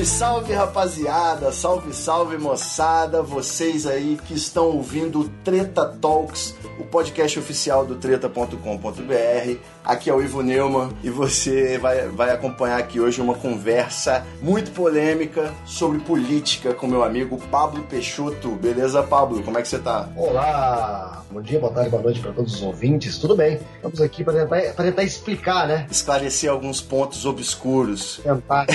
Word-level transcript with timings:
Salve, 0.00 0.06
salve 0.06 0.52
rapaziada, 0.54 1.52
salve, 1.52 1.92
salve 1.92 2.38
moçada, 2.38 3.22
vocês 3.22 3.86
aí 3.86 4.18
que 4.26 4.34
estão 4.34 4.66
ouvindo 4.66 5.20
o 5.20 5.28
Treta 5.44 5.84
Talks, 6.00 6.54
o 6.78 6.84
podcast 6.84 7.38
oficial 7.38 7.84
do 7.84 7.96
treta.com.br. 7.96 9.58
Aqui 9.84 10.10
é 10.10 10.14
o 10.14 10.22
Ivo 10.22 10.42
Neumann 10.42 10.90
e 11.02 11.10
você 11.10 11.78
vai, 11.78 12.08
vai 12.08 12.30
acompanhar 12.30 12.78
aqui 12.78 13.00
hoje 13.00 13.20
uma 13.20 13.34
conversa 13.34 14.24
muito 14.40 14.70
polêmica 14.70 15.52
sobre 15.64 15.98
política 16.00 16.74
com 16.74 16.86
meu 16.86 17.02
amigo 17.02 17.38
Pablo 17.50 17.82
Peixoto. 17.84 18.50
Beleza, 18.50 19.02
Pablo? 19.02 19.42
Como 19.42 19.58
é 19.58 19.62
que 19.62 19.68
você 19.68 19.78
tá? 19.78 20.08
Olá, 20.16 21.22
bom 21.30 21.40
dia, 21.40 21.58
boa 21.58 21.72
tarde, 21.72 21.90
boa 21.90 22.02
noite 22.02 22.20
para 22.20 22.32
todos 22.32 22.54
os 22.54 22.62
ouvintes. 22.62 23.18
Tudo 23.18 23.34
bem? 23.34 23.58
Estamos 23.76 24.00
aqui 24.00 24.22
para 24.22 24.34
tentar, 24.34 24.74
pra 24.74 24.84
tentar 24.84 25.02
explicar, 25.02 25.66
né? 25.66 25.86
Esclarecer 25.90 26.50
alguns 26.50 26.80
pontos 26.80 27.24
obscuros. 27.24 28.20
Tentar. 28.22 28.66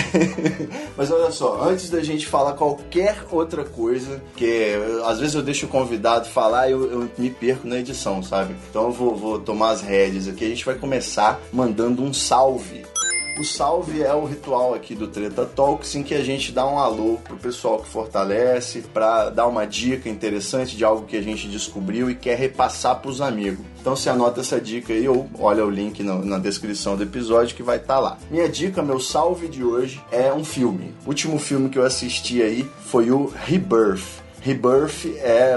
Mas 0.97 1.11
olha 1.15 1.31
só, 1.31 1.63
antes 1.63 1.89
da 1.89 2.03
gente 2.03 2.27
falar 2.27 2.53
qualquer 2.53 3.25
outra 3.31 3.63
coisa, 3.63 4.21
que 4.35 4.73
às 5.05 5.19
vezes 5.19 5.35
eu 5.35 5.41
deixo 5.41 5.65
o 5.65 5.69
convidado 5.69 6.27
falar 6.27 6.67
e 6.67 6.71
eu, 6.71 6.91
eu 6.91 7.09
me 7.17 7.29
perco 7.29 7.67
na 7.67 7.79
edição, 7.79 8.21
sabe? 8.21 8.55
Então 8.69 8.85
eu 8.85 8.91
vou, 8.91 9.15
vou 9.15 9.39
tomar 9.39 9.71
as 9.71 9.81
rédeas 9.81 10.27
aqui. 10.27 10.45
A 10.45 10.49
gente 10.49 10.65
vai 10.65 10.75
começar 10.75 11.39
mandando 11.51 12.03
um 12.03 12.13
salve. 12.13 12.85
O 13.37 13.43
salve 13.43 14.01
é 14.01 14.13
o 14.13 14.23
ritual 14.23 14.73
aqui 14.73 14.95
do 14.95 15.07
Treta 15.09 15.45
Talks 15.45 15.93
em 15.95 16.03
que 16.03 16.13
a 16.13 16.23
gente 16.23 16.53
dá 16.53 16.65
um 16.65 16.79
alô 16.79 17.17
pro 17.21 17.35
pessoal 17.35 17.79
que 17.79 17.87
fortalece, 17.89 18.81
para 18.93 19.29
dar 19.29 19.45
uma 19.47 19.67
dica 19.67 20.07
interessante 20.07 20.77
de 20.77 20.85
algo 20.85 21.05
que 21.05 21.17
a 21.17 21.21
gente 21.21 21.49
descobriu 21.49 22.09
e 22.09 22.15
quer 22.15 22.37
repassar 22.37 23.01
pros 23.01 23.19
amigos. 23.19 23.65
Então 23.81 23.93
você 23.93 24.09
anota 24.09 24.39
essa 24.39 24.59
dica 24.59 24.93
aí 24.93 25.07
ou 25.09 25.29
olha 25.37 25.65
o 25.65 25.69
link 25.69 26.01
no- 26.01 26.23
na 26.23 26.39
descrição 26.39 26.95
do 26.95 27.03
episódio 27.03 27.57
que 27.57 27.61
vai 27.61 27.75
estar 27.75 27.99
lá. 27.99 28.17
Minha 28.31 28.47
dica, 28.47 28.81
meu 28.81 29.01
salve 29.01 29.49
de 29.49 29.65
hoje 29.65 30.01
é 30.13 30.31
um 30.31 30.45
filme. 30.45 30.93
O 31.05 31.09
último 31.09 31.37
filme 31.37 31.67
que 31.69 31.77
eu 31.77 31.83
assisti 31.85 32.41
aí 32.41 32.65
foi 32.85 33.11
o 33.11 33.25
Rebirth. 33.45 34.23
Rebirth 34.45 35.07
é, 35.23 35.55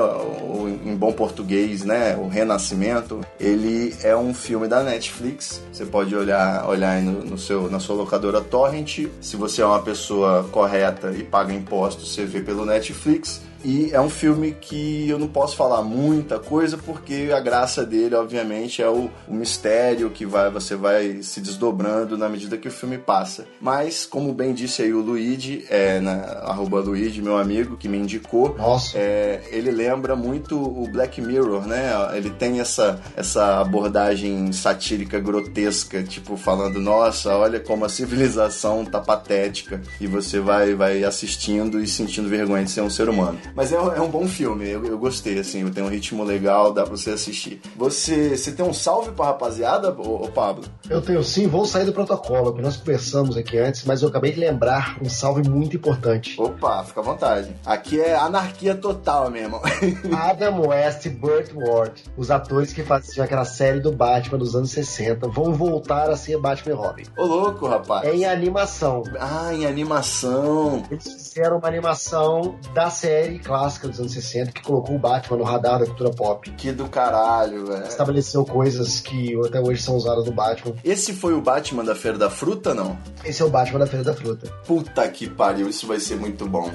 em 0.83 0.97
bom 0.97 1.13
português, 1.13 1.85
né, 1.85 2.17
o 2.17 2.27
Renascimento. 2.27 3.21
Ele 3.39 3.95
é 4.03 4.17
um 4.17 4.33
filme 4.33 4.67
da 4.67 4.83
Netflix. 4.83 5.61
Você 5.71 5.85
pode 5.85 6.17
olhar, 6.17 6.67
olhar 6.67 7.03
no, 7.03 7.23
no 7.23 7.37
seu, 7.37 7.71
na 7.71 7.79
sua 7.79 7.97
locadora 7.97 8.41
Torrent. 8.41 9.07
Se 9.21 9.37
você 9.37 9.61
é 9.61 9.67
uma 9.67 9.83
pessoa 9.83 10.49
correta 10.51 11.11
e 11.11 11.23
paga 11.23 11.53
impostos, 11.53 12.15
você 12.15 12.25
vê 12.25 12.41
pelo 12.41 12.65
Netflix. 12.65 13.43
E 13.65 13.91
é 13.93 14.01
um 14.01 14.11
filme 14.11 14.53
que 14.53 15.09
eu 15.09 15.19
não 15.19 15.29
posso 15.29 15.57
falar 15.57 15.83
muita 15.83 16.39
coisa 16.39 16.79
porque 16.79 17.31
a 17.35 17.41
graça 17.41 17.85
dele, 17.85 18.15
obviamente, 18.15 18.83
é 18.83 18.89
o, 18.89 19.11
o 19.27 19.35
mistério 19.35 20.11
que 20.11 20.25
vai, 20.25 20.51
você 20.51 20.77
vai 20.77 21.23
se 21.23 21.41
desdobrando 21.41 22.17
na 22.17 22.29
medida 22.29 22.57
que 22.57 22.69
o 22.69 22.73
filme 22.73 22.99
passa. 22.99 23.47
Mas, 23.61 24.07
como 24.07 24.33
bem 24.33 24.55
disse 24.55 24.83
aí 24.83 24.93
o 24.93 25.01
Luigi, 25.01 25.65
é, 25.69 26.01
na, 26.01 26.13
arroba 26.45 26.81
Luigi, 26.81 27.21
meu 27.21 27.37
amigo, 27.37 27.77
que 27.77 27.89
me 27.89 27.99
indicou, 27.99 28.57
é, 28.95 29.43
ele 29.51 29.71
lembra 29.71 30.15
muito 30.15 30.57
o 30.57 30.89
Black 30.91 31.21
Mirror, 31.21 31.67
né? 31.67 31.91
Ele 32.15 32.31
tem 32.31 32.61
essa, 32.61 33.01
essa 33.17 33.61
abordagem 33.61 34.53
satírica 34.53 35.19
grotesca, 35.19 36.03
tipo 36.03 36.37
falando, 36.37 36.81
nossa, 36.81 37.37
olha 37.37 37.59
como 37.59 37.85
a 37.85 37.89
civilização 37.89 38.85
tá 38.85 39.01
patética. 39.01 39.81
E 40.01 40.07
você 40.07 40.39
vai, 40.41 40.75
vai 40.75 41.05
assistindo 41.05 41.81
e 41.81 41.87
sentindo 41.87 42.29
vergonha 42.29 42.65
de 42.65 42.71
ser 42.71 42.83
um 42.83 42.91
ser 42.91 43.09
humano. 43.09 43.39
Mas 43.55 43.73
é, 43.73 43.81
um- 43.81 43.93
é 43.93 44.01
um 44.01 44.09
bom 44.09 44.27
filme, 44.27 44.69
eu, 44.69 44.85
eu 44.85 44.99
gostei, 44.99 45.39
assim, 45.39 45.69
tem 45.71 45.83
um 45.83 45.89
ritmo 45.89 46.23
legal, 46.25 46.73
dá 46.73 46.83
pra 46.85 46.97
você 46.97 47.11
assistir. 47.11 47.61
Você, 47.77 48.37
você 48.37 48.53
tem 48.53 48.65
um 48.65 48.73
salve 48.73 49.11
pra 49.13 49.27
rapaziada, 49.27 49.93
ô, 49.93 50.25
ô 50.25 50.29
Pablo? 50.29 50.65
Eu 50.89 51.01
tenho 51.03 51.23
sim, 51.25 51.47
vou 51.47 51.65
sair 51.67 51.85
do 51.85 51.93
protocolo, 51.93 52.53
que 52.55 52.63
nós 52.63 52.77
conversamos 52.77 53.37
aqui 53.37 53.59
antes, 53.59 53.85
mas 53.85 54.03
eu 54.03 54.09
acabei 54.09 54.33
de 54.33 54.41
lembrar 54.41 54.97
um 55.03 55.09
salve 55.09 55.49
muito 55.49 55.77
importante. 55.77 56.41
Opa, 56.41 56.85
fica 56.85 57.01
à 57.01 57.03
vontade. 57.03 57.55
Aqui 57.65 58.01
é 58.01 58.15
anarquia 58.17 58.75
total 58.75 59.31
mesmo. 59.31 59.61
Adam 60.17 60.67
West 60.69 61.07
e 61.07 61.11
Burt 61.11 61.51
Ward, 61.55 62.03
os 62.17 62.31
atores 62.31 62.73
que 62.73 62.83
faziam 62.83 63.25
aquela 63.25 63.45
série 63.45 63.81
do 63.81 63.93
Batman 63.93 64.39
dos 64.39 64.55
anos 64.55 64.71
60, 64.71 65.29
vão 65.29 65.53
voltar 65.53 66.11
a 66.11 66.17
ser 66.17 66.39
Batman 66.39 66.73
e 66.73 66.77
Robin. 66.77 67.03
Ô 67.17 67.25
louco, 67.25 67.67
rapaz. 67.67 68.07
É 68.07 68.15
em 68.15 68.25
animação. 68.25 69.03
Ah, 69.19 69.53
em 69.53 69.67
animação. 69.67 70.83
Eles 70.91 71.28
fizeram 71.29 71.59
uma 71.59 71.69
animação 71.69 72.59
da 72.75 72.91
série 72.91 73.39
clássica 73.39 73.89
dos 73.89 73.99
anos 74.01 74.13
60 74.13 74.53
que 74.53 74.63
colocou 74.63 74.97
o 74.97 74.99
Batman 74.99 75.39
no 75.39 75.45
radar 75.45 75.79
da 75.81 75.87
cultura 75.87 76.11
pop. 76.11 76.51
Que 76.53 76.73
do 76.73 76.89
caralho, 76.89 77.67
velho. 77.67 77.85
Estabeleceu 77.87 78.45
coisas 78.45 79.01
que 79.01 79.35
até 79.47 79.61
hoje 79.61 79.83
são 79.83 79.97
usadas 79.97 80.25
no 80.27 80.33
Batman. 80.33 80.75
Esse 80.85 81.13
foi 81.13 81.35
o 81.35 81.41
Batman 81.41 81.85
da 81.85 81.95
Feira 81.95 82.19
da 82.19 82.31
Fruta, 82.31 82.75
não? 82.75 82.99
Esse 83.25 83.43
é 83.43 83.45
o 83.45 83.51
Batman 83.51 83.81
da 83.81 83.87
Feira 83.87 84.05
da 84.05 84.15
Fruta. 84.15 84.51
Puta 84.67 85.07
que 85.09 85.29
pariu, 85.29 85.69
isso 85.69 85.87
vai 85.87 86.01
ser 86.01 86.17
muito 86.17 86.47
bom. 86.49 86.71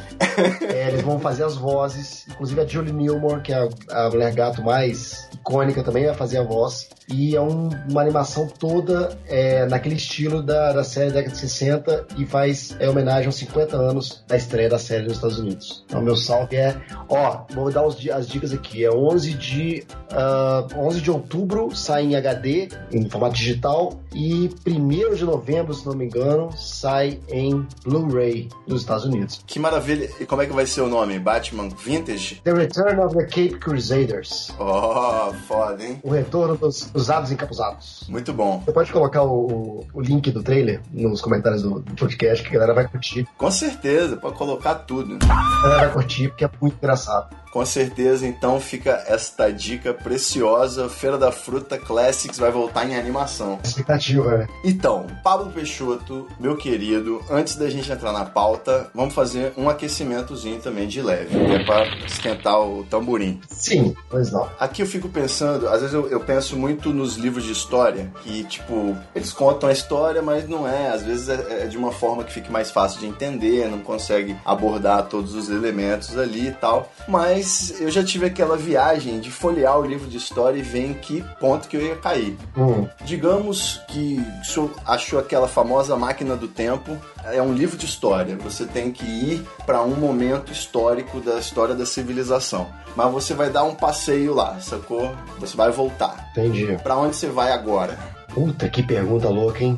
É, 0.73 0.87
eles 0.89 1.01
vão 1.01 1.19
fazer 1.19 1.43
as 1.43 1.55
vozes, 1.55 2.25
inclusive 2.29 2.61
a 2.61 2.65
Julie 2.65 2.93
Newmar, 2.93 3.41
que 3.41 3.53
é 3.53 3.67
a, 3.89 4.05
a 4.05 4.09
mulher 4.09 4.33
gato 4.33 4.61
mais 4.63 5.29
icônica 5.33 5.83
também, 5.83 6.05
vai 6.05 6.15
fazer 6.15 6.37
a 6.39 6.43
voz. 6.43 6.89
E 7.09 7.35
é 7.35 7.41
um- 7.41 7.69
uma 7.89 8.01
animação 8.01 8.47
toda 8.47 9.17
é, 9.27 9.65
naquele 9.65 9.95
estilo 9.95 10.41
da, 10.41 10.71
da 10.73 10.83
série 10.83 11.09
da 11.09 11.15
década 11.15 11.33
de 11.35 11.39
60 11.41 12.07
e 12.17 12.25
faz 12.25 12.75
é, 12.79 12.89
homenagem 12.89 13.25
aos 13.27 13.35
50 13.35 13.75
anos 13.75 14.23
da 14.27 14.35
estreia 14.43 14.69
da 14.69 14.77
série 14.77 15.03
nos 15.03 15.13
Estados 15.13 15.39
Unidos. 15.39 15.83
Então, 15.87 16.01
meu 16.01 16.15
salve 16.15 16.55
é, 16.55 16.79
ó, 17.09 17.45
vou 17.53 17.71
dar 17.71 17.85
os 17.85 17.93
as 18.09 18.27
dicas 18.27 18.53
aqui. 18.53 18.83
É 18.83 18.91
11 18.91 19.33
de, 19.33 19.83
ah, 20.11 20.67
11 20.75 21.01
de 21.01 21.11
outubro, 21.11 21.75
sai 21.75 22.03
em 22.03 22.15
HD, 22.15 22.69
em 22.91 23.09
formato 23.09 23.35
digital, 23.35 23.99
e 24.13 24.49
1 24.67 25.15
de 25.15 25.25
novembro, 25.25 25.73
se 25.73 25.85
não 25.85 25.95
me 25.95 26.05
engano, 26.05 26.51
sai 26.55 27.19
em 27.29 27.65
Blu-ray 27.83 28.49
nos 28.67 28.81
Estados 28.81 29.05
Unidos. 29.05 29.41
Que 29.45 29.59
maravilha. 29.59 30.09
E 30.19 30.25
como 30.25 30.41
é 30.41 30.45
que 30.45 30.53
vai 30.53 30.65
ser 30.65 30.81
o 30.81 30.87
nome? 30.87 31.17
Batman 31.19 31.69
Vintage? 31.69 32.41
The 32.43 32.53
Return 32.53 32.99
of 32.99 33.15
the 33.15 33.23
Cape 33.23 33.59
Crusaders. 33.59 34.53
Oh, 34.59 35.33
foda, 35.47 35.83
hein? 35.83 35.99
O 36.03 36.09
retorno 36.09 36.57
dos 36.57 36.89
usados 36.93 37.31
encapuzados. 37.31 38.05
Muito 38.09 38.33
bom. 38.33 38.61
Você 38.65 38.71
pode 38.71 38.91
colocar 38.91 39.23
o, 39.23 39.85
o 39.93 40.01
link 40.01 40.31
do 40.31 40.43
trailer 40.43 40.81
nos 40.91 41.21
comentários 41.21 41.61
do, 41.61 41.79
do 41.79 41.95
podcast 41.95 42.43
que 42.43 42.49
a 42.49 42.59
galera 42.59 42.73
vai 42.73 42.87
curtir. 42.87 43.27
Com 43.37 43.51
certeza, 43.51 44.17
pode 44.17 44.32
colocar 44.33 44.75
tudo. 44.75 45.17
A 45.23 45.61
galera 45.61 45.81
vai 45.85 45.93
curtir 45.93 46.29
porque 46.29 46.45
é 46.45 46.49
muito 46.59 46.75
engraçado. 46.75 47.42
Com 47.53 47.63
certeza, 47.67 48.25
então 48.25 48.59
fica 48.59 49.03
esta 49.05 49.53
dica 49.53 49.93
preciosa. 49.93 50.89
Feira 50.89 51.19
da 51.19 51.31
Fruta 51.31 51.77
Classics 51.77 52.39
vai 52.39 52.51
voltar 52.51 52.83
em 52.89 52.95
animação. 52.95 53.59
Expectativa, 53.63 54.39
né? 54.39 54.47
Então, 54.63 55.05
Pablo 55.23 55.51
Peixoto, 55.51 56.27
meu 56.39 56.57
querido, 56.57 57.21
antes 57.29 57.55
da 57.55 57.69
gente 57.69 57.91
entrar 57.91 58.11
na 58.11 58.25
pauta, 58.25 58.89
vamos 58.95 59.13
fazer 59.13 59.53
um 59.55 59.69
aquecimentozinho 59.69 60.59
também 60.61 60.87
de 60.87 60.99
leve, 60.99 61.27
que 61.27 61.51
é 61.51 61.63
pra 61.63 61.85
esquentar 62.07 62.59
o 62.59 62.83
tamborim. 62.85 63.39
Sim, 63.47 63.95
pois 64.09 64.31
não. 64.31 64.49
Aqui 64.59 64.81
eu 64.81 64.87
fico 64.87 65.07
pensando, 65.07 65.67
às 65.67 65.81
vezes 65.81 65.93
eu, 65.93 66.09
eu 66.09 66.21
penso 66.21 66.57
muito 66.57 66.89
nos 66.89 67.17
livros 67.17 67.43
de 67.43 67.51
história, 67.51 68.11
que, 68.23 68.43
tipo, 68.45 68.97
eles 69.13 69.31
contam 69.31 69.69
a 69.69 69.71
história, 69.71 70.23
mas 70.23 70.49
não 70.49 70.67
é. 70.67 70.89
Às 70.89 71.03
vezes 71.03 71.29
é, 71.29 71.65
é 71.65 71.67
de 71.67 71.77
uma 71.77 71.91
forma 71.91 72.23
que 72.23 72.33
fique 72.33 72.51
mais 72.51 72.71
fácil 72.71 72.99
de 72.99 73.05
entender, 73.05 73.69
não 73.69 73.79
consegue 73.79 74.35
abordar 74.43 75.03
todos 75.03 75.35
os 75.35 75.51
elementos 75.51 76.17
ali 76.17 76.47
e 76.47 76.51
tal. 76.51 76.91
Mas 77.07 77.42
eu 77.79 77.89
já 77.91 78.03
tive 78.03 78.25
aquela 78.25 78.55
viagem 78.57 79.19
de 79.19 79.29
folhear 79.31 79.77
o 79.79 79.85
livro 79.85 80.07
de 80.09 80.17
história 80.17 80.57
e 80.57 80.61
ver 80.61 80.85
em 80.85 80.93
que 80.93 81.23
ponto 81.39 81.67
que 81.67 81.77
eu 81.77 81.81
ia 81.81 81.95
cair. 81.95 82.37
Hum, 82.57 82.87
Digamos 83.03 83.81
que 83.87 84.23
o 84.41 84.45
senhor 84.45 84.71
achou 84.85 85.19
aquela 85.19 85.47
famosa 85.47 85.95
máquina 85.95 86.35
do 86.35 86.47
tempo. 86.47 86.97
É 87.25 87.41
um 87.41 87.53
livro 87.53 87.77
de 87.77 87.85
história. 87.85 88.35
Você 88.37 88.65
tem 88.65 88.91
que 88.91 89.05
ir 89.05 89.45
para 89.65 89.81
um 89.81 89.95
momento 89.95 90.51
histórico 90.51 91.19
da 91.21 91.39
história 91.39 91.73
da 91.75 91.85
civilização. 91.85 92.67
Mas 92.95 93.11
você 93.11 93.33
vai 93.33 93.49
dar 93.49 93.63
um 93.63 93.73
passeio 93.75 94.33
lá, 94.33 94.59
sacou? 94.59 95.11
Você 95.39 95.55
vai 95.57 95.71
voltar. 95.71 96.29
entendi. 96.31 96.77
Para 96.83 96.97
onde 96.97 97.15
você 97.15 97.27
vai 97.27 97.51
agora? 97.51 97.97
Puta, 98.33 98.67
que 98.67 98.81
pergunta 98.83 99.29
louca, 99.29 99.63
hein? 99.63 99.77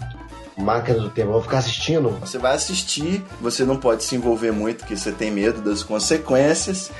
Máquina 0.57 0.99
do 0.99 1.09
tempo. 1.09 1.29
Eu 1.29 1.33
vou 1.33 1.41
ficar 1.41 1.57
assistindo? 1.57 2.09
Você 2.21 2.37
vai 2.37 2.55
assistir, 2.55 3.23
você 3.41 3.65
não 3.65 3.77
pode 3.77 4.03
se 4.03 4.15
envolver 4.15 4.51
muito 4.51 4.79
porque 4.79 4.95
você 4.95 5.11
tem 5.11 5.29
medo 5.31 5.61
das 5.61 5.83
consequências. 5.83 6.91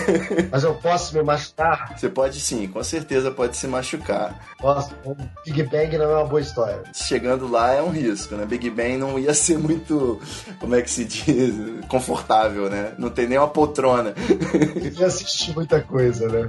Mas 0.50 0.64
eu 0.64 0.74
posso 0.74 1.14
me 1.16 1.22
machucar? 1.22 1.96
Você 1.96 2.08
pode 2.08 2.40
sim, 2.40 2.66
com 2.66 2.82
certeza 2.82 3.30
pode 3.30 3.56
se 3.56 3.66
machucar. 3.66 4.54
Posso. 4.58 4.92
O 5.04 5.16
Big 5.44 5.62
Bang 5.64 5.96
não 5.96 6.10
é 6.10 6.16
uma 6.16 6.26
boa 6.26 6.40
história. 6.40 6.82
Chegando 6.92 7.48
lá 7.48 7.72
é 7.72 7.82
um 7.82 7.90
risco, 7.90 8.34
né? 8.34 8.44
Big 8.44 8.68
Bang 8.70 8.96
não 8.96 9.18
ia 9.18 9.34
ser 9.34 9.58
muito, 9.58 10.20
como 10.58 10.74
é 10.74 10.82
que 10.82 10.90
se 10.90 11.04
diz, 11.04 11.54
confortável, 11.88 12.68
né? 12.68 12.92
Não 12.98 13.10
tem 13.10 13.28
nem 13.28 13.38
uma 13.38 13.48
poltrona. 13.48 14.14
Eu 14.82 14.92
já 14.92 15.06
assisti 15.06 15.52
muita 15.54 15.80
coisa, 15.80 16.28
né? 16.28 16.48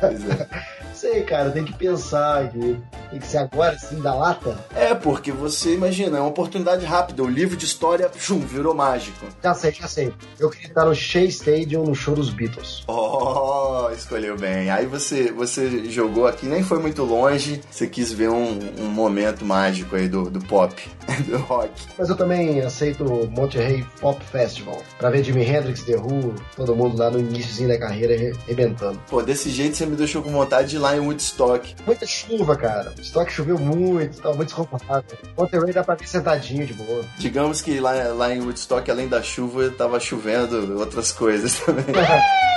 Pois 0.00 0.30
é. 0.30 0.75
Sei, 0.96 1.22
cara, 1.24 1.50
tem 1.50 1.62
que 1.62 1.74
pensar 1.74 2.44
aqui. 2.44 2.80
Tem 3.10 3.20
que 3.20 3.26
ser 3.26 3.36
agora, 3.36 3.74
assim, 3.74 4.00
da 4.00 4.14
lata. 4.14 4.56
É, 4.74 4.94
porque 4.94 5.30
você 5.30 5.74
imagina, 5.74 6.16
é 6.16 6.20
uma 6.20 6.30
oportunidade 6.30 6.86
rápida. 6.86 7.22
O 7.22 7.28
livro 7.28 7.54
de 7.54 7.66
história, 7.66 8.10
chum, 8.16 8.40
virou 8.40 8.74
mágico. 8.74 9.26
Já 9.42 9.52
sei, 9.52 9.72
já 9.72 9.86
sei. 9.86 10.14
Eu 10.40 10.48
queria 10.48 10.68
estar 10.68 10.86
no 10.86 10.94
Shea 10.94 11.24
Stadium 11.24 11.84
no 11.84 11.94
show 11.94 12.14
dos 12.14 12.30
Beatles. 12.30 12.82
Oh, 12.88 13.90
escolheu 13.92 14.38
bem. 14.38 14.70
Aí 14.70 14.86
você, 14.86 15.30
você 15.30 15.84
jogou 15.90 16.26
aqui, 16.26 16.46
nem 16.46 16.62
foi 16.62 16.78
muito 16.78 17.04
longe. 17.04 17.60
Você 17.70 17.86
quis 17.86 18.10
ver 18.10 18.30
um, 18.30 18.58
um 18.80 18.88
momento 18.88 19.44
mágico 19.44 19.96
aí 19.96 20.08
do, 20.08 20.30
do 20.30 20.40
pop, 20.46 20.74
do 21.28 21.36
rock. 21.36 21.72
Mas 21.98 22.08
eu 22.08 22.16
também 22.16 22.62
aceito 22.62 23.04
o 23.04 23.30
Monterey 23.30 23.84
Pop 24.00 24.24
Festival. 24.24 24.78
Pra 24.96 25.10
ver 25.10 25.22
Jimi 25.22 25.44
Hendrix, 25.44 25.82
The 25.82 25.96
Who, 25.96 26.34
todo 26.56 26.74
mundo 26.74 26.96
lá 26.96 27.10
no 27.10 27.18
iníciozinho 27.20 27.68
da 27.68 27.78
carreira 27.78 28.14
arrebentando. 28.46 28.98
Pô, 29.10 29.22
desse 29.22 29.50
jeito 29.50 29.76
você 29.76 29.84
me 29.84 29.94
deixou 29.94 30.22
com 30.22 30.30
vontade 30.30 30.70
de 30.70 30.76
ir 30.76 30.78
lá 30.78 30.85
em 30.94 31.00
Woodstock. 31.00 31.74
Muita 31.86 32.06
chuva, 32.06 32.54
cara. 32.56 32.90
Woodstock 32.90 33.32
choveu 33.32 33.58
muito, 33.58 34.20
tava 34.20 34.36
muito 34.36 34.48
desconfortável. 34.48 35.04
Monterey 35.36 35.72
dá 35.72 35.82
pra 35.82 35.94
ver 35.94 36.06
sentadinho 36.06 36.66
de 36.66 36.74
boa. 36.74 37.04
Digamos 37.18 37.62
que 37.62 37.80
lá, 37.80 37.92
lá 38.12 38.34
em 38.34 38.40
Woodstock, 38.40 38.88
além 38.90 39.08
da 39.08 39.22
chuva, 39.22 39.70
tava 39.70 39.98
chovendo 39.98 40.78
outras 40.78 41.10
coisas 41.10 41.58
também. 41.64 41.84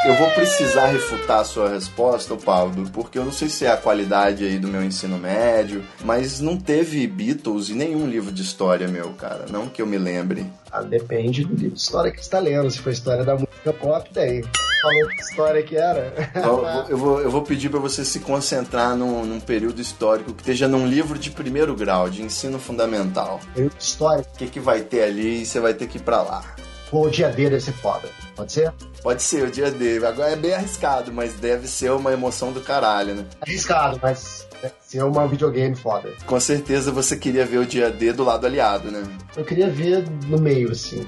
Eu 0.06 0.16
vou 0.16 0.30
precisar 0.32 0.88
refutar 0.88 1.40
a 1.40 1.44
sua 1.44 1.70
resposta, 1.70 2.36
Paulo, 2.36 2.90
porque 2.92 3.18
eu 3.18 3.26
não 3.26 3.32
sei 3.32 3.50
se 3.50 3.66
é 3.66 3.72
a 3.72 3.78
qualidade 3.78 4.46
aí 4.46 4.60
do 4.60 4.68
meu 4.68 4.84
ensino 4.84 5.18
médio, 5.18 5.84
mas 6.04 6.40
não 6.40 6.58
teve 6.58 7.06
Beatles 7.08 7.70
em 7.70 7.76
nenhum 7.76 8.08
livro 8.08 8.32
de 8.32 8.42
história 8.42 8.88
meu, 8.88 9.10
cara. 9.14 9.46
Não 9.50 9.68
que 9.68 9.82
eu 9.82 9.88
me 9.88 9.98
lembre. 9.98 10.46
Ah, 10.72 10.82
depende 10.82 11.44
do 11.44 11.54
livro 11.56 11.76
de 11.76 11.82
história 11.82 12.12
que 12.12 12.18
você 12.18 12.24
está 12.24 12.40
lendo. 12.40 12.70
Se 12.70 12.80
for 12.80 12.92
história 12.92 13.24
da 13.24 13.34
música 13.34 13.74
pop, 13.74 14.10
tem. 14.14 14.44
Falou 14.82 15.08
que 15.10 15.22
história 15.22 15.64
que 15.64 15.76
era. 15.76 16.14
Eu, 16.36 16.66
eu 16.90 16.98
vou, 16.98 17.22
eu 17.22 17.32
vou 17.32 17.42
pedir 17.42 17.70
para 17.70 17.80
você 17.80 18.06
se 18.06 18.20
concentrar 18.20 18.96
num, 18.96 19.26
num, 19.26 19.40
período 19.40 19.82
histórico 19.82 20.34
que 20.34 20.42
esteja 20.42 20.68
num 20.68 20.88
livro 20.88 21.18
de 21.18 21.32
primeiro 21.32 21.76
grau, 21.76 22.10
de 22.10 22.22
ensino 22.22 22.60
fundamental. 22.60 23.40
Período 23.54 23.76
histórico. 23.80 24.30
O 24.34 24.38
que, 24.38 24.48
que 24.48 24.60
vai 24.60 24.82
ter 24.82 25.04
ali 25.04 25.42
e 25.42 25.46
você 25.46 25.60
vai 25.60 25.74
ter 25.74 25.88
que 25.88 25.98
ir 25.98 26.02
para 26.02 26.22
lá. 26.22 26.44
Pô, 26.90 27.06
o 27.06 27.10
dia 27.10 27.30
D 27.30 27.50
deve 27.50 27.62
ser 27.62 27.74
foda. 27.74 28.10
Pode 28.36 28.52
ser? 28.52 28.74
Pode 29.04 29.22
ser, 29.22 29.44
o 29.44 29.52
dia 29.52 29.70
D. 29.70 30.04
Agora 30.04 30.32
é 30.32 30.36
bem 30.36 30.54
arriscado, 30.54 31.14
mas 31.14 31.34
deve 31.34 31.68
ser 31.68 31.92
uma 31.92 32.12
emoção 32.12 32.52
do 32.52 32.62
caralho, 32.62 33.14
né? 33.14 33.26
Arriscado, 33.42 34.00
mas 34.02 34.48
deve 34.60 34.74
ser 34.82 35.04
uma 35.04 35.28
videogame 35.28 35.76
foda. 35.76 36.12
Com 36.26 36.40
certeza 36.40 36.92
você 36.92 37.16
queria 37.16 37.46
ver 37.46 37.60
o 37.60 37.66
dia 37.66 37.92
D 37.92 38.12
do 38.12 38.24
lado 38.24 38.48
aliado, 38.48 38.90
né? 38.90 39.04
Eu 39.38 39.46
queria 39.46 39.70
ver 39.70 40.10
no 40.28 40.40
meio, 40.40 40.72
assim. 40.72 41.06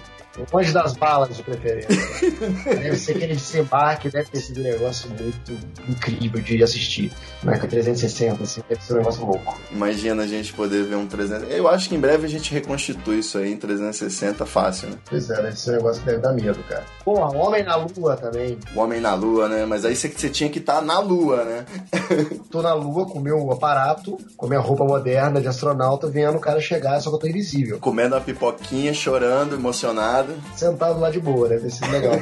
Longe 0.52 0.72
das 0.72 0.94
balas, 0.94 1.36
de 1.36 1.44
preferência. 1.44 1.90
deve 2.66 2.96
ser 2.98 3.12
aquele 3.12 3.36
desembarque, 3.36 4.10
deve 4.10 4.30
ter 4.30 4.40
sido 4.40 4.62
um 4.62 4.64
negócio 4.64 5.10
muito 5.10 5.52
incrível 5.90 6.42
de 6.42 6.64
assistir. 6.64 7.12
Né? 7.44 7.58
Com 7.58 7.68
360, 7.68 8.44
assim, 8.44 8.62
deve 8.68 8.82
ser 8.82 8.94
um 8.94 8.98
negócio 8.98 9.26
louco. 9.26 9.60
Imagina 9.72 10.24
a 10.24 10.28
gente 10.28 10.54
poder 10.54 10.84
ver 10.84 10.96
um 10.96 11.06
360. 11.06 11.54
Eu 11.54 11.68
acho 11.68 11.90
que 11.90 11.96
em 11.96 12.00
breve 12.00 12.26
a 12.26 12.30
gente 12.30 12.52
reconstitui 12.54 13.20
isso 13.20 13.38
aí 13.38 13.52
em 13.52 13.58
360 13.58 14.46
fácil, 14.46 14.90
né? 14.90 14.98
Pois 15.10 15.30
é, 15.30 15.42
deve 15.42 15.60
ser 15.60 15.72
um 15.72 15.74
negócio 15.76 16.02
que 16.02 16.08
deve 16.08 16.22
dar 16.22 16.34
medo, 16.34 16.64
cara. 16.64 16.86
Porra, 17.04 17.28
o 17.36 17.38
Homem 17.38 17.64
na 17.64 17.76
Lua 17.76 18.16
também. 18.16 18.58
O 18.74 18.80
Homem 18.80 19.02
na 19.02 19.14
Lua, 19.14 19.50
né? 19.50 19.66
Mas 19.66 19.84
aí 19.84 19.96
você, 19.96 20.10
tinha 20.30 20.50
que 20.50 20.60
estar 20.60 20.76
tá 20.76 20.82
na 20.82 21.00
Lua, 21.00 21.44
né? 21.44 21.66
tô 22.50 22.62
na 22.62 22.74
Lua 22.74 23.06
com 23.06 23.20
meu 23.20 23.52
aparato, 23.52 24.18
com 24.38 24.48
minha 24.48 24.60
roupa 24.60 24.86
moderna 24.86 25.42
de 25.42 25.48
astronauta, 25.48 26.08
vendo 26.08 26.38
o 26.38 26.42
cara 26.42 26.62
chegar, 26.62 27.00
só 27.02 27.10
que 27.10 27.16
eu 27.16 27.20
tô 27.20 27.28
invisível. 27.28 27.80
Comendo 27.80 28.16
uma 28.16 28.22
pipoquinha, 28.22 28.94
chorando, 28.94 29.56
emocionado. 29.56 30.21
Sentado 30.56 31.00
lá 31.00 31.10
de 31.10 31.20
boa, 31.20 31.50
né? 31.50 31.56
Deve 31.56 31.70
ser 31.70 31.88
legal. 31.88 32.16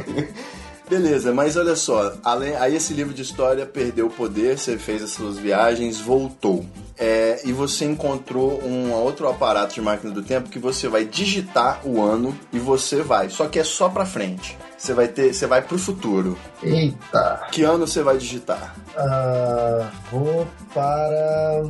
Beleza, 0.90 1.32
mas 1.32 1.56
olha 1.56 1.76
só, 1.76 2.16
além, 2.24 2.56
aí 2.56 2.76
esse 2.76 2.94
livro 2.94 3.14
de 3.14 3.22
história 3.22 3.64
perdeu 3.64 4.08
o 4.08 4.10
poder, 4.10 4.58
você 4.58 4.76
fez 4.76 5.04
as 5.04 5.12
suas 5.12 5.38
viagens, 5.38 6.02
voltou. 6.02 6.66
É, 6.98 7.42
e 7.46 7.54
você 7.54 7.86
encontrou 7.86 8.60
um 8.64 8.92
outro 8.92 9.30
aparato 9.30 9.76
de 9.76 9.82
máquina 9.82 10.12
do 10.12 10.24
tempo 10.24 10.50
que 10.50 10.58
você 10.58 10.88
vai 10.88 11.06
digitar 11.06 11.82
o 11.86 12.02
ano 12.02 12.36
e 12.52 12.58
você 12.58 13.04
vai. 13.04 13.30
Só 13.30 13.48
que 13.48 13.60
é 13.60 13.64
só 13.64 13.88
pra 13.88 14.04
frente. 14.04 14.58
Você 14.78 14.94
vai 14.94 15.08
ter. 15.08 15.32
Você 15.34 15.46
vai 15.46 15.62
pro 15.62 15.78
futuro. 15.78 16.36
Eita! 16.64 17.48
Que 17.52 17.62
ano 17.64 17.86
você 17.86 18.02
vai 18.02 18.18
digitar? 18.18 18.76
Uh, 18.98 19.86
vou 20.12 20.48
para. 20.74 21.70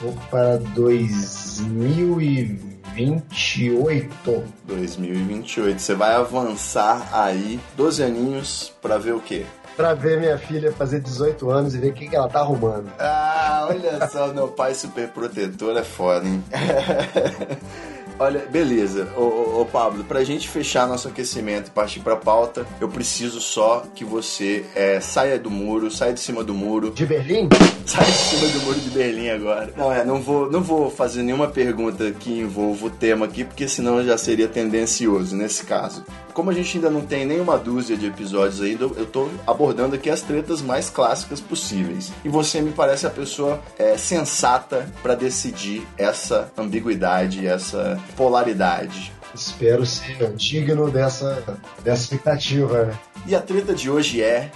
Vou 0.00 0.12
para 0.30 0.58
2020. 0.74 2.77
2028. 2.98 4.44
2028. 4.64 5.80
Você 5.80 5.94
vai 5.94 6.14
avançar 6.14 7.08
aí 7.12 7.60
12 7.76 8.02
aninhos 8.02 8.72
para 8.82 8.98
ver 8.98 9.14
o 9.14 9.20
quê? 9.20 9.46
Pra 9.76 9.94
ver 9.94 10.18
minha 10.18 10.36
filha 10.36 10.72
fazer 10.72 10.98
18 11.00 11.48
anos 11.50 11.74
e 11.74 11.78
ver 11.78 11.90
o 11.90 11.94
que, 11.94 12.08
que 12.08 12.16
ela 12.16 12.28
tá 12.28 12.40
arrumando. 12.40 12.90
Ah, 12.98 13.68
olha 13.70 14.08
só, 14.08 14.26
meu 14.34 14.48
pai 14.48 14.74
super 14.74 15.08
protetor 15.08 15.76
é 15.76 15.84
foda, 15.84 16.26
hein? 16.26 16.42
Olha, 18.18 18.40
beleza. 18.50 19.08
Ô, 19.16 19.22
ô, 19.22 19.60
ô, 19.60 19.64
Pablo, 19.64 20.02
pra 20.02 20.24
gente 20.24 20.48
fechar 20.48 20.88
nosso 20.88 21.06
aquecimento 21.06 21.68
e 21.68 21.70
partir 21.70 22.00
pra 22.00 22.16
pauta, 22.16 22.66
eu 22.80 22.88
preciso 22.88 23.40
só 23.40 23.84
que 23.94 24.04
você 24.04 24.64
é, 24.74 24.98
saia 25.00 25.38
do 25.38 25.50
muro, 25.50 25.90
saia 25.90 26.12
de 26.12 26.20
cima 26.20 26.42
do 26.42 26.52
muro. 26.52 26.90
De 26.90 27.06
Berlim? 27.06 27.48
Sai 27.86 28.04
de 28.04 28.12
cima 28.12 28.48
do 28.48 28.60
muro 28.66 28.80
de 28.80 28.90
Berlim 28.90 29.28
agora. 29.28 29.72
Não, 29.76 29.92
é, 29.92 30.04
não 30.04 30.20
vou, 30.20 30.50
não 30.50 30.60
vou 30.60 30.90
fazer 30.90 31.22
nenhuma 31.22 31.46
pergunta 31.48 32.10
que 32.10 32.40
envolva 32.40 32.86
o 32.86 32.90
tema 32.90 33.26
aqui, 33.26 33.44
porque 33.44 33.68
senão 33.68 34.04
já 34.04 34.18
seria 34.18 34.48
tendencioso 34.48 35.36
nesse 35.36 35.64
caso. 35.64 36.04
Como 36.38 36.50
a 36.50 36.54
gente 36.54 36.76
ainda 36.76 36.88
não 36.88 37.00
tem 37.00 37.26
nenhuma 37.26 37.58
dúzia 37.58 37.96
de 37.96 38.06
episódios 38.06 38.60
ainda, 38.62 38.84
eu 38.84 39.04
tô 39.04 39.28
abordando 39.44 39.96
aqui 39.96 40.08
as 40.08 40.22
tretas 40.22 40.62
mais 40.62 40.88
clássicas 40.88 41.40
possíveis. 41.40 42.12
E 42.24 42.28
você 42.28 42.60
me 42.60 42.70
parece 42.70 43.08
a 43.08 43.10
pessoa 43.10 43.60
é, 43.76 43.98
sensata 43.98 44.88
para 45.02 45.16
decidir 45.16 45.84
essa 45.96 46.48
ambiguidade, 46.56 47.44
essa 47.44 48.00
polaridade. 48.16 49.12
Espero 49.34 49.84
ser 49.84 50.32
digno 50.34 50.88
dessa, 50.88 51.42
dessa 51.82 52.02
expectativa. 52.02 52.84
Né? 52.84 52.98
E 53.26 53.34
a 53.34 53.40
treta 53.40 53.74
de 53.74 53.90
hoje 53.90 54.22
é 54.22 54.52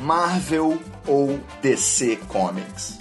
Marvel 0.00 0.78
ou 1.06 1.38
DC 1.60 2.20
Comics? 2.26 2.96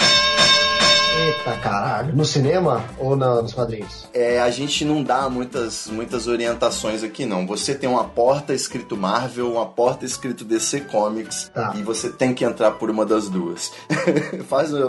Eita 1.26 1.58
caralho. 1.58 2.16
No 2.16 2.24
cinema 2.24 2.84
ou 3.00 3.16
na, 3.16 3.42
nos 3.42 3.54
quadrinhos? 3.54 4.08
É, 4.14 4.40
a 4.40 4.50
gente 4.52 4.86
não 4.86 5.02
dá 5.02 5.28
muitas, 5.30 5.88
muitas 5.88 6.28
orientações 6.28 7.04
aqui, 7.04 7.26
não. 7.26 7.48
Você 7.48 7.74
tem 7.74 7.90
uma 7.90 8.04
porta 8.04 8.54
escrito 8.54 8.96
Marvel, 8.96 9.52
uma 9.52 9.66
porta 9.66 10.06
escrito 10.06 10.46
DC 10.46 10.82
Comics, 10.82 11.50
tá. 11.54 11.74
e 11.76 11.82
você 11.82 12.10
tem 12.10 12.34
que 12.34 12.46
entrar 12.46 12.72
por 12.72 12.90
uma 12.90 13.06
das 13.06 13.30
duas. 13.30 13.72
Faz 14.48 14.74
a, 14.74 14.80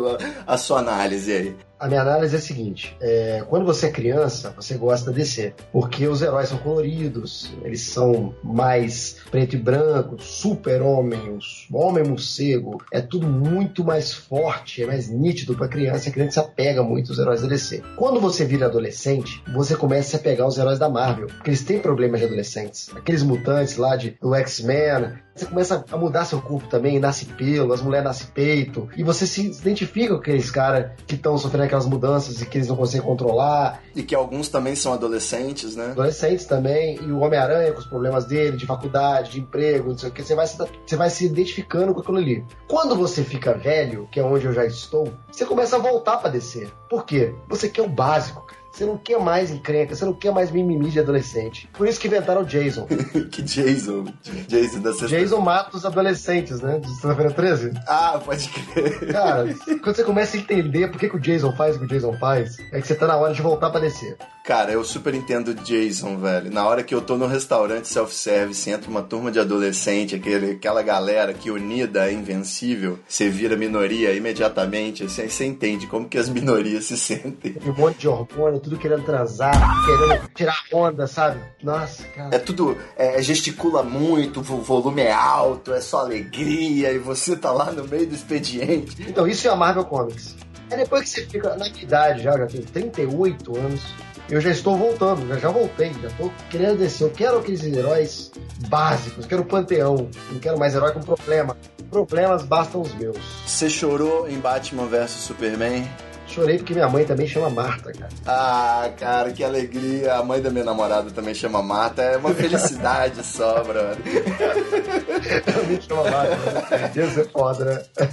a 0.47 0.59
sua 0.59 0.81
análise 0.81 1.33
aí. 1.33 1.68
A 1.79 1.87
minha 1.87 2.03
análise 2.03 2.35
é 2.35 2.39
a 2.39 2.43
seguinte: 2.43 2.97
é, 3.01 3.45
quando 3.49 3.65
você 3.65 3.87
é 3.87 3.91
criança, 3.91 4.53
você 4.57 4.75
gosta 4.75 5.13
de 5.13 5.19
DC, 5.19 5.55
porque 5.73 6.07
os 6.07 6.23
heróis 6.23 6.49
são 6.49 6.59
coloridos, 6.59 7.53
eles 7.63 7.83
são 7.83 8.35
mais 8.43 9.17
preto 9.31 9.55
e 9.55 9.59
branco, 9.59 10.21
super-homem, 10.21 11.39
homem-morcego, 11.73 12.79
é 12.93 13.01
tudo 13.01 13.27
muito 13.27 13.85
mais 13.85 14.13
forte, 14.13 14.83
é 14.83 14.87
mais 14.87 15.09
nítido 15.09 15.55
para 15.55 15.69
criança, 15.69 16.09
a 16.09 16.13
criança 16.13 16.33
se 16.33 16.41
apega 16.41 16.83
muito 16.83 17.13
aos 17.13 17.19
heróis 17.19 17.43
da 17.43 17.49
DC. 17.49 17.83
Quando 17.97 18.21
você 18.21 18.45
vira 18.45 18.67
adolescente, 18.67 19.43
você 19.53 19.77
começa 19.77 20.17
a 20.17 20.21
pegar 20.21 20.47
os 20.47 20.59
heróis 20.59 20.79
da 20.79 20.89
Marvel, 20.89 21.29
porque 21.29 21.51
eles 21.51 21.63
têm 21.63 21.79
problemas 21.79 22.21
de 22.21 22.27
adolescentes. 22.27 22.91
Aqueles 22.95 23.23
mutantes 23.23 23.77
lá 23.77 23.95
de, 23.97 24.11
do 24.21 24.35
X-Men, 24.35 25.19
você 25.39 25.47
começa 25.47 25.85
a 25.91 25.97
mudar 25.97 26.25
seu 26.25 26.43
corpo 26.43 26.67
também, 26.69 26.99
nasce 26.99 27.27
pelo, 27.27 27.73
as 27.73 27.81
mulheres 27.81 28.05
nascem 28.05 28.27
peito, 28.35 28.89
e 28.97 29.05
você 29.05 29.27
se 29.27 29.47
identifica 29.47 30.15
com 30.15 30.21
aqueles 30.21 30.51
caras 30.51 30.91
que 31.07 31.15
estão 31.15 31.39
sofrendo 31.39 31.68
aquelas 31.69 31.87
mudanças 31.87 32.43
e 32.43 32.47
que 32.47 32.59
eles 32.59 32.69
não 32.69 32.77
conseguem 32.77 33.07
controlar. 33.07 33.83
E 33.95 34.03
que 34.03 34.15
alguns 34.15 34.49
também 34.49 34.75
são 34.75 34.93
adolescentes, 34.93 35.77
né? 35.77 35.93
Adolescentes 35.93 36.47
também, 36.47 36.99
e 37.01 37.13
o 37.13 37.21
Homem-Aranha 37.21 37.73
com 37.73 37.79
os 37.79 37.87
problemas 37.87 38.25
dele, 38.25 38.57
de 38.57 38.67
faculdade, 38.67 39.33
de 39.33 39.41
emprego, 39.41 39.91
não 39.91 39.99
sei 39.99 40.09
o 40.09 40.13
que, 40.13 40.23
você 40.23 40.35
vai, 40.35 40.47
se, 40.47 40.57
você 40.57 40.97
vai 40.97 41.11
se 41.11 41.27
identificando 41.27 41.95
com 41.95 42.01
aquilo 42.01 42.19
ali. 42.19 42.45
Quando 42.67 42.97
você 42.97 43.23
fica 43.23 43.55
velho, 43.55 44.09
que 44.11 44.19
é 44.19 44.23
onde 44.25 44.47
eu 44.47 44.53
já 44.53 44.65
estou, 44.65 45.13
você 45.31 45.45
começa 45.45 45.77
a 45.77 45.79
voltar 45.79 46.17
para 46.19 46.31
descer. 46.31 46.71
Por 46.89 47.05
quê? 47.05 47.35
Você 47.49 47.69
quer 47.69 47.83
o 47.83 47.89
básico, 47.89 48.45
cara. 48.47 48.58
Você 48.73 48.85
não 48.85 48.97
quer 48.97 49.19
mais 49.19 49.51
encrenca, 49.51 49.95
você 49.95 50.05
não 50.05 50.13
quer 50.13 50.33
mais 50.33 50.51
mimimi 50.51 50.91
de 50.91 51.01
adolescente. 51.01 51.69
Por 51.73 51.89
isso 51.89 51.99
que 51.99 52.07
inventaram 52.07 52.43
o 52.43 52.45
Jason. 52.45 52.87
que 53.31 53.43
Jason? 53.43 54.07
Jason 54.47 54.81
da 54.81 54.93
sexta... 54.93 55.09
Jason 55.09 55.41
mata 55.41 55.77
os 55.77 55.85
adolescentes, 55.85 56.61
né? 56.61 56.79
De 56.79 56.89
Sexta-feira 56.89 57.33
13. 57.33 57.73
Ah, 57.87 58.21
pode 58.25 58.49
crer. 58.49 59.13
Cara, 59.13 59.55
quando 59.83 59.97
você 59.97 60.05
começa 60.05 60.37
a 60.37 60.41
entender 60.41 60.89
por 60.89 60.99
que, 60.99 61.09
que 61.09 61.17
o 61.17 61.21
Jason 61.21 61.53
faz 61.53 61.77
o 61.77 61.81
que 61.81 61.85
o 61.87 61.89
Jason 61.89 62.17
faz, 62.19 62.59
é 62.73 62.81
que 62.81 62.87
você 62.87 62.95
tá 62.95 63.07
na 63.07 63.17
hora 63.17 63.35
de 63.35 63.43
voltar 63.43 63.71
pra 63.71 63.81
descer. 63.81 64.17
Cara, 64.49 64.73
eu 64.73 64.83
super 64.83 65.15
entendo 65.15 65.49
o 65.49 65.55
Jason, 65.55 66.17
velho. 66.17 66.51
Na 66.51 66.67
hora 66.67 66.83
que 66.83 66.95
eu 66.95 67.03
tô 67.03 67.19
no 67.19 67.27
restaurante 67.27 67.87
self-service, 67.87 68.71
entra 68.71 68.91
uma 68.91 69.03
turma 69.03 69.31
de 69.31 69.39
adolescente, 69.39 70.15
aquele, 70.15 70.53
aquela 70.53 70.83
galera 70.83 71.35
que 71.35 71.51
unida 71.51 72.09
é 72.09 72.15
invencível, 72.15 72.99
você 73.07 73.29
vira 73.29 73.57
minoria 73.57 74.15
imediatamente, 74.15 75.05
assim, 75.05 75.29
você 75.29 75.45
entende 75.45 75.87
como 75.87 76.09
que 76.09 76.17
as 76.17 76.31
minorias 76.31 76.87
se 76.87 76.97
sentem. 76.97 77.57
Um 77.63 77.75
monte 77.75 77.99
de 77.99 78.09
hormônio, 78.09 78.59
tudo 78.69 78.79
querendo 78.79 79.05
transar, 79.05 79.55
querendo 79.87 80.29
tirar 80.35 80.63
onda, 80.73 81.07
sabe? 81.07 81.41
Nossa, 81.63 82.05
cara. 82.05 82.37
É 82.37 82.39
tudo, 82.39 82.77
é, 82.97 83.21
gesticula 83.23 83.83
muito, 83.83 84.41
o 84.41 84.43
volume 84.43 85.03
é 85.03 85.13
alto, 85.13 85.73
é 85.73 85.81
só 85.81 86.01
alegria, 86.01 86.93
e 86.93 86.99
você 86.99 87.35
tá 87.35 87.51
lá 87.51 87.73
no 87.73 87.89
meio 87.89 88.07
do 88.07 88.15
expediente. 88.15 88.97
Então, 89.09 89.27
isso 89.27 89.49
é 89.49 89.51
a 89.51 89.57
Marvel 89.57 89.85
Comics. 89.87 90.37
É 90.71 90.77
depois 90.77 91.05
que 91.05 91.09
você 91.09 91.27
fica 91.27 91.57
na 91.57 91.65
minha 91.71 91.83
idade 91.83 92.23
já, 92.23 92.33
eu 92.33 92.39
já 92.41 92.47
tenho 92.47 92.65
38 92.65 93.57
anos, 93.57 93.83
eu 94.29 94.39
já 94.39 94.51
estou 94.51 94.77
voltando, 94.77 95.27
já, 95.27 95.39
já 95.39 95.49
voltei, 95.49 95.95
já 95.95 96.09
estou 96.09 96.31
querendo 96.51 96.79
descer. 96.79 97.05
Eu 97.05 97.11
quero 97.11 97.39
aqueles 97.39 97.65
heróis 97.65 98.31
básicos, 98.69 99.25
quero 99.25 99.43
o 99.43 99.47
panteão, 99.47 100.11
não 100.31 100.39
quero 100.39 100.59
mais 100.59 100.75
herói 100.75 100.93
com 100.93 101.01
problema. 101.01 101.57
Problemas 101.91 102.43
bastam 102.43 102.83
os 102.83 102.95
meus. 102.97 103.17
Você 103.47 103.71
chorou 103.71 104.29
em 104.29 104.39
Batman 104.39 104.85
vs 104.85 105.11
Superman? 105.13 105.89
Chorei 106.29 106.59
porque 106.59 106.75
minha 106.75 106.89
mãe 106.89 107.05
também 107.05 107.27
chama 107.27 107.49
Marta, 107.51 107.93
cara. 107.93 108.09
Ah, 108.27 108.91
cara, 108.99 109.33
que 109.33 109.43
alegria. 109.43 110.15
A 110.15 110.23
mãe 110.23 110.41
da 110.41 110.51
minha 110.51 110.65
namorada 110.65 111.11
também 111.11 111.35
chama 111.35 111.63
Marta. 111.63 112.03
É 112.03 112.17
uma 112.17 112.35
felicidade 112.35 113.25
só, 113.25 113.65
brother. 113.65 113.97
Também 115.45 115.81
chama 115.81 116.11
Marta, 116.11 116.37
né? 116.37 116.91
Deus 116.95 117.19
é 117.19 117.25
foda, 117.25 117.65
né? 117.65 118.09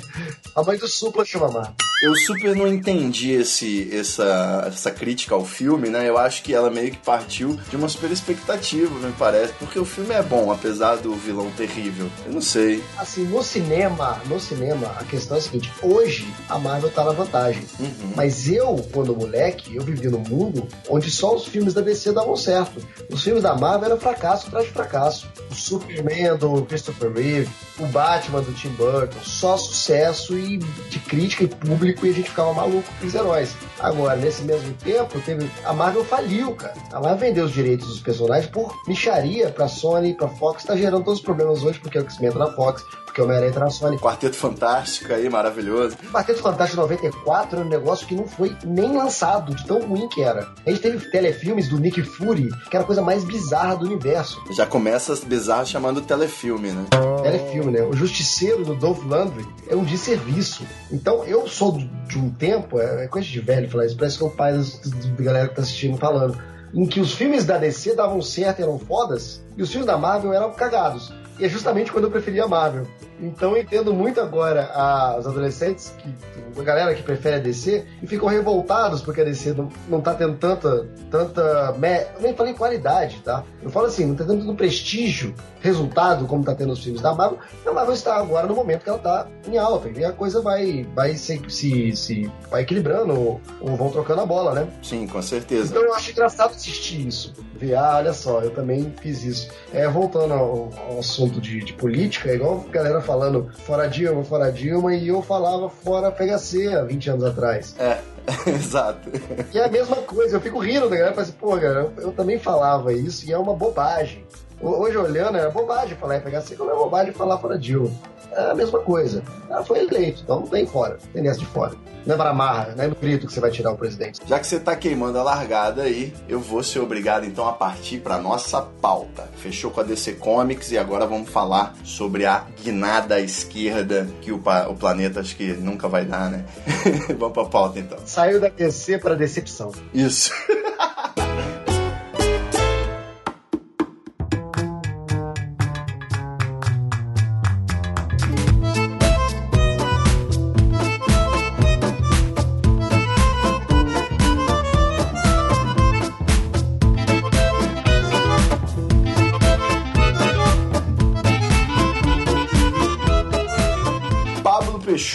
A 0.56 0.64
mãe 0.64 0.78
do 0.78 0.88
Supla 0.88 1.26
chama 1.26 1.50
Marta. 1.50 1.76
Eu 2.02 2.14
super 2.16 2.56
não 2.56 2.68
entendi 2.68 3.32
esse, 3.32 3.90
essa, 3.96 4.66
essa 4.68 4.92
crítica 4.92 5.34
ao 5.34 5.46
filme, 5.46 5.90
né? 5.90 6.08
Eu 6.08 6.18
acho 6.18 6.44
que 6.44 6.54
ela 6.54 6.70
meio 6.70 6.92
que 6.92 6.98
partiu 6.98 7.58
de 7.70 7.76
uma 7.76 7.88
super 7.88 8.12
expectativa, 8.12 8.94
me 9.00 9.14
parece. 9.14 9.54
Porque 9.54 9.80
o 9.80 9.86
filme 9.86 10.14
é 10.14 10.22
bom, 10.22 10.52
apesar 10.52 10.98
do 10.98 11.16
vilão 11.16 11.50
terrível. 11.52 12.10
Eu 12.26 12.34
não 12.34 12.42
sei. 12.42 12.84
Assim, 12.98 13.24
no 13.24 13.42
cinema, 13.42 14.22
no 14.26 14.40
cinema, 14.40 14.94
a 15.00 15.06
questão 15.06 15.38
é 15.38 15.40
a 15.40 15.44
seguinte: 15.44 15.72
hoje 15.82 16.28
a 16.50 16.60
Marvel 16.60 16.92
tá 16.92 17.04
na 17.04 17.12
vantagem. 17.12 17.64
Uhum. 17.80 18.12
Mas 18.16 18.50
eu, 18.50 18.86
quando 18.92 19.16
moleque, 19.16 19.76
eu 19.76 19.84
vivi 19.84 20.10
num 20.10 20.20
mundo 20.20 20.68
onde 20.90 21.10
só 21.10 21.34
os 21.34 21.46
filmes 21.46 21.74
da 21.74 21.82
DC 21.82 22.12
davam 22.12 22.36
certo. 22.36 22.86
Os 23.10 23.24
filmes 23.24 23.42
da 23.42 23.56
Marvel 23.56 23.86
eram 23.86 24.00
fracasso 24.00 24.48
atrás 24.48 24.66
de 24.66 24.74
fracasso. 24.74 25.28
O 25.50 25.56
Superman 25.56 26.36
do 26.38 26.66
Christopher 26.66 27.14
Reeve, 27.14 27.50
o 27.80 27.86
Batman 27.88 28.42
do 28.42 28.54
Tim 28.54 28.70
Burton, 28.70 29.20
só 29.24 29.56
sucesso 29.56 30.38
e 30.38 30.58
de 30.90 31.00
crítica 31.00 31.44
e 31.46 31.48
público 31.48 31.85
e 31.88 32.10
a 32.10 32.14
gente 32.14 32.30
ficava 32.30 32.54
maluco 32.54 32.88
com 33.00 33.08
os 33.08 33.16
heróis. 33.16 33.56
Agora, 33.80 34.16
nesse 34.16 34.44
mesmo 34.44 34.74
tempo, 34.74 35.20
teve 35.22 35.50
a 35.64 35.74
Marvel 35.74 36.04
faliu, 36.04 36.54
cara. 36.56 36.76
A 36.92 37.00
Marvel 37.00 37.18
vendeu 37.18 37.46
os 37.46 37.52
direitos 37.52 37.88
dos 37.88 38.00
personagens 38.00 38.50
por 38.50 38.74
micharia 38.88 39.50
pra 39.50 39.68
Sony, 39.68 40.14
pra 40.14 40.28
Fox, 40.28 40.64
tá 40.64 40.76
gerando 40.76 41.04
todos 41.04 41.20
os 41.20 41.26
problemas 41.26 41.64
hoje 41.64 41.80
porque 41.80 41.98
é 41.98 42.02
o 42.02 42.04
X-Men 42.04 42.32
tá 42.32 42.40
na 42.40 42.52
Fox, 42.52 42.84
porque 43.16 43.22
o 43.22 43.24
Homem-Aranha 43.24 43.54
tá 43.54 43.62
na 43.62 43.70
Sony. 43.70 43.98
Quarteto 43.98 44.36
Fantástico 44.36 45.14
aí, 45.14 45.30
maravilhoso. 45.30 45.96
Quarteto 46.12 46.42
Fantástico 46.42 46.82
94 46.82 47.56
era 47.56 47.66
um 47.66 47.70
negócio 47.70 48.06
que 48.06 48.14
não 48.14 48.28
foi 48.28 48.54
nem 48.66 48.98
lançado, 48.98 49.56
de 49.56 49.66
tão 49.66 49.80
ruim 49.80 50.10
que 50.10 50.22
era. 50.22 50.50
A 50.66 50.70
gente 50.70 50.82
teve 50.82 51.10
telefilmes 51.10 51.70
do 51.70 51.80
Nick 51.80 52.04
Fury, 52.04 52.50
que 52.70 52.76
era 52.76 52.84
a 52.84 52.86
coisa 52.86 53.02
mais 53.02 53.24
bizarra 53.24 53.78
do 53.78 53.86
universo. 53.86 54.44
Já 54.52 54.66
começa 54.66 55.16
bizarro 55.26 55.66
chamando 55.66 56.02
telefilme, 56.02 56.74
né? 56.74 56.86
Telefilme, 57.24 57.72
né? 57.72 57.84
O 57.84 57.94
Justiceiro 57.94 58.66
do 58.66 58.76
Dolph 58.76 59.06
Lundgren 59.06 59.48
é 59.70 59.76
um 59.78 59.86
desserviço. 59.86 60.66
Então, 60.92 61.24
eu 61.24 61.48
sou 61.48 61.78
de 62.08 62.18
um 62.18 62.30
tempo, 62.30 62.82
é 62.82 63.08
coisa 63.08 63.26
de 63.26 63.40
velho 63.40 63.70
falar 63.70 63.86
isso, 63.86 63.96
parece 63.96 64.18
que 64.18 64.26
é 64.26 64.28
o 64.28 64.32
pai 64.32 64.52
da 64.52 65.24
galera 65.24 65.48
que 65.48 65.56
tá 65.56 65.62
assistindo 65.62 65.98
falando, 65.98 66.38
em 66.74 66.86
que 66.86 67.00
os 67.00 67.14
filmes 67.14 67.46
da 67.46 67.58
DC 67.58 67.96
davam 67.96 68.22
certo, 68.22 68.62
eram 68.62 68.78
fodas, 68.78 69.42
e 69.56 69.64
os 69.64 69.70
filmes 69.70 69.88
da 69.88 69.98
Marvel 69.98 70.34
eram 70.34 70.52
cagados. 70.52 71.14
E 71.40 71.46
é 71.46 71.50
justamente 71.50 71.92
quando 71.92 72.06
eu 72.06 72.12
preferia 72.12 72.44
a 72.46 72.48
Marvel. 72.48 72.88
Então 73.20 73.52
eu 73.56 73.62
entendo 73.62 73.94
muito 73.94 74.20
agora 74.20 74.70
a- 74.74 75.16
os 75.18 75.26
adolescentes, 75.26 75.94
que, 75.98 76.14
a 76.60 76.64
galera 76.64 76.94
que 76.94 77.02
prefere 77.02 77.36
a 77.36 77.40
DC, 77.40 77.86
e 78.02 78.08
ficam 78.08 78.28
revoltados 78.28 79.02
porque 79.02 79.22
a 79.22 79.24
DC 79.24 79.54
não, 79.54 79.70
não 79.88 80.02
tá 80.02 80.14
tendo 80.14 80.36
tanta. 80.38 80.86
tanta 81.10 81.74
me- 81.78 82.02
eu 82.16 82.22
nem 82.22 82.34
falei 82.34 82.54
qualidade, 82.54 83.22
tá? 83.24 83.44
Eu 83.64 83.70
falo 83.70 83.88
assim, 83.88 84.06
não 84.06 84.16
tá 84.16 84.26
tendo 84.26 84.42
tanto 84.46 84.56
prestígio, 84.56 85.34
resultado, 85.62 86.26
como 86.28 86.44
tá 86.44 86.54
tendo 86.54 86.74
os 86.74 86.84
filmes 86.84 87.02
da 87.02 87.14
Marvel. 87.14 87.40
E 87.66 87.70
a 87.70 87.74
Marvel 87.74 87.94
está 87.96 88.16
agora 88.18 88.48
no 88.48 88.56
momento 88.56 88.84
que 88.84 88.90
ela 88.90 89.00
tá 89.00 89.28
em 89.48 89.58
alta. 89.58 89.90
E 89.90 90.04
a 90.06 90.12
coisa 90.12 90.42
vai, 90.42 90.86
vai 90.94 91.16
se, 91.16 91.42
se, 91.50 91.96
se 91.96 92.32
vai 92.50 92.62
equilibrando, 92.64 93.14
ou, 93.18 93.42
ou 93.62 93.76
vão 93.76 93.90
trocando 93.90 94.22
a 94.22 94.26
bola, 94.26 94.54
né? 94.54 94.68
Sim, 94.84 95.08
com 95.08 95.22
certeza. 95.22 95.70
Então 95.72 95.84
eu 95.84 95.94
acho 95.96 96.12
engraçado 96.12 96.52
assistir 96.52 97.08
isso. 97.08 97.34
Ver, 97.56 97.76
ah, 97.76 97.96
olha 97.98 98.14
só, 98.14 98.42
eu 98.42 98.52
também 98.52 98.94
fiz 99.02 99.24
isso. 99.24 99.50
É, 99.74 99.88
voltando 99.88 100.34
ao, 100.34 100.70
ao 100.90 101.00
assunto 101.00 101.25
de, 101.30 101.64
de 101.64 101.74
política, 101.74 102.30
é 102.30 102.36
igual 102.36 102.66
a 102.68 102.72
galera 102.72 103.02
falando 103.02 103.50
fora 103.66 103.88
Dilma, 103.88 104.24
fora 104.24 104.52
Dilma, 104.52 104.96
e 104.96 105.08
eu 105.08 105.22
falava 105.22 105.70
fora 105.70 106.12
PHC 106.12 106.68
há 106.76 106.84
20 106.84 107.10
anos 107.12 107.24
atrás. 107.24 107.76
É, 107.80 108.00
exato. 108.50 109.10
E 109.54 109.58
é 109.58 109.66
a 109.66 109.70
mesma 109.70 109.98
coisa, 109.98 110.38
eu 110.38 110.42
fico 110.42 110.60
rindo 110.60 110.90
da 110.90 110.96
galera, 110.96 111.14
falo 111.14 111.28
assim, 111.28 111.38
pô, 111.40 111.56
galera, 111.56 111.92
eu, 111.98 112.04
eu 112.04 112.12
também 112.12 112.40
falava 112.40 112.94
isso 112.94 113.28
e 113.28 113.34
é 113.34 113.38
uma 113.38 113.54
bobagem. 113.54 114.26
Ho- 114.62 114.82
Hoje 114.82 114.98
olhando, 114.98 115.38
era 115.38 115.50
bobagem 115.50 115.98
falar 115.98 116.20
FHC, 116.22 116.56
como 116.56 116.72
é 116.72 116.76
bobagem 116.76 117.14
falar 117.14 117.38
fora 117.38 117.58
Dilma. 117.58 117.92
É 118.32 118.52
a 118.52 118.56
mesma 118.56 118.80
coisa. 118.80 119.24
Ela 119.50 119.64
foi 119.64 119.80
eleito, 119.80 120.22
então 120.24 120.42
não 120.42 120.48
tem 120.48 120.66
fora, 120.66 120.98
tem 121.14 121.22
nessa 121.24 121.40
de 121.40 121.46
fora. 121.46 121.74
Não 122.06 122.14
é 122.14 122.18
para 122.18 122.34
marra, 122.34 122.74
não 122.78 122.84
é 122.84 122.88
no 122.88 122.96
grito 122.96 123.26
que 123.26 123.34
você 123.34 123.40
vai 123.40 123.50
tirar 123.50 123.72
o 123.72 123.78
presidente. 123.78 124.20
Já 124.28 124.38
que 124.40 124.46
você 124.46 124.60
tá 124.60 124.76
queimando 124.76 125.18
a 125.18 125.24
largada 125.24 125.84
aí, 125.84 126.14
eu 126.30 126.40
vou 126.40 126.62
ser 126.62 126.80
obrigado 126.80 127.26
então 127.26 127.48
a 127.48 127.54
partir 127.54 128.00
pra 128.00 128.20
nossa 128.20 128.62
pauta. 128.62 129.24
Fechou 129.38 129.72
com 129.72 129.80
a 129.80 129.84
DC 129.84 130.14
Comics 130.14 130.72
e 130.72 130.78
agora 130.78 131.08
vamos 131.08 131.30
falar 131.30 131.74
sobre 131.84 132.26
a 132.28 132.46
guinada 132.62 133.20
esquerda 133.22 134.08
que 134.22 134.32
o, 134.32 134.36
o 134.70 134.76
planeta 134.76 135.22
acho 135.22 135.36
que 135.36 135.54
nunca 135.54 135.88
vai 135.88 136.06
dar, 136.06 136.30
né? 136.30 136.46
vamos 137.18 137.34
pra 137.34 137.46
pauta 137.46 137.80
então. 137.80 137.98
Saiu 138.06 138.40
da 138.40 138.50
DC 138.50 139.00
para 139.00 139.16
decepção. 139.16 139.72
Isso. 139.94 140.32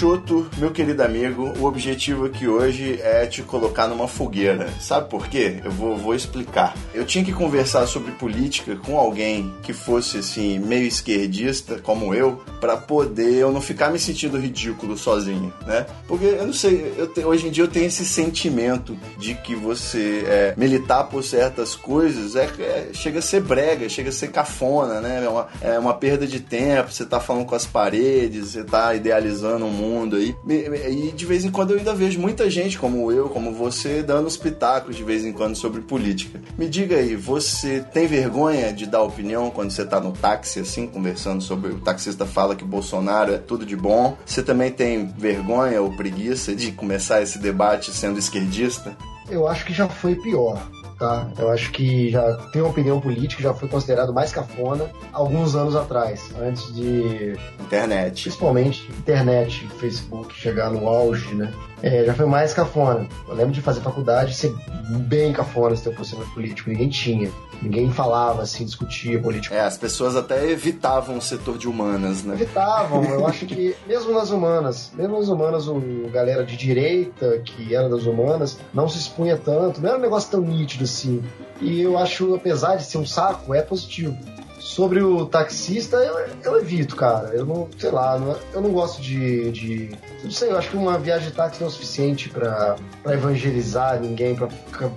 Peixoto, 0.01 0.49
meu 0.57 0.71
querido 0.71 1.03
amigo, 1.03 1.53
o 1.59 1.65
objetivo 1.67 2.25
aqui 2.25 2.49
hoje 2.49 2.99
é 3.03 3.27
te 3.27 3.43
colocar 3.43 3.87
numa 3.87 4.09
fogueira. 4.09 4.71
Sabe 4.81 5.11
por 5.11 5.27
quê? 5.29 5.61
Eu 5.63 5.71
vou, 5.71 5.95
vou 5.95 6.15
explicar. 6.15 6.75
Eu 6.95 7.05
tinha 7.05 7.23
que 7.23 7.35
conversar 7.35 7.87
sobre 7.87 8.13
política 8.13 8.75
com 8.77 8.99
alguém 8.99 9.53
que 9.63 9.75
fosse 9.75 10.17
assim 10.17 10.59
meio 10.59 10.87
esquerdista, 10.87 11.79
como 11.83 12.15
eu, 12.15 12.43
pra 12.63 12.79
poder 12.79 13.35
eu 13.35 13.53
não 13.53 13.61
ficar 13.61 13.91
me 13.91 13.99
sentindo 13.99 14.39
ridículo 14.41 14.97
sozinho, 14.97 15.53
né? 15.67 15.85
Porque 16.09 16.25
eu 16.25 16.47
não 16.47 16.55
sei, 16.55 16.95
eu 16.97 17.07
te- 17.07 17.23
hoje 17.23 17.49
em 17.49 17.51
dia 17.51 17.65
eu 17.65 17.69
tenho 17.69 17.85
esse 17.85 18.07
sentimento 18.07 18.97
de 19.19 19.35
que 19.35 19.55
você 19.55 20.25
é, 20.27 20.55
militar 20.57 21.05
por 21.11 21.23
certas 21.23 21.75
coisas 21.75 22.37
é, 22.37 22.49
é- 22.59 22.89
chega 22.95 23.19
a 23.19 23.23
ser 23.23 23.43
brega, 23.43 23.87
chega 23.87 24.09
a 24.09 24.13
ser 24.13 24.29
cafona, 24.29 24.99
né? 25.03 25.23
É 25.23 25.29
uma, 25.29 25.49
é 25.61 25.79
uma 25.79 25.93
perda 25.93 26.27
de 26.27 26.41
tempo, 26.41 26.91
você 26.91 27.05
tá 27.05 27.21
falando 27.21 27.45
com 27.45 27.55
as 27.55 27.67
paredes, 27.67 28.53
você 28.53 28.65
tá 28.65 28.95
idealizando 28.95 29.67
um 29.67 29.71
mundo 29.71 29.90
aí. 30.17 30.35
Me- 30.45 30.69
me- 30.69 30.79
E 31.09 31.13
de 31.13 31.27
vez 31.27 31.45
em 31.45 31.51
quando 31.51 31.73
eu 31.73 31.79
ainda 31.79 31.95
vejo 31.95 32.19
muita 32.21 32.49
gente 32.51 32.79
como 32.79 33.11
eu, 33.13 33.29
como 33.29 33.53
você, 33.53 34.03
dando 34.03 34.27
os 34.27 34.37
pitacos 34.37 34.97
de 34.97 35.03
vez 35.05 35.25
em 35.25 35.33
quando 35.33 35.57
sobre 35.57 35.81
política. 35.81 36.41
Me 36.59 36.69
diga 36.69 36.97
aí, 36.97 37.15
você 37.17 37.81
tem 37.81 38.07
vergonha 38.07 38.73
de 38.73 38.87
dar 38.87 39.03
opinião 39.03 39.51
quando 39.51 39.71
você 39.71 39.85
tá 39.85 40.01
no 40.01 40.13
táxi, 40.13 40.61
assim, 40.61 40.87
conversando 40.87 41.43
sobre. 41.43 41.71
O 41.73 41.79
taxista 41.81 42.25
fala 42.27 42.55
que 42.57 42.65
Bolsonaro 42.65 43.33
é 43.33 43.39
tudo 43.39 43.65
de 43.67 43.77
bom. 43.77 44.17
Você 44.25 44.43
também 44.43 44.71
tem 44.71 45.07
vergonha 45.19 45.81
ou 45.83 45.93
preguiça 45.97 46.55
de 46.55 46.73
começar 46.73 47.23
esse 47.23 47.39
debate 47.39 47.93
sendo 47.93 48.19
esquerdista? 48.19 48.97
Eu 49.29 49.47
acho 49.47 49.65
que 49.65 49.73
já 49.73 49.89
foi 49.89 50.15
pior, 50.17 50.61
tá? 51.01 51.27
Eu 51.39 51.51
acho 51.51 51.73
que 51.73 52.11
já 52.11 52.37
tem 52.53 52.61
uma 52.61 52.71
opinião 52.71 53.01
política, 53.01 53.43
já 53.43 53.55
foi 53.55 53.69
considerado 53.69 54.13
mais 54.13 54.31
cafona 54.31 54.89
alguns 55.13 55.57
anos 55.57 55.75
atrás, 55.75 56.31
antes 56.41 56.73
de, 56.75 57.37
Internet. 57.59 58.23
principalmente, 58.23 58.87
internet, 58.93 59.67
Facebook 59.79 60.35
chegar 60.35 60.71
no 60.71 60.87
auge, 60.87 61.35
né? 61.35 61.53
É, 61.83 62.05
já 62.05 62.15
foi 62.15 62.27
mais 62.27 62.53
cafona. 62.53 63.07
Eu 63.29 63.35
lembro 63.35 63.53
de 63.53 63.61
fazer 63.61 63.81
faculdade 63.81 64.35
ser 64.35 64.55
bem 64.91 65.33
cafona 65.33 65.75
esse 65.75 65.83
teu 65.83 65.93
posicionamento 65.93 66.35
político. 66.35 66.71
Ninguém 66.71 66.89
tinha. 66.89 67.31
Ninguém 67.63 67.91
falava 67.93 68.43
assim, 68.43 68.65
discutia 68.65 69.21
política. 69.21 69.55
É, 69.55 69.61
as 69.61 69.77
pessoas 69.77 70.17
até 70.17 70.51
evitavam 70.51 71.19
o 71.19 71.21
setor 71.21 71.59
de 71.59 71.69
humanas, 71.69 72.25
né? 72.25 72.35
evitavam. 72.35 73.05
Eu 73.05 73.27
acho 73.27 73.45
que, 73.47 73.77
mesmo 73.87 74.13
nas 74.13 74.31
humanas, 74.31 74.91
mesmo 74.95 75.19
nas 75.19 75.29
humanas, 75.29 75.69
o 75.69 75.81
galera 76.11 76.45
de 76.45 76.57
direita, 76.57 77.39
que 77.45 77.75
era 77.75 77.89
das 77.89 78.05
humanas, 78.05 78.59
não 78.73 78.89
se 78.89 78.99
expunha 78.99 79.37
tanto. 79.37 79.81
Não 79.81 79.91
era 79.91 79.99
um 79.99 80.03
negócio 80.03 80.31
tão 80.31 80.41
nítido 80.41 80.85
assim. 80.85 81.23
E 81.61 81.81
eu 81.81 81.99
acho, 81.99 82.35
apesar 82.35 82.77
de 82.77 82.85
ser 82.85 82.99
um 82.99 83.07
saco, 83.07 83.55
é 83.55 83.61
positivo. 83.61 84.17
Sobre 84.61 85.03
o 85.03 85.25
taxista, 85.27 85.97
eu, 85.97 86.19
eu 86.45 86.61
evito, 86.61 86.95
cara. 86.95 87.31
Eu 87.35 87.47
não, 87.47 87.67
sei 87.79 87.91
lá, 87.91 88.19
não- 88.19 88.37
eu 88.53 88.61
não 88.61 88.71
gosto 88.71 89.01
de, 89.03 89.51
de. 89.51 89.91
Não 90.23 90.31
sei, 90.31 90.51
eu 90.51 90.59
acho 90.59 90.69
que 90.71 90.77
uma 90.77 90.99
viagem 90.99 91.31
de 91.31 91.35
táxi 91.35 91.61
não 91.61 91.67
é 91.67 91.71
o 91.71 91.73
suficiente 91.73 92.29
pra, 92.29 92.77
pra 93.03 93.15
evangelizar 93.15 93.99
ninguém, 93.99 94.37
pra 94.37 94.49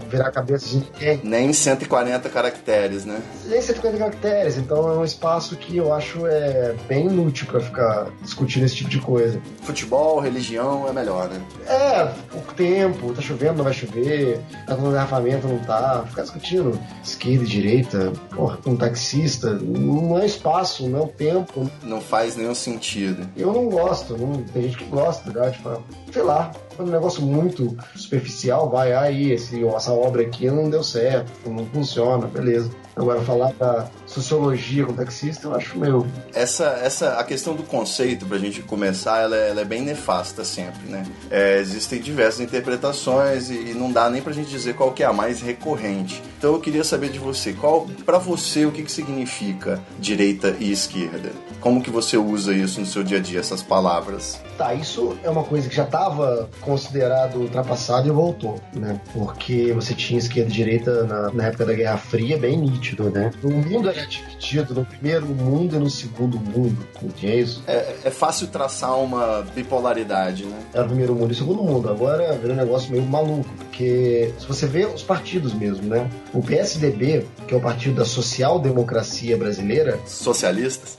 virar 0.10 0.28
a 0.28 0.32
cabeça 0.32 0.68
de 0.68 0.78
ninguém. 0.78 1.22
Nem 1.24 1.54
140 1.54 2.28
caracteres, 2.30 3.06
né? 3.06 3.22
Nem 3.46 3.62
150 3.62 3.98
caracteres, 3.98 4.58
então 4.58 4.88
é 4.92 4.98
um 4.98 5.04
espaço 5.06 5.56
que 5.56 5.78
eu 5.78 5.94
acho 5.94 6.28
é 6.28 6.76
bem 6.88 7.06
inútil 7.08 7.48
pra 7.48 7.62
ficar 7.62 8.08
discutindo 8.22 8.66
esse 8.66 8.76
tipo 8.76 8.90
de 8.90 9.00
coisa. 9.00 9.40
Futebol, 9.62 10.20
religião 10.20 10.88
é 10.90 10.92
melhor, 10.92 11.30
né? 11.30 11.42
É, 11.68 12.12
pouco 12.30 12.54
tempo, 12.54 13.14
tá 13.14 13.22
chovendo, 13.22 13.54
não 13.56 13.64
vai 13.64 13.74
chover, 13.74 14.40
tá 14.68 14.76
com 14.76 14.90
engarrafamento, 14.90 15.48
não 15.48 15.60
tá. 15.60 16.04
Ficar 16.10 16.24
discutindo 16.24 16.78
esquerda 17.02 17.44
e 17.46 17.48
direita, 17.48 18.12
porra, 18.36 18.58
com 18.58 18.72
um 18.72 18.76
taxista, 18.76 19.53
não 19.54 20.20
é 20.20 20.26
espaço, 20.26 20.88
não 20.88 21.00
é 21.00 21.02
o 21.04 21.08
tempo. 21.08 21.70
Não 21.84 22.02
faz 22.02 22.36
nenhum 22.36 22.56
sentido. 22.56 23.28
Eu 23.36 23.54
não 23.54 23.70
gosto, 23.70 24.18
não, 24.18 24.44
tem 24.44 24.64
gente 24.64 24.78
que 24.78 24.86
gosta, 24.86 25.32
né? 25.32 25.52
Tipo, 25.52 25.84
sei 26.12 26.24
lá, 26.24 26.52
é 26.78 26.82
um 26.82 26.88
negócio 26.88 27.22
muito 27.22 27.78
superficial, 27.96 28.70
vai, 28.70 28.94
aí, 28.94 29.32
esse, 29.32 29.66
essa 29.66 29.92
obra 29.92 30.22
aqui 30.22 30.50
não 30.50 30.70
deu 30.70 30.84
certo, 30.84 31.32
não 31.50 31.66
funciona, 31.68 32.28
beleza. 32.28 32.70
Agora, 32.96 33.22
falar 33.22 33.54
da 33.54 33.90
sociologia 34.06 34.86
com 34.86 34.94
taxista, 34.94 35.48
eu 35.48 35.56
acho 35.56 35.78
meio. 35.78 36.06
Essa, 36.34 36.66
essa, 36.84 37.14
a 37.20 37.24
questão 37.24 37.56
do 37.56 37.64
conceito, 37.64 38.26
pra 38.26 38.38
gente 38.38 38.62
começar, 38.62 39.22
ela 39.22 39.36
é, 39.36 39.50
ela 39.50 39.62
é 39.62 39.66
bem 39.66 39.82
nefasta 39.82 40.44
sempre, 40.44 40.88
né? 40.88 41.04
É, 41.32 41.58
existem 41.58 42.00
diversas 42.00 42.42
interpretações 42.42 43.50
e, 43.50 43.72
e 43.72 43.74
não 43.74 43.92
dá 43.92 44.10
nem 44.10 44.22
pra 44.22 44.32
gente 44.32 44.50
dizer 44.50 44.76
qual 44.76 44.92
que 44.92 45.02
é 45.02 45.06
a 45.06 45.14
mais 45.14 45.42
recorrente. 45.42 46.22
Então 46.38 46.54
eu 46.54 46.60
queria 46.60 46.84
saber 46.84 47.10
de 47.10 47.18
você, 47.18 47.54
qual, 47.54 47.88
para 48.06 48.18
você, 48.20 48.66
o 48.66 48.72
que, 48.72 48.84
que 48.84 48.92
significa 48.92 49.80
direita 50.00 50.56
e 50.60 50.72
esquerda? 50.72 51.32
Como 51.60 51.82
que 51.82 51.90
você 51.90 52.18
usa 52.18 52.54
isso 52.54 52.80
no 52.80 52.86
seu 52.86 53.04
dia 53.04 53.18
a 53.18 53.22
dia, 53.22 53.40
essas 53.40 53.64
palavras? 53.64 54.40
Tá, 54.58 54.74
isso 54.74 55.18
é 55.24 55.30
uma 55.30 55.44
coisa 55.44 55.68
que 55.68 55.76
já 55.76 55.86
estava 55.86 56.50
considerado 56.62 57.38
ultrapassado 57.38 58.08
e 58.08 58.12
voltou, 58.12 58.60
né? 58.74 59.00
Porque 59.14 59.72
você 59.74 59.96
tinha 59.96 60.20
esquerda 60.20 60.50
e 60.50 60.54
direita 60.54 61.04
na, 61.06 61.32
na 61.32 61.46
época 61.46 61.66
da 61.66 61.74
Guerra 61.74 61.98
Fria 61.98 62.38
bem 62.38 62.58
nítido, 62.58 62.83
né? 63.10 63.32
O 63.42 63.52
mundo 63.52 63.90
era 63.90 64.06
dividido 64.06 64.74
no 64.74 64.86
primeiro 64.86 65.26
mundo 65.28 65.76
e 65.76 65.80
no 65.80 65.90
segundo 65.90 66.40
mundo, 66.40 66.78
tinha 67.16 67.36
isso? 67.36 67.64
É, 67.68 67.96
é 68.06 68.12
fácil 68.12 68.48
traçar 68.48 68.98
uma 69.00 69.42
bipolaridade, 69.56 70.46
né? 70.46 70.60
Era 70.74 70.84
o 70.84 70.88
primeiro 70.88 71.16
mundo 71.16 71.30
e 71.30 71.34
o 71.34 71.36
segundo 71.36 71.64
mundo. 71.64 71.90
Agora 71.90 72.34
virou 72.34 72.56
um 72.56 72.60
negócio 72.60 72.92
meio 72.92 73.04
maluco, 73.04 73.50
porque 73.58 74.34
se 74.38 74.46
você 74.46 74.66
vê 74.68 74.86
os 74.86 75.04
partidos 75.04 75.54
mesmo, 75.54 75.88
né? 75.88 76.10
O 76.34 76.42
PSDB, 76.42 77.26
que 77.48 77.54
é 77.54 77.58
o 77.58 77.62
partido 77.62 77.96
da 77.96 78.06
social-democracia 78.06 79.38
brasileira, 79.38 80.00
Socialistas? 80.06 80.98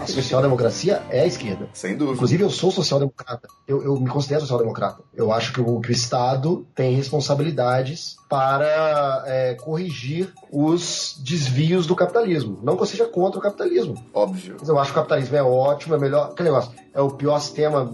a 0.00 0.06
social-democracia 0.06 1.02
é 1.10 1.20
a 1.20 1.26
esquerda. 1.26 1.68
Sem 1.72 1.96
dúvida. 1.96 2.14
Inclusive, 2.14 2.42
eu 2.42 2.50
sou 2.50 2.70
social-democrata. 2.70 3.48
Eu, 3.66 3.82
eu 3.82 4.00
me 4.00 4.08
considero 4.08 4.40
social-democrata. 4.42 5.02
Eu 5.14 5.32
acho 5.32 5.52
que 5.52 5.60
o, 5.60 5.80
que 5.80 5.90
o 5.90 5.92
Estado 5.92 6.66
tem 6.74 6.94
responsabilidades 6.94 8.16
para 8.28 9.22
é, 9.26 9.54
corrigir 9.54 10.32
os 10.50 11.16
desvios 11.22 11.86
do 11.86 11.94
capitalismo. 11.94 12.58
Não 12.62 12.76
que 12.76 12.82
eu 12.82 12.86
seja 12.86 13.06
contra 13.06 13.38
o 13.38 13.42
capitalismo. 13.42 13.94
Óbvio. 14.12 14.56
Mas 14.58 14.68
eu 14.68 14.78
acho 14.78 14.92
que 14.92 14.98
o 14.98 15.02
capitalismo 15.02 15.36
é 15.36 15.42
ótimo, 15.42 15.94
é 15.94 15.98
melhor. 15.98 16.34
Que 16.34 16.42
negócio? 16.42 16.72
É 16.92 17.00
o 17.00 17.10
pior 17.10 17.38
sistema. 17.40 17.90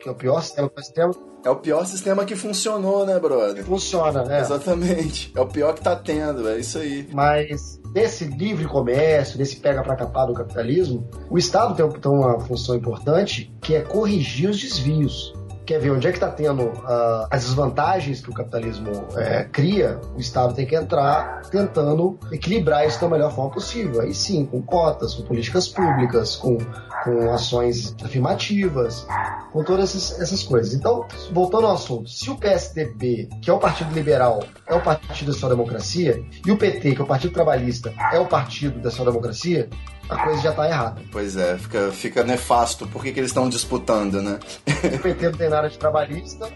Que 0.00 0.08
é 0.08 0.12
o 0.12 0.14
pior 0.14 0.42
sistema, 0.42 0.66
o 0.66 0.70
pior 0.70 0.82
sistema 0.82 1.14
É 1.44 1.50
o 1.50 1.56
pior 1.56 1.84
sistema 1.86 2.24
que 2.24 2.36
funcionou, 2.36 3.06
né, 3.06 3.18
brother? 3.18 3.64
funciona, 3.64 4.24
né? 4.24 4.40
Exatamente. 4.40 5.32
É 5.34 5.40
o 5.40 5.46
pior 5.46 5.74
que 5.74 5.80
tá 5.80 5.96
tendo, 5.96 6.48
é 6.48 6.58
isso 6.58 6.78
aí. 6.78 7.08
Mas 7.12 7.80
nesse 7.94 8.24
livre 8.24 8.66
comércio, 8.66 9.38
nesse 9.38 9.56
pega 9.56 9.82
pra 9.82 9.96
capar 9.96 10.26
do 10.26 10.34
capitalismo, 10.34 11.08
o 11.30 11.38
Estado 11.38 11.74
tem, 11.74 12.00
tem 12.00 12.12
uma 12.12 12.38
função 12.40 12.74
importante 12.74 13.52
que 13.60 13.74
é 13.74 13.80
corrigir 13.80 14.50
os 14.50 14.60
desvios. 14.60 15.34
Quer 15.70 15.78
ver 15.78 15.92
onde 15.92 16.08
é 16.08 16.10
que 16.10 16.16
está 16.16 16.28
tendo 16.28 16.72
ah, 16.84 17.28
as 17.30 17.44
desvantagens 17.44 18.20
que 18.20 18.28
o 18.28 18.34
capitalismo 18.34 18.90
eh, 19.16 19.46
cria? 19.52 20.00
O 20.16 20.18
Estado 20.18 20.52
tem 20.52 20.66
que 20.66 20.74
entrar 20.74 21.42
tentando 21.42 22.18
equilibrar 22.32 22.84
isso 22.84 23.00
da 23.00 23.08
melhor 23.08 23.32
forma 23.32 23.52
possível. 23.52 24.00
Aí 24.00 24.12
sim, 24.12 24.44
com 24.44 24.60
cotas, 24.60 25.14
com 25.14 25.22
políticas 25.22 25.68
públicas, 25.68 26.34
com, 26.34 26.58
com 27.04 27.32
ações 27.32 27.94
afirmativas, 28.02 29.06
com 29.52 29.62
todas 29.62 29.90
essas, 29.90 30.20
essas 30.20 30.42
coisas. 30.42 30.74
Então, 30.74 31.06
voltando 31.30 31.68
ao 31.68 31.74
assunto, 31.74 32.10
se 32.10 32.28
o 32.28 32.36
PSDB, 32.36 33.28
que 33.40 33.48
é 33.48 33.52
o 33.52 33.58
Partido 33.60 33.94
Liberal, 33.94 34.42
é 34.66 34.74
o 34.74 34.80
Partido 34.80 35.28
da 35.28 35.34
Social-Democracia, 35.34 36.20
e 36.44 36.50
o 36.50 36.58
PT, 36.58 36.96
que 36.96 37.00
é 37.00 37.04
o 37.04 37.06
Partido 37.06 37.32
Trabalhista, 37.32 37.94
é 38.12 38.18
o 38.18 38.26
Partido 38.26 38.80
da 38.80 38.90
Social-Democracia, 38.90 39.70
a 40.10 40.24
coisa 40.24 40.42
já 40.42 40.50
está 40.50 40.68
errada. 40.68 41.02
Pois 41.12 41.36
é, 41.36 41.56
fica, 41.56 41.92
fica 41.92 42.24
nefasto. 42.24 42.86
Por 42.86 43.02
que, 43.02 43.12
que 43.12 43.20
eles 43.20 43.30
estão 43.30 43.48
disputando, 43.48 44.20
né? 44.20 44.38
O 44.66 44.98
PT 44.98 45.30
não 45.30 45.38
tem 45.38 45.48
nada 45.48 45.68
de 45.68 45.78
trabalhista, 45.78 46.48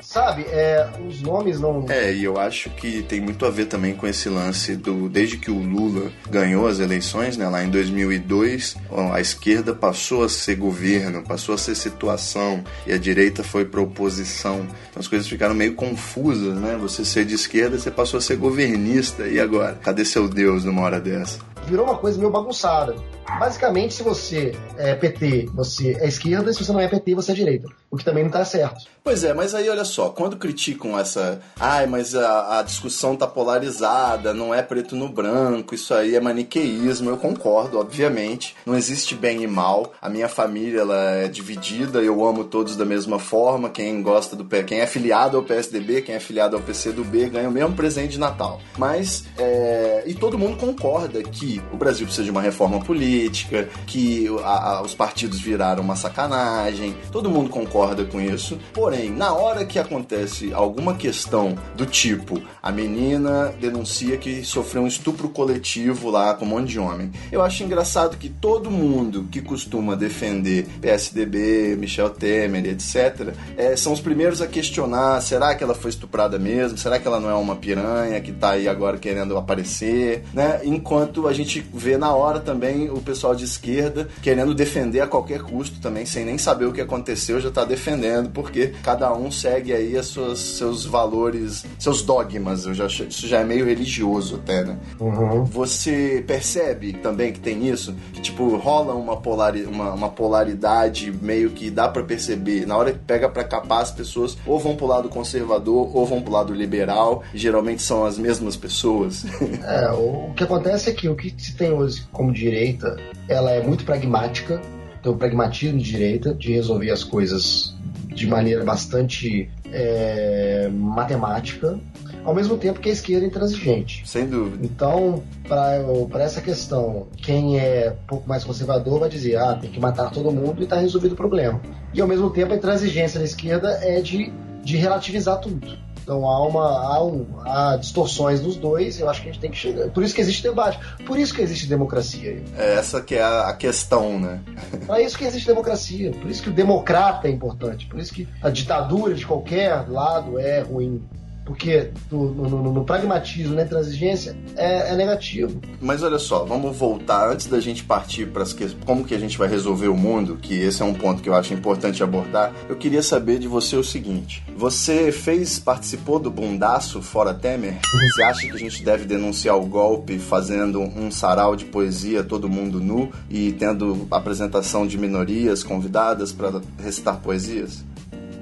sabe? 0.00 0.46
É, 0.48 0.88
os 1.06 1.20
nomes 1.20 1.60
não. 1.60 1.84
É, 1.88 2.12
e 2.12 2.24
eu 2.24 2.38
acho 2.38 2.70
que 2.70 3.02
tem 3.02 3.20
muito 3.20 3.44
a 3.44 3.50
ver 3.50 3.66
também 3.66 3.94
com 3.94 4.06
esse 4.06 4.28
lance 4.28 4.74
do. 4.74 5.08
Desde 5.08 5.36
que 5.36 5.50
o 5.50 5.58
Lula 5.58 6.10
ganhou 6.30 6.66
as 6.66 6.78
eleições, 6.78 7.36
né, 7.36 7.48
lá 7.48 7.62
em 7.62 7.70
2002, 7.70 8.76
ó, 8.90 9.12
a 9.12 9.20
esquerda 9.20 9.74
passou 9.74 10.24
a 10.24 10.28
ser 10.28 10.56
governo, 10.56 11.22
passou 11.22 11.54
a 11.54 11.58
ser 11.58 11.74
situação, 11.74 12.64
e 12.86 12.92
a 12.92 12.98
direita 12.98 13.44
foi 13.44 13.64
pra 13.64 13.82
oposição. 13.82 14.66
Então 14.90 15.00
as 15.00 15.08
coisas 15.08 15.28
ficaram 15.28 15.54
meio 15.54 15.74
confusas, 15.74 16.56
né? 16.56 16.76
Você 16.80 17.04
ser 17.04 17.24
de 17.24 17.34
esquerda, 17.34 17.78
você 17.78 17.90
passou 17.90 18.18
a 18.18 18.20
ser 18.20 18.36
governista, 18.36 19.26
e 19.26 19.38
agora? 19.38 19.74
Cadê 19.82 20.04
seu 20.04 20.28
Deus 20.28 20.64
numa 20.64 20.82
hora 20.82 21.00
dessa? 21.00 21.53
Virou 21.66 21.86
uma 21.86 21.96
coisa 21.96 22.18
meio 22.18 22.30
bagunçada. 22.30 22.94
Basicamente, 23.38 23.94
se 23.94 24.02
você 24.02 24.52
é 24.76 24.94
PT, 24.94 25.48
você 25.54 25.96
é 26.00 26.06
esquerda, 26.06 26.50
e 26.50 26.54
se 26.54 26.64
você 26.64 26.72
não 26.72 26.80
é 26.80 26.86
PT, 26.86 27.14
você 27.14 27.32
é 27.32 27.34
direita. 27.34 27.68
O 27.90 27.96
que 27.96 28.04
também 28.04 28.24
não 28.24 28.30
tá 28.30 28.44
certo. 28.44 28.86
Pois 29.02 29.22
é, 29.22 29.32
mas 29.32 29.54
aí 29.54 29.68
olha 29.68 29.84
só, 29.84 30.08
quando 30.08 30.36
criticam 30.36 30.98
essa. 30.98 31.40
Ai, 31.58 31.86
mas 31.86 32.14
a, 32.14 32.58
a 32.58 32.62
discussão 32.62 33.16
tá 33.16 33.26
polarizada, 33.26 34.34
não 34.34 34.54
é 34.54 34.62
preto 34.62 34.96
no 34.96 35.08
branco, 35.08 35.74
isso 35.74 35.94
aí 35.94 36.14
é 36.14 36.20
maniqueísmo, 36.20 37.10
eu 37.10 37.16
concordo, 37.16 37.78
obviamente. 37.78 38.56
Não 38.66 38.76
existe 38.76 39.14
bem 39.14 39.42
e 39.42 39.46
mal. 39.46 39.92
A 40.00 40.08
minha 40.08 40.28
família 40.28 40.80
ela 40.80 41.10
é 41.12 41.28
dividida, 41.28 42.00
eu 42.00 42.24
amo 42.24 42.44
todos 42.44 42.76
da 42.76 42.84
mesma 42.84 43.18
forma. 43.18 43.70
Quem 43.70 44.02
gosta 44.02 44.36
do 44.36 44.44
quem 44.64 44.80
é 44.80 44.86
filiado 44.86 45.36
ao 45.36 45.42
PSDB, 45.42 46.02
quem 46.02 46.14
é 46.14 46.20
filiado 46.20 46.56
ao 46.56 46.62
PCdoB, 46.62 47.30
ganha 47.30 47.48
o 47.48 47.52
mesmo 47.52 47.74
presente 47.74 48.12
de 48.12 48.18
Natal. 48.18 48.60
Mas, 48.78 49.24
é, 49.38 50.04
e 50.06 50.14
todo 50.14 50.38
mundo 50.38 50.56
concorda 50.56 51.22
que 51.22 51.53
o 51.72 51.76
Brasil 51.76 52.06
precisa 52.06 52.24
de 52.24 52.30
uma 52.30 52.40
reforma 52.42 52.80
política, 52.80 53.68
que 53.86 54.26
a- 54.44 54.76
a- 54.78 54.82
os 54.82 54.94
partidos 54.94 55.40
viraram 55.40 55.82
uma 55.82 55.96
sacanagem, 55.96 56.94
todo 57.12 57.30
mundo 57.30 57.50
concorda 57.50 58.04
com 58.04 58.20
isso. 58.20 58.58
Porém, 58.72 59.10
na 59.10 59.32
hora 59.34 59.64
que 59.64 59.78
acontece 59.78 60.52
alguma 60.52 60.94
questão 60.94 61.56
do 61.76 61.86
tipo, 61.86 62.40
a 62.62 62.70
menina 62.72 63.52
denuncia 63.60 64.16
que 64.16 64.42
sofreu 64.44 64.82
um 64.82 64.86
estupro 64.86 65.28
coletivo 65.28 66.10
lá 66.10 66.34
com 66.34 66.44
um 66.44 66.48
monte 66.48 66.68
de 66.70 66.78
homem. 66.78 67.10
Eu 67.30 67.42
acho 67.42 67.62
engraçado 67.62 68.16
que 68.16 68.28
todo 68.28 68.70
mundo 68.70 69.26
que 69.30 69.40
costuma 69.40 69.94
defender 69.94 70.66
PSDB, 70.80 71.76
Michel 71.78 72.10
Temer, 72.10 72.64
etc., 72.66 73.34
é, 73.56 73.76
são 73.76 73.92
os 73.92 74.00
primeiros 74.00 74.40
a 74.40 74.46
questionar: 74.46 75.20
será 75.20 75.54
que 75.54 75.62
ela 75.62 75.74
foi 75.74 75.90
estuprada 75.90 76.38
mesmo? 76.38 76.78
Será 76.78 76.98
que 76.98 77.06
ela 77.06 77.20
não 77.20 77.28
é 77.30 77.34
uma 77.34 77.56
piranha 77.56 78.20
que 78.20 78.32
tá 78.32 78.50
aí 78.50 78.68
agora 78.68 78.98
querendo 78.98 79.36
aparecer? 79.36 80.24
Né? 80.32 80.60
Enquanto 80.64 81.26
a 81.26 81.32
gente 81.32 81.43
vê 81.72 81.96
na 81.96 82.14
hora 82.14 82.40
também 82.40 82.90
o 82.90 83.00
pessoal 83.00 83.34
de 83.34 83.44
esquerda 83.44 84.08
querendo 84.22 84.54
defender 84.54 85.00
a 85.00 85.06
qualquer 85.06 85.42
custo 85.42 85.80
também, 85.80 86.06
sem 86.06 86.24
nem 86.24 86.38
saber 86.38 86.66
o 86.66 86.72
que 86.72 86.80
aconteceu, 86.80 87.40
já 87.40 87.50
tá 87.50 87.64
defendendo, 87.64 88.30
porque 88.30 88.74
cada 88.82 89.12
um 89.12 89.30
segue 89.30 89.72
aí 89.72 89.96
as 89.96 90.06
suas, 90.06 90.38
seus 90.38 90.84
valores, 90.84 91.64
seus 91.78 92.02
dogmas. 92.02 92.66
Eu 92.66 92.74
já, 92.74 92.86
isso 92.86 93.26
já 93.26 93.40
é 93.40 93.44
meio 93.44 93.64
religioso 93.64 94.36
até, 94.36 94.64
né? 94.64 94.78
Uhum. 95.00 95.44
Você 95.44 96.24
percebe 96.26 96.92
também 96.94 97.32
que 97.32 97.40
tem 97.40 97.68
isso? 97.68 97.94
Que, 98.12 98.20
tipo, 98.20 98.56
rola 98.56 98.94
uma, 98.94 99.16
polari 99.16 99.64
uma, 99.64 99.92
uma 99.92 100.08
polaridade 100.08 101.12
meio 101.22 101.50
que 101.50 101.70
dá 101.70 101.88
pra 101.88 102.02
perceber. 102.02 102.66
Na 102.66 102.76
hora 102.76 102.92
que 102.92 102.98
pega 102.98 103.28
pra 103.28 103.44
capar, 103.44 103.82
as 103.82 103.90
pessoas 103.90 104.36
ou 104.46 104.58
vão 104.58 104.76
pro 104.76 104.86
lado 104.86 105.08
conservador 105.08 105.94
ou 105.94 106.06
vão 106.06 106.22
pro 106.22 106.32
lado 106.32 106.52
liberal. 106.52 107.22
Geralmente 107.34 107.82
são 107.82 108.04
as 108.04 108.18
mesmas 108.18 108.56
pessoas. 108.56 109.24
É, 109.64 109.90
o 109.92 110.32
que 110.34 110.44
acontece 110.44 110.90
é 110.90 110.92
que 110.92 111.08
o 111.08 111.16
que 111.16 111.33
se 111.36 111.56
tem 111.56 111.70
hoje 111.70 112.06
como 112.12 112.32
direita, 112.32 112.96
ela 113.28 113.50
é 113.50 113.62
muito 113.62 113.84
pragmática, 113.84 114.60
tem 115.02 115.12
o 115.12 115.16
pragmatismo 115.16 115.78
de 115.78 115.84
direita, 115.84 116.34
de 116.34 116.52
resolver 116.52 116.90
as 116.90 117.04
coisas 117.04 117.74
de 118.08 118.26
maneira 118.26 118.64
bastante 118.64 119.50
é, 119.72 120.70
matemática, 120.72 121.78
ao 122.24 122.34
mesmo 122.34 122.56
tempo 122.56 122.80
que 122.80 122.88
a 122.88 122.92
esquerda 122.92 123.26
é 123.26 123.28
intransigente. 123.28 124.02
Sem 124.08 124.26
dúvida. 124.26 124.64
Então, 124.64 125.22
para 125.46 126.22
essa 126.22 126.40
questão, 126.40 127.08
quem 127.16 127.58
é 127.58 127.90
um 127.90 128.06
pouco 128.06 128.28
mais 128.28 128.44
conservador 128.44 129.00
vai 129.00 129.08
dizer, 129.08 129.36
ah, 129.36 129.54
tem 129.54 129.70
que 129.70 129.80
matar 129.80 130.10
todo 130.10 130.30
mundo 130.30 130.62
e 130.62 130.66
tá 130.66 130.76
resolvido 130.76 131.12
o 131.12 131.16
problema. 131.16 131.60
E 131.92 132.00
ao 132.00 132.08
mesmo 132.08 132.30
tempo, 132.30 132.52
a 132.52 132.56
intransigência 132.56 133.18
da 133.18 133.26
esquerda 133.26 133.78
é 133.82 134.00
de, 134.00 134.32
de 134.62 134.76
relativizar 134.76 135.38
tudo. 135.40 135.76
Então 136.04 136.28
há 136.28 136.46
uma 136.46 136.66
há, 136.66 137.02
um, 137.02 137.26
há 137.40 137.76
distorções 137.76 138.38
dos 138.38 138.56
dois, 138.56 139.00
eu 139.00 139.08
acho 139.08 139.22
que 139.22 139.30
a 139.30 139.32
gente 139.32 139.40
tem 139.40 139.50
que 139.50 139.56
chegar. 139.56 139.88
Por 139.88 140.04
isso 140.04 140.14
que 140.14 140.20
existe 140.20 140.42
debate, 140.42 140.78
por 141.06 141.18
isso 141.18 141.34
que 141.34 141.40
existe 141.40 141.66
democracia. 141.66 142.42
É 142.58 142.74
essa 142.74 143.00
que 143.00 143.14
é 143.14 143.22
a, 143.22 143.52
questão, 143.54 144.20
né? 144.20 144.40
Para 144.86 145.00
isso 145.00 145.16
que 145.16 145.24
existe 145.24 145.46
democracia, 145.46 146.12
por 146.12 146.30
isso 146.30 146.42
que 146.42 146.50
o 146.50 146.52
democrata 146.52 147.26
é 147.26 147.30
importante, 147.30 147.86
por 147.86 147.98
isso 147.98 148.12
que 148.12 148.28
a 148.42 148.50
ditadura 148.50 149.14
de 149.14 149.26
qualquer 149.26 149.88
lado 149.88 150.38
é 150.38 150.60
ruim. 150.60 151.02
Porque 151.44 151.90
no, 152.10 152.32
no, 152.32 152.72
no 152.72 152.84
pragmatismo, 152.84 153.54
na 153.54 153.62
intransigência, 153.62 154.36
é, 154.56 154.92
é, 154.92 154.96
negativo. 154.96 155.60
Mas 155.80 156.02
olha 156.02 156.18
só, 156.18 156.44
vamos 156.44 156.76
voltar 156.76 157.30
antes 157.30 157.46
da 157.46 157.60
gente 157.60 157.84
partir 157.84 158.26
para 158.26 158.44
como 158.84 159.04
que 159.04 159.14
a 159.14 159.18
gente 159.18 159.36
vai 159.36 159.48
resolver 159.48 159.88
o 159.88 159.96
mundo, 159.96 160.38
que 160.40 160.58
esse 160.58 160.80
é 160.80 160.84
um 160.84 160.94
ponto 160.94 161.22
que 161.22 161.28
eu 161.28 161.34
acho 161.34 161.52
importante 161.52 162.02
abordar. 162.02 162.52
Eu 162.68 162.76
queria 162.76 163.02
saber 163.02 163.38
de 163.38 163.46
você 163.46 163.76
o 163.76 163.84
seguinte: 163.84 164.42
você 164.56 165.12
fez, 165.12 165.58
participou 165.58 166.18
do 166.18 166.30
bundaço 166.30 167.02
fora 167.02 167.34
Temer? 167.34 167.78
Você 167.82 168.22
acha 168.22 168.46
que 168.46 168.52
a 168.52 168.58
gente 168.58 168.82
deve 168.82 169.04
denunciar 169.04 169.58
o 169.58 169.66
golpe 169.66 170.18
fazendo 170.18 170.80
um 170.80 171.10
sarau 171.10 171.54
de 171.56 171.66
poesia, 171.66 172.24
todo 172.24 172.48
mundo 172.48 172.80
nu 172.80 173.10
e 173.28 173.52
tendo 173.52 174.06
apresentação 174.10 174.86
de 174.86 174.96
minorias 174.96 175.62
convidadas 175.62 176.32
para 176.32 176.60
recitar 176.78 177.20
poesias? 177.20 177.84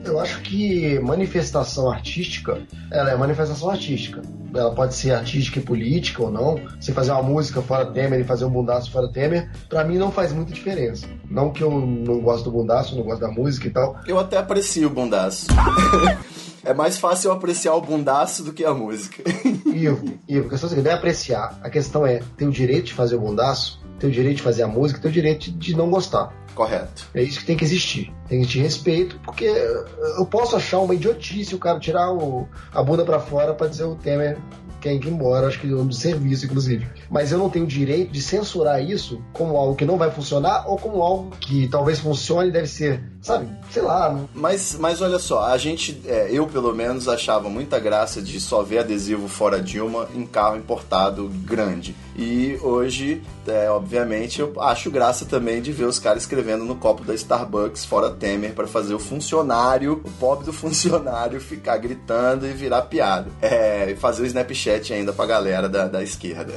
Eu 0.04 0.18
acho 0.18 0.40
que 0.42 0.98
manifestação 1.00 1.90
artística, 1.90 2.60
ela 2.90 3.10
é 3.10 3.16
manifestação 3.16 3.70
artística. 3.70 4.20
Ela 4.54 4.74
pode 4.74 4.94
ser 4.94 5.12
artística 5.12 5.58
e 5.58 5.62
política 5.62 6.22
ou 6.22 6.30
não. 6.30 6.60
Você 6.78 6.92
fazer 6.92 7.12
uma 7.12 7.22
música 7.22 7.62
fora 7.62 7.86
Temer 7.86 8.20
e 8.20 8.24
fazer 8.24 8.44
um 8.44 8.50
bundaço 8.50 8.90
fora 8.90 9.08
Temer, 9.08 9.50
para 9.68 9.84
mim 9.84 9.96
não 9.96 10.10
faz 10.10 10.32
muita 10.32 10.52
diferença. 10.52 11.06
Não 11.30 11.50
que 11.50 11.62
eu 11.62 11.70
não 11.70 12.20
gosto 12.20 12.44
do 12.44 12.50
bundaço, 12.50 12.96
não 12.96 13.04
gosto 13.04 13.20
da 13.20 13.30
música 13.30 13.68
e 13.68 13.70
tal. 13.70 13.96
Eu 14.06 14.18
até 14.18 14.36
aprecio 14.36 14.88
o 14.88 14.90
bundaço. 14.90 15.46
É 16.64 16.72
mais 16.72 16.96
fácil 16.96 17.28
eu 17.28 17.32
apreciar 17.34 17.74
o 17.74 17.80
bundaço 17.80 18.44
do 18.44 18.52
que 18.52 18.64
a 18.64 18.72
música. 18.72 19.20
Ivo, 19.66 20.14
Ivo, 20.28 20.46
a 20.46 20.50
questão 20.50 20.70
é 20.70 20.74
que 20.74 20.80
deve 20.80 20.94
apreciar. 20.94 21.58
A 21.60 21.68
questão 21.68 22.06
é, 22.06 22.20
ter 22.36 22.46
o 22.46 22.52
direito 22.52 22.84
de 22.84 22.94
fazer 22.94 23.16
o 23.16 23.20
bundaço, 23.20 23.82
ter 23.98 24.06
o 24.06 24.10
direito 24.12 24.36
de 24.36 24.42
fazer 24.42 24.62
a 24.62 24.68
música, 24.68 25.00
ter 25.00 25.08
o 25.08 25.12
direito 25.12 25.50
de 25.50 25.76
não 25.76 25.90
gostar. 25.90 26.32
Correto. 26.54 27.08
É 27.14 27.22
isso 27.22 27.40
que 27.40 27.46
tem 27.46 27.56
que 27.56 27.64
existir. 27.64 28.12
Tem 28.28 28.38
que 28.38 28.44
existir 28.44 28.60
respeito, 28.60 29.18
porque 29.24 29.44
eu 29.44 30.26
posso 30.26 30.56
achar 30.56 30.80
uma 30.80 30.94
idiotice 30.94 31.54
o 31.54 31.58
cara 31.58 31.78
tirar 31.78 32.12
o, 32.12 32.48
a 32.72 32.82
bunda 32.82 33.04
para 33.04 33.20
fora 33.20 33.54
para 33.54 33.68
dizer 33.68 33.84
o 33.84 33.94
Temer 33.94 34.38
quem 34.82 34.96
ir 34.96 35.06
embora, 35.06 35.46
acho 35.46 35.60
que 35.60 35.70
é 35.70 35.74
um 35.74 35.90
serviço, 35.92 36.44
inclusive. 36.44 36.86
Mas 37.08 37.30
eu 37.30 37.38
não 37.38 37.48
tenho 37.48 37.66
direito 37.66 38.10
de 38.10 38.20
censurar 38.20 38.82
isso 38.82 39.22
como 39.32 39.56
algo 39.56 39.76
que 39.76 39.84
não 39.84 39.96
vai 39.96 40.10
funcionar 40.10 40.68
ou 40.68 40.76
como 40.76 41.00
algo 41.00 41.30
que 41.40 41.68
talvez 41.68 42.00
funcione 42.00 42.48
e 42.48 42.52
deve 42.52 42.66
ser, 42.66 43.00
sabe, 43.20 43.46
sei 43.70 43.82
lá. 43.82 44.18
Mas, 44.34 44.76
mas 44.78 45.00
olha 45.00 45.20
só, 45.20 45.44
a 45.44 45.56
gente, 45.56 46.02
é, 46.04 46.28
eu 46.32 46.46
pelo 46.48 46.74
menos 46.74 47.08
achava 47.08 47.48
muita 47.48 47.78
graça 47.78 48.20
de 48.20 48.40
só 48.40 48.62
ver 48.62 48.78
adesivo 48.78 49.28
fora 49.28 49.62
Dilma 49.62 50.08
em 50.14 50.26
carro 50.26 50.56
importado 50.56 51.30
grande. 51.44 51.94
E 52.16 52.58
hoje, 52.60 53.22
é, 53.46 53.70
obviamente, 53.70 54.40
eu 54.40 54.52
acho 54.60 54.90
graça 54.90 55.24
também 55.24 55.62
de 55.62 55.72
ver 55.72 55.84
os 55.84 55.98
caras 55.98 56.24
escrevendo 56.24 56.41
no 56.42 56.76
copo 56.76 57.04
da 57.04 57.14
Starbucks 57.14 57.84
fora 57.84 58.10
Temer 58.10 58.52
para 58.52 58.66
fazer 58.66 58.94
o 58.94 58.98
funcionário, 58.98 60.00
o 60.04 60.10
pobre 60.12 60.44
do 60.44 60.52
funcionário, 60.52 61.40
ficar 61.40 61.76
gritando 61.76 62.46
e 62.46 62.52
virar 62.52 62.82
piada. 62.82 63.30
É, 63.40 63.90
e 63.90 63.96
fazer 63.96 64.22
o 64.22 64.26
Snapchat 64.26 64.92
ainda 64.92 65.12
pra 65.12 65.26
galera 65.26 65.68
da, 65.68 65.86
da 65.86 66.02
esquerda. 66.02 66.52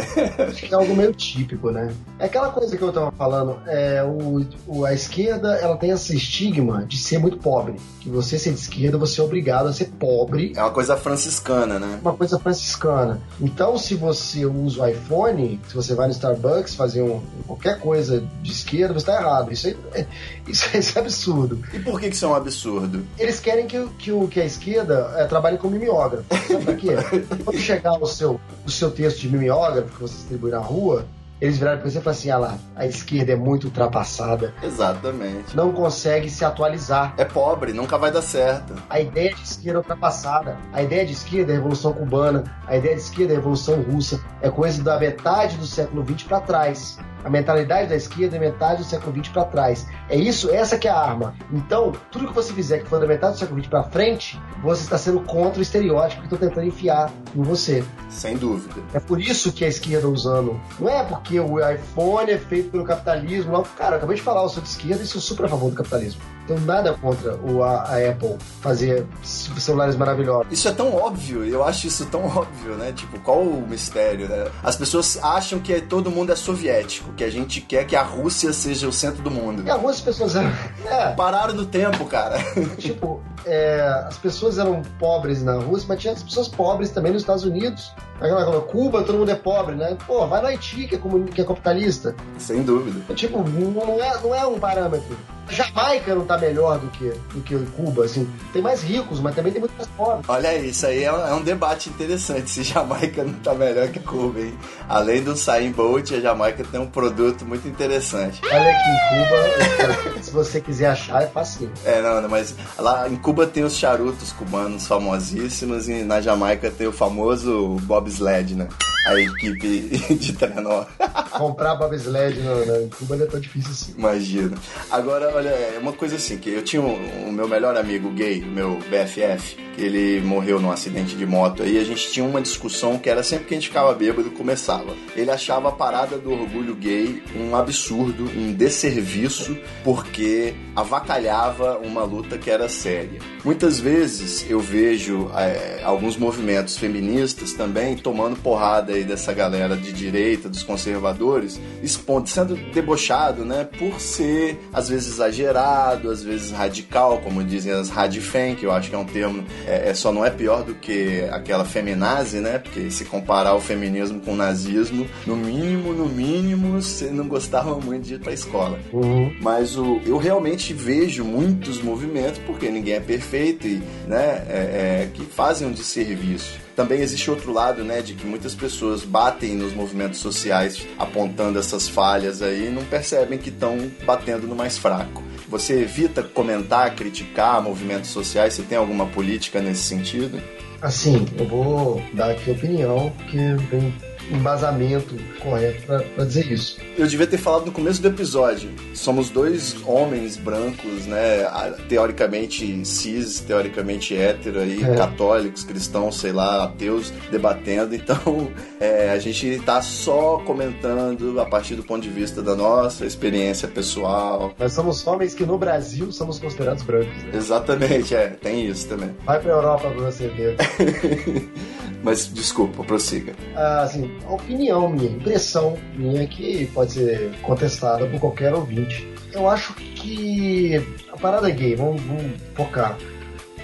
Acho 0.47 0.65
que 0.65 0.73
é 0.73 0.77
algo 0.77 0.95
meio 0.95 1.13
típico, 1.13 1.71
né? 1.71 1.93
É 2.19 2.25
aquela 2.25 2.49
coisa 2.49 2.75
que 2.77 2.83
eu 2.83 2.91
tava 2.91 3.11
falando, 3.11 3.57
é, 3.67 4.03
o, 4.03 4.45
o, 4.67 4.85
a 4.85 4.93
esquerda 4.93 5.55
ela 5.55 5.77
tem 5.77 5.91
esse 5.91 6.15
estigma 6.15 6.85
de 6.85 6.97
ser 6.97 7.17
muito 7.17 7.37
pobre. 7.37 7.75
Que 7.99 8.09
você 8.09 8.37
ser 8.37 8.53
de 8.53 8.59
esquerda, 8.59 8.97
você 8.97 9.19
é 9.19 9.23
obrigado 9.23 9.67
a 9.67 9.73
ser 9.73 9.85
pobre. 9.99 10.53
É 10.55 10.61
uma 10.61 10.71
coisa 10.71 10.95
franciscana, 10.95 11.79
né? 11.79 11.99
Uma 12.01 12.13
coisa 12.13 12.37
franciscana. 12.39 13.21
Então, 13.41 13.77
se 13.77 13.95
você 13.95 14.45
usa 14.45 14.83
o 14.83 14.87
iPhone, 14.87 15.59
se 15.67 15.75
você 15.75 15.93
vai 15.95 16.07
no 16.07 16.13
Starbucks 16.13 16.75
fazer 16.75 17.01
um, 17.01 17.21
qualquer 17.47 17.79
coisa 17.79 18.23
de 18.41 18.51
esquerda, 18.51 18.93
você 18.93 19.05
tá 19.05 19.19
errado. 19.19 19.51
Isso, 19.51 19.67
é, 19.67 19.74
isso, 20.47 20.77
isso 20.77 20.97
é 20.97 21.01
absurdo. 21.01 21.61
E 21.73 21.79
por 21.79 21.99
que, 21.99 22.09
que 22.09 22.15
isso 22.15 22.25
é 22.25 22.27
um 22.27 22.35
absurdo? 22.35 23.05
Eles 23.17 23.39
querem 23.39 23.67
que, 23.67 23.85
que, 23.97 24.11
o, 24.11 24.27
que 24.27 24.39
a 24.39 24.45
esquerda 24.45 25.13
é, 25.17 25.25
trabalhe 25.25 25.57
como 25.57 25.73
mimeógrafo. 25.73 26.25
Sabe 26.47 26.63
pra 26.63 26.75
quê? 26.75 26.89
Quando 27.43 27.57
chegar 27.57 27.93
o 27.93 28.05
seu, 28.05 28.39
o 28.65 28.71
seu 28.71 28.91
texto 28.91 29.19
de 29.21 29.29
mimeógrafo 29.29 29.89
que 29.89 30.01
você 30.01 30.15
distribui 30.15 30.51
na 30.51 30.59
rua, 30.59 31.05
eles 31.39 31.57
viraram 31.57 31.81
pra 31.81 31.89
você 31.89 31.97
e 31.97 32.01
falaram 32.01 32.19
assim: 32.19 32.29
ah 32.29 32.37
lá, 32.37 32.57
a 32.75 32.85
esquerda 32.85 33.33
é 33.33 33.35
muito 33.35 33.65
ultrapassada. 33.65 34.53
Exatamente. 34.63 35.55
Não 35.55 35.71
consegue 35.73 36.29
se 36.29 36.45
atualizar. 36.45 37.13
É 37.17 37.25
pobre, 37.25 37.73
nunca 37.73 37.97
vai 37.97 38.11
dar 38.11 38.21
certo. 38.21 38.73
A 38.89 38.99
ideia 38.99 39.33
de 39.33 39.41
esquerda 39.43 39.79
é 39.79 39.81
ultrapassada. 39.81 40.57
A 40.71 40.81
ideia 40.81 41.05
de 41.05 41.13
esquerda 41.13 41.51
é 41.51 41.55
a 41.55 41.57
Revolução 41.57 41.93
Cubana. 41.93 42.43
A 42.65 42.77
ideia 42.77 42.95
de 42.95 43.01
esquerda 43.01 43.33
é 43.33 43.35
a 43.35 43.39
Revolução 43.39 43.81
Russa. 43.81 44.23
É 44.41 44.49
coisa 44.49 44.81
da 44.81 44.97
metade 44.97 45.57
do 45.57 45.67
século 45.67 46.05
XX 46.05 46.23
para 46.23 46.39
trás. 46.39 46.97
A 47.25 47.29
mentalidade 47.29 47.89
da 47.89 47.95
esquerda 47.95 48.35
é 48.35 48.39
metade 48.39 48.83
do 48.83 48.87
século 48.87 49.11
XX 49.17 49.33
para 49.33 49.45
trás. 49.45 49.87
É 50.07 50.15
isso, 50.15 50.51
essa 50.51 50.77
que 50.77 50.87
é 50.87 50.91
a 50.91 50.97
arma. 50.97 51.33
Então, 51.51 51.91
tudo 52.11 52.27
que 52.27 52.33
você 52.33 52.53
fizer 52.53 52.79
que 52.79 52.87
for 52.87 52.99
da 52.99 53.07
metade 53.07 53.33
do 53.33 53.39
século 53.39 53.59
XX 53.59 53.67
para 53.67 53.83
frente, 53.83 54.39
você 54.61 54.83
está 54.83 54.95
sendo 54.95 55.21
contra 55.21 55.57
o 55.57 55.61
estereótipo 55.63 56.21
que 56.21 56.27
estão 56.27 56.37
tentando 56.37 56.67
enfiar 56.67 57.11
em 57.35 57.41
você. 57.41 57.83
Sem 58.09 58.37
dúvida. 58.37 58.75
É 58.93 58.99
por 58.99 59.19
isso 59.19 59.51
que 59.51 59.65
a 59.65 59.67
esquerda 59.67 60.07
usando. 60.07 60.61
Não 60.79 60.87
é 60.87 61.03
porque 61.03 61.39
o 61.39 61.57
iPhone 61.67 62.29
é 62.29 62.37
feito 62.37 62.69
pelo 62.69 62.83
capitalismo. 62.83 63.51
Não. 63.51 63.63
Cara, 63.63 63.93
eu 63.93 63.97
acabei 63.97 64.17
de 64.17 64.21
falar, 64.21 64.43
eu 64.43 64.49
sou 64.49 64.61
de 64.61 64.69
esquerda 64.69 65.01
e 65.01 65.07
sou 65.07 65.19
super 65.19 65.47
a 65.47 65.49
favor 65.49 65.71
do 65.71 65.75
capitalismo. 65.75 66.21
Então 66.45 66.59
nada 66.59 66.93
contra 66.93 67.35
o, 67.37 67.63
a, 67.63 67.81
a, 67.81 68.09
Apple 68.09 68.37
fazer 68.61 69.05
celulares 69.23 69.95
maravilhosos. 69.95 70.47
Isso 70.51 70.67
é 70.67 70.71
tão 70.71 70.93
óbvio, 70.95 71.43
eu 71.43 71.63
acho 71.63 71.87
isso 71.87 72.05
tão 72.05 72.23
óbvio, 72.29 72.75
né? 72.75 72.91
Tipo, 72.91 73.19
qual 73.19 73.41
o 73.41 73.67
mistério, 73.67 74.29
né? 74.29 74.47
As 74.63 74.75
pessoas 74.75 75.17
acham 75.23 75.59
que 75.59 75.81
todo 75.81 76.11
mundo 76.11 76.31
é 76.31 76.35
soviético, 76.35 77.11
que 77.13 77.23
a 77.23 77.31
gente 77.31 77.61
quer 77.61 77.85
que 77.85 77.95
a 77.95 78.03
Rússia 78.03 78.53
seja 78.53 78.87
o 78.87 78.93
centro 78.93 79.23
do 79.23 79.31
mundo. 79.31 79.63
E 79.65 79.69
algumas 79.69 79.99
pessoas 79.99 80.35
eram. 80.35 80.45
É. 80.85 81.11
Pararam 81.13 81.55
no 81.55 81.65
tempo, 81.65 82.05
cara. 82.05 82.37
Tipo, 82.77 83.19
é, 83.45 83.81
as 84.07 84.17
pessoas 84.17 84.59
eram 84.59 84.83
pobres 84.99 85.41
na 85.41 85.55
Rússia, 85.55 85.87
mas 85.89 85.99
tinha 85.99 86.13
as 86.13 86.21
pessoas 86.21 86.47
pobres 86.47 86.91
também 86.91 87.11
nos 87.11 87.23
Estados 87.23 87.43
Unidos. 87.43 87.91
Aquela 88.15 88.61
Cuba, 88.61 89.03
todo 89.03 89.17
mundo 89.17 89.31
é 89.31 89.35
pobre, 89.35 89.75
né? 89.75 89.97
Pô, 90.05 90.27
vai 90.27 90.41
no 90.41 90.47
Haiti, 90.47 90.87
que 90.87 90.95
é, 90.95 90.99
que 91.33 91.41
é 91.41 91.43
capitalista. 91.43 92.15
Sem 92.37 92.61
dúvida. 92.61 93.13
Tipo, 93.15 93.43
não 93.49 94.03
é, 94.03 94.21
não 94.21 94.35
é 94.35 94.45
um 94.45 94.59
parâmetro. 94.59 95.17
Jamaica 95.49 96.15
não 96.15 96.25
tá 96.25 96.37
melhor 96.37 96.79
do 96.79 96.87
que, 96.87 97.09
do 97.33 97.41
que 97.41 97.55
Cuba, 97.75 98.05
assim. 98.05 98.27
Tem 98.51 98.61
mais 98.61 98.81
ricos, 98.81 99.19
mas 99.19 99.35
também 99.35 99.51
tem 99.51 99.59
muito 99.59 99.75
mais 99.75 99.87
pobres. 99.89 100.25
Olha 100.27 100.57
isso 100.57 100.85
aí 100.85 101.03
é, 101.03 101.07
é, 101.07 101.33
um 101.33 101.41
debate 101.41 101.89
interessante, 101.89 102.49
se 102.51 102.63
Jamaica 102.63 103.23
não 103.23 103.33
tá 103.33 103.53
melhor 103.53 103.87
que 103.89 103.99
Cuba, 103.99 104.39
hein? 104.39 104.57
Além 104.87 105.23
do 105.23 105.35
Sain 105.35 105.71
Bolt, 105.71 106.11
a 106.11 106.19
Jamaica 106.19 106.63
tem 106.63 106.79
um 106.79 106.87
produto 106.87 107.45
muito 107.45 107.67
interessante. 107.67 108.41
Olha 108.45 108.71
aqui 108.71 108.89
em 108.89 110.05
Cuba, 110.05 110.21
se 110.23 110.31
você 110.31 110.61
quiser 110.61 110.87
achar, 110.87 111.23
é 111.23 111.27
fácil. 111.27 111.71
É, 111.83 112.01
não, 112.01 112.21
não, 112.21 112.29
mas 112.29 112.55
lá 112.77 113.07
em 113.07 113.15
Cuba 113.15 113.45
tem 113.45 113.63
os 113.63 113.75
charutos 113.75 114.31
cubanos 114.31 114.87
famosíssimos 114.87 115.87
e 115.87 116.03
na 116.03 116.21
Jamaica 116.21 116.71
tem 116.71 116.87
o 116.87 116.91
famoso 116.91 117.77
bobsled, 117.83 118.55
né? 118.55 118.67
A 119.05 119.19
equipe 119.19 119.81
de 120.15 120.33
trenó. 120.33 120.85
Comprar 121.31 121.75
bobsled 121.75 122.39
em 122.39 122.89
Cuba 122.89 123.15
não 123.15 123.25
é 123.25 123.27
tão 123.27 123.39
difícil 123.39 123.71
assim. 123.71 123.93
Imagina. 123.97 124.57
Agora, 124.89 125.33
olha, 125.35 125.49
é 125.49 125.77
uma 125.79 125.93
coisa 125.93 126.15
assim, 126.15 126.37
que 126.37 126.49
eu 126.49 126.63
tinha 126.63 126.81
o 126.81 126.87
um, 126.87 127.29
um 127.29 127.31
meu 127.31 127.47
melhor 127.47 127.77
amigo 127.77 128.09
gay, 128.11 128.41
meu 128.41 128.79
BFF, 128.89 129.57
ele 129.77 130.21
morreu 130.21 130.59
num 130.59 130.71
acidente 130.71 131.15
de 131.15 131.25
moto 131.25 131.63
aí, 131.63 131.77
a 131.77 131.83
gente 131.83 132.11
tinha 132.11 132.25
uma 132.25 132.41
discussão 132.41 132.97
que 132.97 133.09
era 133.09 133.23
sempre 133.23 133.45
que 133.45 133.53
a 133.53 133.57
gente 133.57 133.67
ficava 133.67 133.93
bêbado 133.93 134.29
começava. 134.31 134.95
Ele 135.15 135.31
achava 135.31 135.69
a 135.69 135.71
parada 135.71 136.17
do 136.17 136.31
orgulho 136.31 136.75
gay 136.75 137.21
um 137.35 137.55
absurdo, 137.55 138.29
um 138.35 138.53
desserviço, 138.53 139.57
porque 139.83 140.53
avacalhava 140.75 141.79
uma 141.79 142.03
luta 142.03 142.37
que 142.37 142.49
era 142.49 142.67
séria. 142.67 143.19
Muitas 143.43 143.79
vezes 143.79 144.45
eu 144.49 144.59
vejo 144.59 145.29
é, 145.35 145.81
alguns 145.83 146.17
movimentos 146.17 146.77
feministas 146.77 147.53
também 147.53 147.95
tomando 147.95 148.35
porrada 148.35 148.93
aí 148.93 149.03
dessa 149.03 149.33
galera 149.33 149.75
de 149.77 149.93
direita, 149.93 150.49
dos 150.49 150.63
conservadores, 150.63 151.59
expondo, 151.81 152.27
sendo 152.27 152.55
debochado, 152.73 153.45
né, 153.45 153.67
por 153.77 153.99
ser 153.99 154.59
às 154.73 154.89
vezes 154.89 155.13
exagerado, 155.13 156.09
às 156.09 156.23
vezes 156.23 156.51
radical, 156.51 157.19
como 157.19 157.43
dizem 157.43 157.71
as 157.71 157.89
radifem, 157.89 158.55
que 158.55 158.65
eu 158.65 158.71
acho 158.71 158.89
que 158.89 158.95
é 158.95 158.99
um 158.99 159.05
termo, 159.05 159.43
é, 159.65 159.89
é, 159.89 159.93
só 159.93 160.11
não 160.11 160.25
é 160.25 160.29
pior 160.29 160.63
do 160.63 160.75
que 160.75 161.23
aquela 161.31 161.65
feminazi, 161.65 162.39
né, 162.39 162.59
porque 162.59 162.89
se 162.91 163.05
comparar 163.05 163.55
o 163.55 163.61
feminismo 163.61 164.19
com 164.19 164.33
o 164.33 164.35
nazismo, 164.35 165.07
no 165.25 165.35
mínimo, 165.35 165.93
no 165.93 166.05
mínimo, 166.05 166.81
você 166.81 167.09
não 167.09 167.27
gostava 167.27 167.75
muito 167.79 168.03
de 168.03 168.15
ir 168.15 168.19
pra 168.19 168.33
escola. 168.33 168.79
Uhum. 168.91 169.35
Mas 169.41 169.77
o, 169.77 169.99
eu 170.05 170.17
realmente 170.17 170.73
vejo 170.73 171.23
muitos 171.23 171.81
movimentos, 171.81 172.39
porque 172.45 172.69
ninguém 172.69 172.95
é 172.95 172.99
perfeito, 172.99 173.67
e, 173.67 173.81
né, 174.07 174.45
é, 174.47 174.57
é, 174.57 175.09
que 175.13 175.25
fazem 175.25 175.67
um 175.67 175.71
desserviço 175.71 176.64
também 176.75 177.01
existe 177.01 177.29
outro 177.31 177.53
lado, 177.53 177.83
né, 177.83 178.01
de 178.01 178.13
que 178.13 178.25
muitas 178.25 178.53
pessoas 178.53 179.03
batem 179.03 179.55
nos 179.55 179.73
movimentos 179.73 180.19
sociais 180.19 180.85
apontando 180.97 181.57
essas 181.57 181.87
falhas 181.87 182.41
aí 182.41 182.67
e 182.67 182.71
não 182.71 182.83
percebem 182.83 183.37
que 183.37 183.49
estão 183.49 183.89
batendo 184.05 184.47
no 184.47 184.55
mais 184.55 184.77
fraco. 184.77 185.23
Você 185.47 185.81
evita 185.81 186.21
comentar, 186.21 186.93
criticar 186.95 187.61
movimentos 187.61 188.09
sociais? 188.09 188.53
Você 188.53 188.63
tem 188.63 188.77
alguma 188.77 189.05
política 189.05 189.61
nesse 189.61 189.83
sentido? 189.83 190.41
Assim, 190.81 191.25
eu 191.37 191.47
vou 191.47 192.03
dar 192.13 192.31
aqui 192.31 192.51
opinião, 192.51 193.11
que 193.29 193.37
tem 193.69 193.93
embasamento 194.31 195.15
correto 195.39 195.83
para 195.85 196.25
dizer 196.25 196.51
isso. 196.51 196.77
Eu 196.97 197.07
devia 197.07 197.27
ter 197.27 197.37
falado 197.37 197.65
no 197.65 197.71
começo 197.71 198.01
do 198.01 198.07
episódio. 198.07 198.69
Somos 198.93 199.29
dois 199.29 199.75
homens 199.85 200.37
brancos, 200.37 201.05
né? 201.05 201.43
Teoricamente 201.87 202.85
cis, 202.85 203.39
teoricamente 203.41 204.15
hétero 204.15 204.59
aí, 204.59 204.83
é. 204.83 204.95
católicos, 204.95 205.63
cristãos, 205.63 206.17
sei 206.19 206.31
lá, 206.31 206.63
ateus, 206.63 207.11
debatendo. 207.31 207.95
Então, 207.95 208.49
é, 208.79 209.11
a 209.11 209.19
gente 209.19 209.59
tá 209.59 209.81
só 209.81 210.37
comentando 210.45 211.39
a 211.39 211.45
partir 211.45 211.75
do 211.75 211.83
ponto 211.83 212.01
de 212.01 212.09
vista 212.09 212.41
da 212.41 212.55
nossa 212.55 213.05
experiência 213.05 213.67
pessoal. 213.67 214.53
Nós 214.57 214.73
somos 214.73 215.05
homens 215.05 215.33
que 215.33 215.45
no 215.45 215.57
Brasil 215.57 216.11
somos 216.11 216.39
considerados 216.39 216.83
brancos. 216.83 217.23
Né? 217.23 217.31
Exatamente, 217.33 218.15
é, 218.15 218.27
tem 218.27 218.67
isso 218.67 218.87
também. 218.87 219.11
Vai 219.25 219.39
pra 219.39 219.51
Europa 219.51 219.89
pra 219.89 220.11
você 220.11 220.27
ver. 220.27 220.55
Mas 222.05 222.31
desculpa, 222.31 222.83
prossiga. 222.83 223.33
Ah, 223.55 223.81
assim, 223.81 224.15
a 224.27 224.33
opinião 224.33 224.87
minha, 224.89 225.09
impressão 225.09 225.75
minha 225.95 226.27
que 226.27 226.67
pode 226.67 226.91
ser 226.91 227.31
contestada 227.41 228.05
por 228.05 228.19
qualquer 228.19 228.53
ouvinte. 228.53 229.11
Eu 229.33 229.49
acho 229.49 229.73
que 229.73 230.75
a 231.11 231.17
parada 231.17 231.49
gay, 231.49 231.75
vamos, 231.75 231.99
vamos 232.03 232.39
focar. 232.53 232.95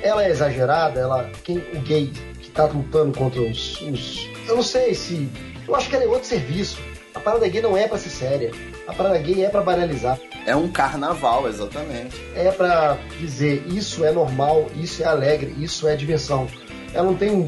Ela 0.01 0.25
é 0.25 0.31
exagerada, 0.31 0.99
ela 0.99 1.29
quem 1.43 1.59
o 1.59 1.81
gay 1.81 2.11
que 2.41 2.49
tá 2.49 2.65
lutando 2.65 3.15
contra 3.15 3.39
os, 3.39 3.79
os 3.81 4.27
eu 4.47 4.55
não 4.55 4.63
sei 4.63 4.95
se 4.95 5.29
eu 5.67 5.75
acho 5.75 5.87
que 5.87 5.95
ela 5.95 6.05
é 6.05 6.07
outro 6.07 6.27
serviço. 6.27 6.79
A 7.13 7.19
parada 7.19 7.47
gay 7.47 7.61
não 7.61 7.77
é 7.77 7.87
para 7.87 7.99
ser 7.99 8.09
séria. 8.09 8.51
A 8.87 8.93
parada 8.93 9.19
gay 9.19 9.45
é 9.45 9.49
para 9.49 9.61
banalizar. 9.61 10.19
É 10.47 10.55
um 10.55 10.67
carnaval, 10.67 11.47
exatamente. 11.47 12.19
É 12.35 12.49
para 12.49 12.97
dizer 13.19 13.63
isso 13.67 14.03
é 14.03 14.11
normal, 14.11 14.65
isso 14.75 15.03
é 15.03 15.05
alegre, 15.05 15.55
isso 15.59 15.87
é 15.87 15.95
diversão 15.95 16.47
ela 16.93 17.05
não 17.07 17.15
tem 17.15 17.31
um, 17.31 17.45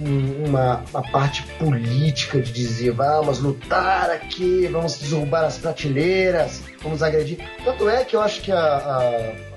um, 0.00 0.44
uma, 0.46 0.82
uma, 0.92 1.02
parte 1.10 1.42
política 1.58 2.40
de 2.40 2.52
dizer 2.52 2.92
vamos 2.92 3.38
lutar 3.38 4.10
aqui, 4.10 4.68
vamos 4.70 4.98
derrubar 4.98 5.44
as 5.44 5.58
prateleiras, 5.58 6.62
vamos 6.82 7.02
agredir. 7.02 7.38
Tanto 7.64 7.88
é 7.88 8.04
que 8.04 8.16
eu 8.16 8.20
acho 8.20 8.40
que 8.42 8.50
a, 8.50 8.58
a, 8.58 8.98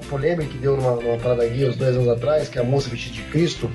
a 0.01 0.05
polêmica 0.09 0.49
que 0.49 0.57
deu 0.57 0.77
numa, 0.77 0.95
numa 0.95 1.17
parada 1.17 1.47
guia 1.47 1.69
uns 1.69 1.75
dois 1.75 1.95
anos 1.95 2.09
atrás, 2.09 2.49
que 2.49 2.57
é 2.57 2.61
a 2.61 2.65
moça 2.65 2.89
vestida 2.89 3.15
de 3.15 3.23
Cristo, 3.23 3.69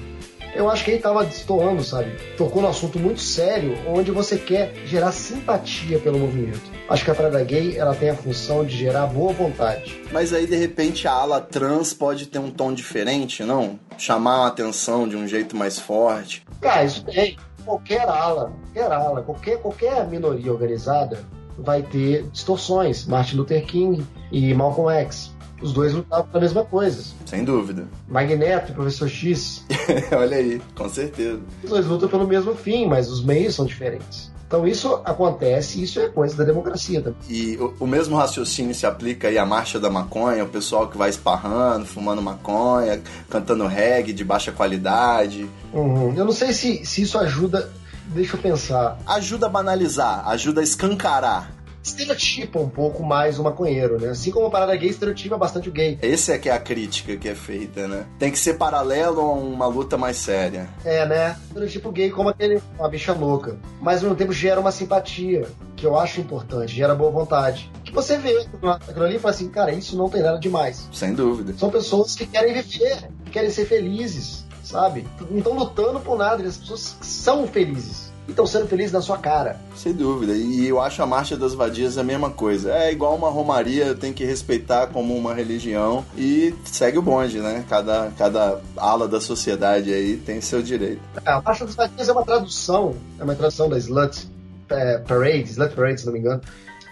eu 0.54 0.68
acho 0.68 0.84
que 0.84 0.90
ele 0.90 0.96
estava 0.98 1.24
destoando, 1.24 1.84
sabe? 1.84 2.12
Tocou 2.36 2.62
num 2.62 2.68
assunto 2.68 2.98
muito 2.98 3.20
sério, 3.20 3.76
onde 3.86 4.10
você 4.10 4.36
quer 4.36 4.72
gerar 4.86 5.12
simpatia 5.12 5.98
pelo 5.98 6.18
movimento. 6.18 6.77
Acho 6.88 7.04
que 7.04 7.10
a 7.10 7.14
parada 7.14 7.42
gay 7.44 7.76
ela 7.76 7.94
tem 7.94 8.10
a 8.10 8.14
função 8.14 8.64
de 8.64 8.76
gerar 8.76 9.06
boa 9.06 9.32
vontade. 9.32 10.00
Mas 10.10 10.32
aí 10.32 10.46
de 10.46 10.56
repente 10.56 11.06
a 11.06 11.12
ala 11.12 11.40
trans 11.40 11.92
pode 11.92 12.26
ter 12.26 12.38
um 12.38 12.50
tom 12.50 12.72
diferente, 12.72 13.44
não? 13.44 13.78
Chamar 13.98 14.44
a 14.44 14.46
atenção 14.46 15.06
de 15.06 15.16
um 15.16 15.26
jeito 15.28 15.54
mais 15.54 15.78
forte. 15.78 16.46
Cara, 16.60 16.84
isso 16.84 17.04
tem. 17.04 17.36
Qualquer 17.64 18.08
ala, 18.08 18.52
qualquer 18.62 18.92
ala, 18.92 19.22
qualquer, 19.22 19.58
qualquer 19.58 20.06
minoria 20.08 20.50
organizada 20.50 21.18
vai 21.58 21.82
ter 21.82 22.22
distorções. 22.28 23.04
Martin 23.06 23.36
Luther 23.36 23.64
King 23.66 24.06
e 24.32 24.54
Malcolm 24.54 24.90
X 24.90 25.36
os 25.60 25.72
dois 25.72 25.92
lutavam 25.92 26.26
pela 26.26 26.40
mesma 26.40 26.64
coisa. 26.64 27.02
Sem 27.26 27.44
dúvida. 27.44 27.86
Magneto 28.08 28.70
e 28.70 28.74
Professor 28.74 29.08
X. 29.08 29.64
Olha 30.16 30.36
aí, 30.36 30.62
com 30.74 30.88
certeza. 30.88 31.40
Os 31.62 31.70
dois 31.70 31.86
lutam 31.86 32.08
pelo 32.08 32.26
mesmo 32.26 32.54
fim, 32.54 32.86
mas 32.86 33.10
os 33.10 33.24
meios 33.24 33.54
são 33.54 33.66
diferentes. 33.66 34.30
Então 34.48 34.66
isso 34.66 35.02
acontece, 35.04 35.82
isso 35.82 36.00
é 36.00 36.08
coisa 36.08 36.34
da 36.34 36.42
democracia 36.42 37.02
também. 37.02 37.18
E 37.28 37.58
o, 37.58 37.74
o, 37.80 37.86
mesmo 37.86 38.16
raciocínio 38.16 38.74
se 38.74 38.86
aplica 38.86 39.28
aí 39.28 39.36
à 39.36 39.44
marcha 39.44 39.78
da 39.78 39.90
maconha, 39.90 40.42
o 40.42 40.48
pessoal 40.48 40.88
que 40.88 40.96
vai 40.96 41.10
esparrando, 41.10 41.84
fumando 41.84 42.22
maconha, 42.22 43.02
cantando 43.28 43.66
reggae 43.66 44.14
de 44.14 44.24
baixa 44.24 44.50
qualidade. 44.50 45.48
Uhum. 45.70 46.14
Eu 46.16 46.24
não 46.24 46.32
sei 46.32 46.54
se, 46.54 46.82
se 46.86 47.02
isso 47.02 47.18
ajuda. 47.18 47.70
Deixa 48.06 48.36
eu 48.36 48.40
pensar. 48.40 48.98
Ajuda 49.06 49.44
a 49.44 49.50
banalizar, 49.50 50.26
ajuda 50.26 50.62
a 50.62 50.64
escancarar 50.64 51.57
estereotipa 51.82 52.58
um 52.58 52.68
pouco 52.68 53.02
mais 53.02 53.38
o 53.38 53.44
maconheiro, 53.44 54.00
né? 54.00 54.08
Assim 54.08 54.30
como 54.30 54.46
a 54.46 54.50
parada 54.50 54.74
gay 54.76 54.88
estereotipa 54.88 55.36
bastante 55.36 55.68
o 55.68 55.72
gay. 55.72 55.98
Esse 56.02 56.32
é 56.32 56.38
que 56.38 56.48
é 56.48 56.52
a 56.52 56.58
crítica 56.58 57.16
que 57.16 57.28
é 57.28 57.34
feita, 57.34 57.86
né? 57.86 58.06
Tem 58.18 58.30
que 58.30 58.38
ser 58.38 58.54
paralelo 58.54 59.20
a 59.20 59.32
uma 59.32 59.66
luta 59.66 59.96
mais 59.96 60.16
séria. 60.16 60.68
É, 60.84 61.06
né? 61.06 61.36
Estereotipa 61.48 61.88
o 61.88 61.92
gay 61.92 62.10
como 62.10 62.28
aquele, 62.28 62.60
uma 62.78 62.88
bicha 62.88 63.12
louca. 63.12 63.56
Mas 63.80 63.98
ao 63.98 64.04
mesmo 64.04 64.16
tempo 64.16 64.32
gera 64.32 64.60
uma 64.60 64.72
simpatia, 64.72 65.46
que 65.76 65.86
eu 65.86 65.98
acho 65.98 66.20
importante, 66.20 66.74
gera 66.74 66.94
boa 66.94 67.10
vontade. 67.10 67.70
Que 67.84 67.92
você 67.92 68.18
vê 68.18 68.36
aquilo 68.38 69.04
ali 69.04 69.16
e 69.16 69.18
fala 69.18 69.34
assim, 69.34 69.48
cara, 69.48 69.72
isso 69.72 69.96
não 69.96 70.08
tem 70.08 70.22
nada 70.22 70.38
demais. 70.38 70.88
Sem 70.92 71.14
dúvida. 71.14 71.54
São 71.56 71.70
pessoas 71.70 72.14
que 72.14 72.26
querem 72.26 72.52
viver, 72.54 73.08
que 73.24 73.30
querem 73.30 73.50
ser 73.50 73.64
felizes, 73.64 74.44
sabe? 74.62 75.06
Não 75.30 75.38
estão 75.38 75.54
lutando 75.54 76.00
por 76.00 76.18
nada, 76.18 76.42
as 76.46 76.58
pessoas 76.58 76.98
são 77.00 77.46
felizes 77.46 78.07
e 78.28 78.30
estão 78.30 78.46
sendo 78.46 78.68
felizes 78.68 78.92
na 78.92 79.00
sua 79.00 79.16
cara. 79.16 79.58
Sem 79.74 79.94
dúvida. 79.94 80.34
E 80.34 80.68
eu 80.68 80.80
acho 80.80 81.02
a 81.02 81.06
Marcha 81.06 81.34
das 81.34 81.54
Vadias 81.54 81.96
a 81.96 82.04
mesma 82.04 82.30
coisa. 82.30 82.70
É 82.72 82.92
igual 82.92 83.16
uma 83.16 83.30
romaria, 83.30 83.94
tem 83.94 84.12
que 84.12 84.24
respeitar 84.24 84.88
como 84.88 85.16
uma 85.16 85.34
religião 85.34 86.04
e 86.16 86.54
segue 86.64 86.98
o 86.98 87.02
bonde, 87.02 87.40
né? 87.40 87.64
Cada, 87.68 88.12
cada 88.18 88.60
ala 88.76 89.08
da 89.08 89.20
sociedade 89.20 89.92
aí 89.92 90.18
tem 90.18 90.42
seu 90.42 90.62
direito. 90.62 91.00
É, 91.24 91.30
a 91.32 91.40
Marcha 91.40 91.64
das 91.64 91.74
Vadias 91.74 92.08
é 92.08 92.12
uma 92.12 92.24
tradução, 92.24 92.94
é 93.18 93.24
uma 93.24 93.34
tradução 93.34 93.66
da 93.66 93.78
Slut 93.78 94.28
é, 94.68 94.98
Parade, 94.98 95.50
Slut 95.50 95.74
Parade, 95.74 96.00
se 96.00 96.06
não 96.06 96.12
me 96.12 96.18
engano, 96.18 96.42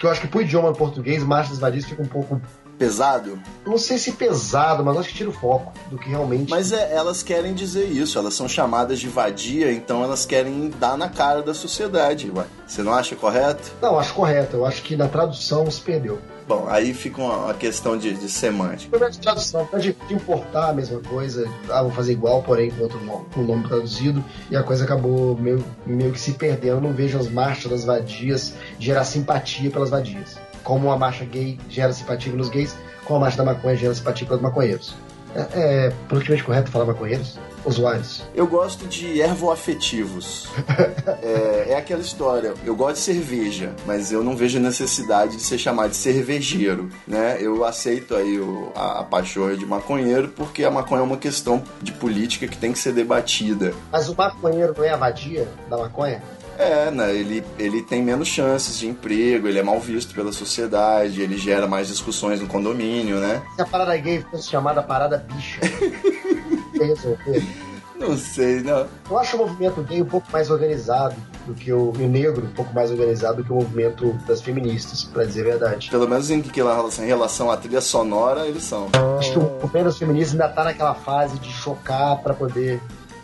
que 0.00 0.06
eu 0.06 0.10
acho 0.10 0.22
que 0.22 0.28
pro 0.28 0.40
idioma 0.40 0.72
português, 0.72 1.22
Marcha 1.22 1.50
das 1.50 1.58
Vadias 1.58 1.84
fica 1.84 2.02
um 2.02 2.08
pouco 2.08 2.40
pesado? 2.78 3.38
Não 3.66 3.78
sei 3.78 3.98
se 3.98 4.12
pesado, 4.12 4.84
mas 4.84 4.96
acho 4.96 5.08
que 5.08 5.14
tira 5.16 5.30
o 5.30 5.32
foco 5.32 5.72
do 5.90 5.98
que 5.98 6.08
realmente. 6.08 6.50
Mas 6.50 6.72
é, 6.72 6.94
elas 6.94 7.22
querem 7.22 7.54
dizer 7.54 7.86
isso, 7.86 8.18
elas 8.18 8.34
são 8.34 8.48
chamadas 8.48 8.98
de 8.98 9.08
vadia, 9.08 9.72
então 9.72 10.02
elas 10.02 10.24
querem 10.24 10.70
dar 10.78 10.96
na 10.96 11.08
cara 11.08 11.42
da 11.42 11.54
sociedade, 11.54 12.30
ué. 12.34 12.44
Você 12.66 12.82
não 12.82 12.92
acha 12.92 13.14
correto? 13.14 13.72
Não, 13.80 13.98
acho 13.98 14.14
correto. 14.14 14.56
Eu 14.56 14.66
acho 14.66 14.82
que 14.82 14.96
na 14.96 15.08
tradução 15.08 15.70
se 15.70 15.80
perdeu. 15.80 16.18
Bom, 16.46 16.66
aí 16.68 16.94
fica 16.94 17.20
uma, 17.20 17.36
uma 17.38 17.54
questão 17.54 17.98
de, 17.98 18.14
de 18.14 18.28
semântica. 18.28 18.90
Problema 18.90 19.10
de 19.10 19.18
tradução, 19.18 19.66
pode 19.66 19.96
importar 20.08 20.68
a 20.68 20.72
mesma 20.72 21.00
coisa, 21.00 21.50
ah, 21.68 21.82
vou 21.82 21.90
fazer 21.90 22.12
igual, 22.12 22.40
porém 22.42 22.70
com 22.70 22.84
outro 22.84 23.02
nome, 23.04 23.26
com 23.34 23.40
o 23.40 23.44
nome 23.44 23.66
traduzido, 23.66 24.24
e 24.48 24.56
a 24.56 24.62
coisa 24.62 24.84
acabou 24.84 25.36
meio, 25.36 25.64
meio 25.84 26.12
que 26.12 26.20
se 26.20 26.32
perdendo. 26.32 26.76
Eu 26.76 26.80
não 26.80 26.92
vejo 26.92 27.18
as 27.18 27.28
marchas 27.28 27.70
das 27.72 27.84
vadias 27.84 28.54
gerar 28.78 29.04
simpatia 29.04 29.70
pelas 29.70 29.90
vadias 29.90 30.38
como 30.66 30.90
a 30.90 30.98
marcha 30.98 31.24
gay 31.24 31.56
gera 31.70 31.92
simpatia 31.92 32.32
pelos 32.32 32.48
gays, 32.48 32.76
como 33.04 33.18
a 33.18 33.20
marcha 33.20 33.36
da 33.36 33.44
maconha 33.44 33.76
gera 33.76 33.94
simpatia 33.94 34.26
pelos 34.26 34.42
maconheiros. 34.42 34.96
É, 35.32 35.86
é 35.86 35.92
politicamente 36.08 36.42
correto 36.42 36.70
falar 36.72 36.86
maconheiros? 36.86 37.38
Usuários? 37.64 38.22
Eu 38.34 38.46
gosto 38.46 38.86
de 38.86 39.20
ervoafetivos. 39.20 40.48
é, 41.22 41.66
é 41.70 41.76
aquela 41.76 42.00
história. 42.00 42.54
Eu 42.64 42.74
gosto 42.74 42.94
de 42.94 43.00
cerveja, 43.00 43.74
mas 43.86 44.10
eu 44.10 44.24
não 44.24 44.36
vejo 44.36 44.58
necessidade 44.58 45.36
de 45.36 45.42
ser 45.42 45.58
chamado 45.58 45.90
de 45.90 45.96
cervejeiro, 45.96 46.88
né? 47.06 47.38
Eu 47.40 47.64
aceito 47.64 48.14
aí 48.14 48.38
o, 48.38 48.72
a, 48.74 49.00
a 49.00 49.04
paixão 49.04 49.54
de 49.54 49.66
maconheiro 49.66 50.28
porque 50.28 50.64
a 50.64 50.70
maconha 50.70 51.00
é 51.00 51.04
uma 51.04 51.16
questão 51.16 51.62
de 51.82 51.92
política 51.92 52.48
que 52.48 52.56
tem 52.56 52.72
que 52.72 52.78
ser 52.78 52.92
debatida. 52.92 53.72
Mas 53.92 54.08
o 54.08 54.16
maconheiro 54.16 54.74
não 54.76 54.84
é 54.84 54.90
a 54.90 54.96
vadia 54.96 55.48
da 55.68 55.76
maconha? 55.76 56.22
É, 56.58 56.90
né? 56.90 57.14
Ele, 57.14 57.44
ele 57.58 57.82
tem 57.82 58.02
menos 58.02 58.28
chances 58.28 58.78
de 58.78 58.88
emprego, 58.88 59.46
ele 59.46 59.58
é 59.58 59.62
mal 59.62 59.78
visto 59.80 60.14
pela 60.14 60.32
sociedade, 60.32 61.20
ele 61.20 61.36
gera 61.36 61.66
mais 61.66 61.88
discussões 61.88 62.40
no 62.40 62.46
condomínio, 62.46 63.18
né? 63.18 63.42
Se 63.54 63.62
a 63.62 63.66
parada 63.66 63.96
gay 63.96 64.24
fosse 64.30 64.48
chamada 64.48 64.82
parada 64.82 65.18
bicha, 65.18 65.60
resolver. 66.78 67.42
Não 67.98 68.16
sei, 68.16 68.62
não. 68.62 68.86
Eu 69.08 69.18
acho 69.18 69.36
o 69.36 69.40
movimento 69.40 69.82
gay 69.82 70.02
um 70.02 70.06
pouco 70.06 70.30
mais 70.30 70.50
organizado 70.50 71.16
do 71.46 71.54
que 71.54 71.72
o, 71.72 71.92
o 71.92 72.08
negro, 72.08 72.44
um 72.44 72.52
pouco 72.52 72.74
mais 72.74 72.90
organizado 72.90 73.38
do 73.38 73.44
que 73.44 73.52
o 73.52 73.56
movimento 73.56 74.12
das 74.26 74.42
feministas, 74.42 75.04
para 75.04 75.24
dizer 75.24 75.42
a 75.42 75.44
verdade. 75.44 75.90
Pelo 75.90 76.06
menos 76.08 76.30
em, 76.30 76.42
que, 76.42 76.60
em 76.60 77.06
relação 77.06 77.50
à 77.50 77.56
trilha 77.56 77.80
sonora, 77.80 78.46
eles 78.46 78.64
são. 78.64 78.88
Acho 79.18 79.32
que 79.32 79.38
o 79.38 79.42
movimento 79.42 79.84
das 79.84 79.98
feministas 79.98 80.32
ainda 80.32 80.48
tá 80.48 80.64
naquela 80.64 80.94
fase 80.94 81.38
de 81.38 81.50
chocar 81.50 82.18
para 82.22 82.34
poder 82.34 82.80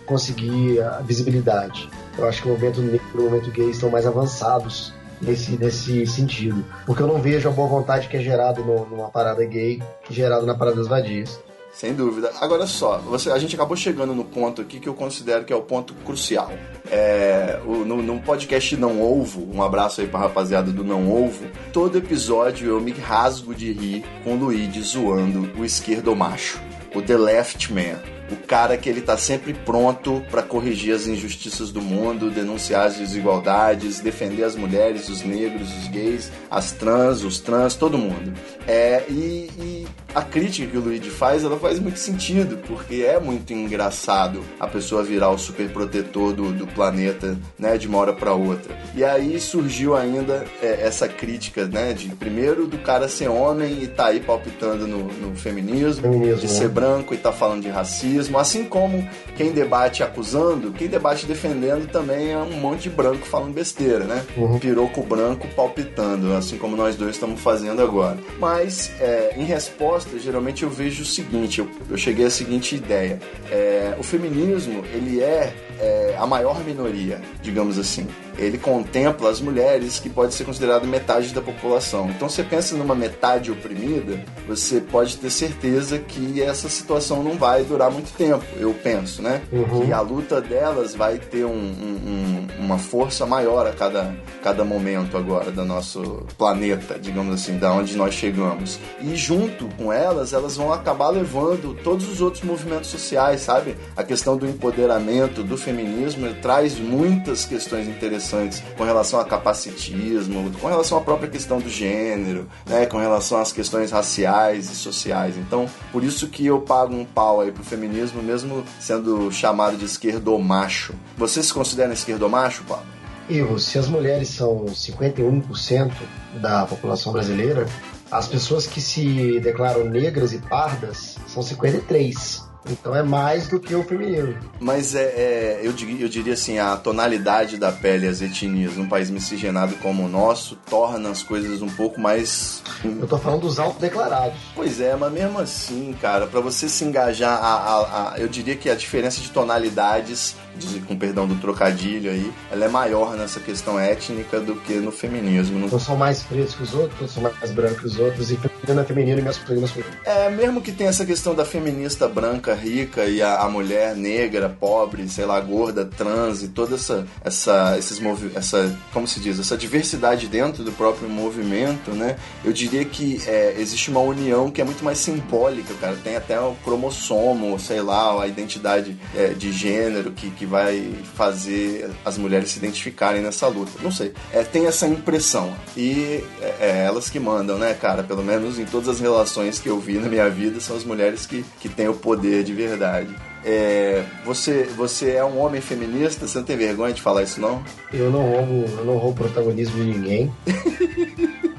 conseguir 0.06 0.80
a 0.80 1.00
visibilidade. 1.00 1.88
Eu 2.18 2.28
acho 2.28 2.42
que 2.42 2.48
o 2.48 2.52
movimento 2.52 2.80
negro 2.80 3.02
e 3.14 3.18
o 3.18 3.22
movimento 3.22 3.50
gay 3.50 3.70
estão 3.70 3.90
mais 3.90 4.06
avançados 4.06 4.92
nesse, 5.20 5.56
nesse 5.56 6.06
sentido. 6.06 6.64
Porque 6.84 7.02
eu 7.02 7.06
não 7.06 7.20
vejo 7.20 7.48
a 7.48 7.52
boa 7.52 7.68
vontade 7.68 8.08
que 8.08 8.16
é 8.16 8.20
gerado 8.20 8.64
no, 8.64 8.86
numa 8.86 9.08
parada 9.08 9.44
gay, 9.44 9.82
gerado 10.10 10.44
na 10.44 10.54
parada 10.54 10.76
das 10.76 10.88
vadias. 10.88 11.40
Sem 11.72 11.94
dúvida. 11.94 12.30
Agora 12.38 12.66
só, 12.66 12.98
você, 12.98 13.30
a 13.30 13.38
gente 13.38 13.54
acabou 13.54 13.74
chegando 13.74 14.14
no 14.14 14.24
ponto 14.24 14.60
aqui 14.60 14.78
que 14.78 14.88
eu 14.88 14.92
considero 14.92 15.42
que 15.44 15.52
é 15.52 15.56
o 15.56 15.62
ponto 15.62 15.94
crucial. 16.04 16.52
É, 16.90 17.58
o, 17.64 17.76
no, 17.76 18.02
no, 18.02 18.20
podcast 18.20 18.76
Não 18.76 19.00
Ovo, 19.00 19.48
um 19.50 19.62
abraço 19.62 20.02
aí 20.02 20.06
pra 20.06 20.20
rapaziada 20.20 20.70
do 20.70 20.84
Não 20.84 21.10
Ovo, 21.10 21.46
todo 21.72 21.96
episódio 21.96 22.68
eu 22.68 22.78
me 22.78 22.92
rasgo 22.92 23.54
de 23.54 23.72
rir 23.72 24.04
com 24.22 24.34
o 24.34 24.36
Luigi 24.36 24.82
zoando 24.82 25.50
o 25.58 25.64
esquerdo 25.64 26.14
macho, 26.14 26.60
o 26.94 27.00
The 27.00 27.16
Left 27.16 27.72
Man 27.72 27.98
o 28.32 28.36
cara 28.46 28.76
que 28.76 28.88
ele 28.88 29.00
tá 29.00 29.16
sempre 29.16 29.52
pronto 29.52 30.22
para 30.30 30.42
corrigir 30.42 30.94
as 30.94 31.06
injustiças 31.06 31.70
do 31.70 31.82
mundo, 31.82 32.30
denunciar 32.30 32.86
as 32.86 32.96
desigualdades, 32.96 34.00
defender 34.00 34.44
as 34.44 34.56
mulheres, 34.56 35.08
os 35.08 35.22
negros, 35.22 35.68
os 35.76 35.88
gays, 35.88 36.32
as 36.50 36.72
trans, 36.72 37.22
os 37.22 37.38
trans, 37.38 37.74
todo 37.74 37.98
mundo. 37.98 38.32
É, 38.66 39.04
e, 39.08 39.50
e 39.58 39.86
a 40.14 40.22
crítica 40.22 40.70
que 40.70 40.76
o 40.76 40.80
Luigi 40.80 41.10
faz, 41.10 41.44
ela 41.44 41.58
faz 41.58 41.78
muito 41.78 41.98
sentido, 41.98 42.58
porque 42.66 43.04
é 43.06 43.18
muito 43.18 43.52
engraçado 43.52 44.42
a 44.60 44.66
pessoa 44.66 45.02
virar 45.02 45.30
o 45.30 45.38
super 45.38 45.68
protetor 45.70 46.32
do, 46.32 46.52
do 46.52 46.66
planeta, 46.66 47.36
né, 47.58 47.76
de 47.76 47.88
uma 47.88 47.98
hora 47.98 48.12
para 48.12 48.32
outra. 48.32 48.76
E 48.94 49.04
aí 49.04 49.38
surgiu 49.40 49.96
ainda 49.96 50.44
é, 50.62 50.86
essa 50.86 51.08
crítica, 51.08 51.66
né, 51.66 51.92
de 51.92 52.08
primeiro 52.10 52.66
do 52.66 52.78
cara 52.78 53.08
ser 53.08 53.28
homem 53.28 53.82
e 53.82 53.86
tá 53.86 54.06
aí 54.06 54.20
palpitando 54.20 54.86
no, 54.86 55.04
no 55.04 55.36
feminismo, 55.36 56.02
Feminismo, 56.02 56.36
de 56.36 56.46
né? 56.46 56.52
ser 56.52 56.68
branco 56.68 57.14
e 57.14 57.16
tá 57.16 57.32
falando 57.32 57.62
de 57.62 57.68
racismo, 57.68 58.12
assim 58.38 58.64
como 58.64 59.08
quem 59.36 59.52
debate 59.52 60.02
acusando, 60.02 60.72
quem 60.72 60.88
debate 60.88 61.26
defendendo 61.26 61.90
também 61.90 62.32
é 62.32 62.38
um 62.38 62.60
monte 62.60 62.82
de 62.82 62.90
branco 62.90 63.26
falando 63.26 63.52
besteira, 63.52 64.04
né? 64.04 64.24
Uhum. 64.36 64.58
Piroco 64.58 65.02
branco 65.02 65.46
palpitando, 65.56 66.32
assim 66.34 66.58
como 66.58 66.76
nós 66.76 66.96
dois 66.96 67.16
estamos 67.16 67.40
fazendo 67.40 67.82
agora. 67.82 68.18
Mas, 68.38 68.92
é, 69.00 69.34
em 69.36 69.44
resposta, 69.44 70.18
geralmente 70.18 70.62
eu 70.62 70.70
vejo 70.70 71.02
o 71.02 71.06
seguinte, 71.06 71.60
eu, 71.60 71.68
eu 71.90 71.96
cheguei 71.96 72.26
à 72.26 72.30
seguinte 72.30 72.76
ideia. 72.76 73.20
É, 73.50 73.94
o 73.98 74.02
feminismo, 74.02 74.84
ele 74.92 75.20
é, 75.20 75.52
é 75.80 76.16
a 76.18 76.26
maior 76.26 76.62
minoria, 76.64 77.20
digamos 77.42 77.78
assim. 77.78 78.06
Ele 78.38 78.56
contempla 78.56 79.28
as 79.30 79.40
mulheres, 79.40 79.98
que 79.98 80.08
pode 80.08 80.32
ser 80.34 80.44
considerado 80.44 80.86
metade 80.86 81.34
da 81.34 81.42
população. 81.42 82.08
Então, 82.08 82.28
você 82.30 82.42
pensa 82.42 82.74
numa 82.76 82.94
metade 82.94 83.50
oprimida, 83.50 84.24
você 84.48 84.80
pode 84.80 85.18
ter 85.18 85.28
certeza 85.30 85.98
que 85.98 86.42
essa 86.42 86.68
situação 86.68 87.22
não 87.22 87.36
vai 87.36 87.62
durar 87.62 87.90
muito 87.90 88.10
tempo, 88.16 88.44
eu 88.58 88.72
penso, 88.72 89.20
né? 89.20 89.42
Uhum. 89.52 89.84
Que 89.86 89.92
a 89.92 90.00
luta 90.00 90.40
delas 90.40 90.94
vai 90.94 91.18
ter 91.18 91.44
um- 91.44 91.50
um- 91.50 92.46
um- 92.58 92.64
uma 92.64 92.78
força 92.78 93.26
maior 93.26 93.66
a 93.66 93.72
cada, 93.72 94.14
cada 94.42 94.64
momento 94.64 95.16
agora 95.18 95.50
do 95.50 95.64
nosso 95.64 96.24
planeta, 96.38 96.98
digamos 96.98 97.34
assim, 97.34 97.58
da 97.58 97.72
onde 97.72 97.96
nós 97.96 98.14
chegamos. 98.14 98.78
E 99.00 99.14
junto 99.14 99.66
com 99.76 99.92
elas, 99.92 100.32
elas 100.32 100.56
vão 100.56 100.72
acabar 100.72 101.10
levando 101.10 101.76
todos 101.84 102.08
os 102.08 102.20
outros 102.22 102.42
movimentos 102.42 102.88
sociais, 102.90 103.42
sabe? 103.42 103.76
A 103.94 104.02
questão 104.02 104.36
do 104.38 104.46
empoderamento, 104.46 105.42
do 105.42 105.56
feminismo, 105.62 106.26
ele 106.26 106.34
traz 106.40 106.78
muitas 106.78 107.44
questões 107.44 107.88
interessantes 107.88 108.62
com 108.76 108.84
relação 108.84 109.20
a 109.20 109.24
capacitismo, 109.24 110.50
com 110.60 110.68
relação 110.68 110.98
à 110.98 111.00
própria 111.00 111.30
questão 111.30 111.58
do 111.58 111.68
gênero, 111.68 112.48
né? 112.66 112.86
Com 112.86 112.98
relação 112.98 113.38
às 113.38 113.52
questões 113.52 113.90
raciais 113.90 114.70
e 114.70 114.74
sociais. 114.74 115.36
Então, 115.36 115.68
por 115.90 116.04
isso 116.04 116.28
que 116.28 116.46
eu 116.46 116.60
pago 116.60 116.94
um 116.94 117.04
pau 117.04 117.40
aí 117.40 117.50
pro 117.50 117.64
feminismo, 117.64 118.22
mesmo 118.22 118.64
sendo 118.78 119.30
chamado 119.30 119.76
de 119.76 119.84
esquerdomacho. 119.84 120.94
Você 121.16 121.42
se 121.42 121.52
considera 121.52 121.92
esquerdomacho, 121.92 122.64
Paulo? 122.64 122.84
Ivo, 123.28 123.58
se 123.58 123.78
as 123.78 123.88
mulheres 123.88 124.28
são 124.28 124.66
51% 124.66 125.92
da 126.40 126.66
população 126.66 127.12
brasileira, 127.12 127.66
as 128.10 128.26
pessoas 128.26 128.66
que 128.66 128.80
se 128.80 129.40
declaram 129.40 129.84
negras 129.84 130.32
e 130.32 130.38
pardas 130.38 131.16
são 131.26 131.42
53%. 131.42 132.51
Então 132.70 132.94
é 132.94 133.02
mais 133.02 133.48
do 133.48 133.58
que 133.58 133.74
o 133.74 133.82
feminino. 133.82 134.36
Mas 134.60 134.94
é, 134.94 135.02
é, 135.02 135.60
eu, 135.62 135.72
diria, 135.72 136.04
eu 136.04 136.08
diria 136.08 136.34
assim, 136.34 136.58
a 136.58 136.76
tonalidade 136.76 137.56
da 137.56 137.72
pele 137.72 138.06
as 138.06 138.22
etnias 138.22 138.76
num 138.76 138.88
país 138.88 139.10
miscigenado 139.10 139.74
como 139.76 140.04
o 140.04 140.08
nosso 140.08 140.56
torna 140.70 141.10
as 141.10 141.22
coisas 141.22 141.60
um 141.62 141.68
pouco 141.68 142.00
mais. 142.00 142.62
Eu 142.84 143.06
tô 143.06 143.18
falando 143.18 143.40
dos 143.42 143.58
autodeclarados. 143.58 144.38
Pois 144.54 144.80
é, 144.80 144.94
mas 144.96 145.12
mesmo 145.12 145.38
assim, 145.40 145.94
cara, 146.00 146.26
pra 146.26 146.40
você 146.40 146.68
se 146.68 146.84
engajar, 146.84 147.32
a, 147.42 147.54
a- 147.54 148.12
a- 148.14 148.18
eu 148.18 148.28
diria 148.28 148.54
que 148.56 148.70
a 148.70 148.74
diferença 148.74 149.20
de 149.20 149.30
tonalidades, 149.30 150.36
de- 150.56 150.80
com 150.80 150.96
perdão 150.96 151.26
do 151.26 151.34
trocadilho 151.36 152.10
aí, 152.10 152.32
ela 152.50 152.64
é 152.64 152.68
maior 152.68 153.16
nessa 153.16 153.40
questão 153.40 153.78
étnica 153.78 154.38
do 154.40 154.54
que 154.56 154.74
no 154.74 154.92
feminismo. 154.92 155.58
Não 155.58 155.66
Uns 155.66 155.82
são 155.82 155.96
mais 155.96 156.22
pretos 156.22 156.54
que 156.54 156.62
os 156.62 156.74
outros, 156.74 156.92
outros 157.00 157.12
são 157.12 157.22
mais 157.22 157.50
brancos 157.50 157.78
que 157.80 157.86
os 157.86 157.98
outros, 157.98 158.30
e 158.30 158.36
feminino 158.36 158.80
é 158.80 158.84
feminino 158.84 159.18
e 159.18 159.22
masculino 159.22 159.58
é 159.58 159.62
masculino. 159.62 159.90
É, 160.04 160.30
mesmo 160.30 160.60
que 160.60 160.70
tenha 160.72 160.90
essa 160.90 161.04
questão 161.04 161.34
da 161.34 161.44
feminista 161.44 162.06
branca, 162.08 162.51
rica 162.54 163.04
e 163.04 163.22
a, 163.22 163.40
a 163.42 163.48
mulher 163.48 163.96
negra, 163.96 164.48
pobre, 164.48 165.08
sei 165.08 165.24
lá, 165.24 165.40
gorda, 165.40 165.84
trans 165.84 166.42
e 166.42 166.48
toda 166.48 166.74
essa, 166.74 167.06
essa, 167.24 167.76
esses 167.78 167.98
movi 167.98 168.30
essa, 168.34 168.78
como 168.92 169.06
se 169.06 169.20
diz, 169.20 169.38
essa 169.38 169.56
diversidade 169.56 170.26
dentro 170.26 170.64
do 170.64 170.72
próprio 170.72 171.08
movimento, 171.08 171.92
né? 171.92 172.16
Eu 172.44 172.52
diria 172.52 172.84
que 172.84 173.20
é, 173.26 173.54
existe 173.58 173.90
uma 173.90 174.00
união 174.00 174.50
que 174.50 174.60
é 174.60 174.64
muito 174.64 174.84
mais 174.84 174.98
simbólica, 174.98 175.74
cara. 175.80 175.96
Tem 176.02 176.16
até 176.16 176.40
o 176.40 176.54
cromossomo, 176.64 177.58
sei 177.58 177.80
lá, 177.80 178.22
a 178.22 178.26
identidade 178.26 178.96
é, 179.14 179.28
de 179.28 179.52
gênero 179.52 180.12
que, 180.12 180.30
que 180.30 180.46
vai 180.46 180.94
fazer 181.14 181.90
as 182.04 182.18
mulheres 182.18 182.50
se 182.50 182.58
identificarem 182.58 183.22
nessa 183.22 183.46
luta. 183.48 183.72
Não 183.82 183.90
sei. 183.90 184.12
É, 184.32 184.42
tem 184.42 184.66
essa 184.66 184.86
impressão. 184.86 185.52
E 185.76 186.24
é, 186.40 186.56
é 186.60 186.84
elas 186.86 187.08
que 187.08 187.18
mandam, 187.18 187.58
né, 187.58 187.74
cara? 187.74 188.02
Pelo 188.02 188.22
menos 188.22 188.58
em 188.58 188.64
todas 188.64 188.88
as 188.88 189.00
relações 189.00 189.58
que 189.58 189.68
eu 189.68 189.78
vi 189.78 189.98
na 189.98 190.08
minha 190.08 190.28
vida, 190.28 190.60
são 190.60 190.76
as 190.76 190.84
mulheres 190.84 191.26
que, 191.26 191.44
que 191.60 191.68
têm 191.68 191.88
o 191.88 191.94
poder 191.94 192.41
de 192.42 192.52
verdade. 192.52 193.14
É, 193.44 194.04
você, 194.24 194.64
você 194.76 195.12
é 195.12 195.24
um 195.24 195.38
homem 195.40 195.60
feminista? 195.60 196.26
Você 196.28 196.38
não 196.38 196.44
tem 196.44 196.56
vergonha 196.56 196.92
de 196.94 197.02
falar 197.02 197.22
isso, 197.24 197.40
não? 197.40 197.62
Eu 197.92 198.10
não 198.10 198.22
roubo, 198.22 198.64
eu 198.78 198.84
não 198.84 198.96
roubo 198.98 199.18
protagonismo 199.24 199.76
de 199.82 199.90
ninguém. 199.90 200.32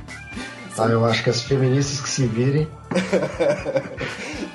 Tá, 0.75 0.87
eu 0.87 1.05
acho 1.05 1.23
que 1.23 1.29
as 1.29 1.39
feministas 1.43 2.01
que 2.01 2.09
se 2.09 2.25
virem. 2.25 2.67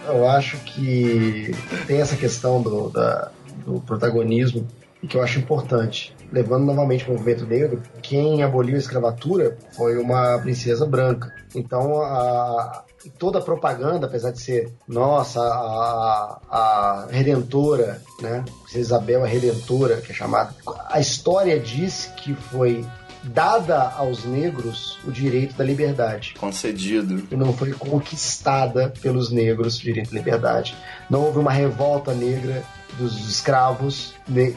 Eu 0.05 0.29
acho 0.29 0.57
que 0.59 1.55
tem 1.87 2.01
essa 2.01 2.17
questão 2.17 2.61
do, 2.61 2.89
da- 2.89 3.31
do 3.65 3.81
protagonismo 3.83 4.67
e 5.01 5.07
que 5.07 5.17
eu 5.17 5.23
acho 5.23 5.39
importante. 5.39 6.13
Levando 6.33 6.65
novamente 6.65 7.09
o 7.09 7.13
movimento 7.13 7.47
negro, 7.47 7.81
quem 8.03 8.43
aboliu 8.43 8.75
a 8.75 8.79
escravatura 8.79 9.57
foi 9.77 9.97
uma 9.97 10.37
princesa 10.41 10.85
branca. 10.85 11.33
Então, 11.55 12.03
a, 12.03 12.83
toda 13.19 13.39
a 13.39 13.43
propaganda, 13.43 14.07
apesar 14.07 14.31
de 14.33 14.41
ser, 14.41 14.73
nossa, 14.87 15.41
a, 15.41 16.41
a 16.51 17.07
redentora, 17.11 18.03
né? 18.21 18.45
Isabel, 18.75 19.25
a 19.25 19.27
redentora, 19.27 20.01
que 20.01 20.13
é 20.13 20.15
chamada. 20.15 20.55
A 20.89 21.01
história 21.01 21.59
diz 21.59 22.11
que 22.17 22.35
foi 22.35 22.85
dada 23.23 23.91
aos 23.97 24.25
negros 24.25 24.99
o 25.05 25.11
direito 25.11 25.57
da 25.57 25.65
liberdade 25.65 26.35
Concedido. 26.39 27.27
e 27.31 27.37
não 27.37 27.53
foi 27.53 27.73
conquistada 27.73 28.93
pelos 29.03 29.31
negros 29.31 29.77
o 29.77 29.83
direito 29.83 30.11
à 30.13 30.15
liberdade. 30.15 30.77
Não 31.11 31.25
houve 31.25 31.39
uma 31.39 31.53
revolta 31.53 32.15
negra 32.15 32.63
dos 32.97 33.29
escravos 33.29 34.15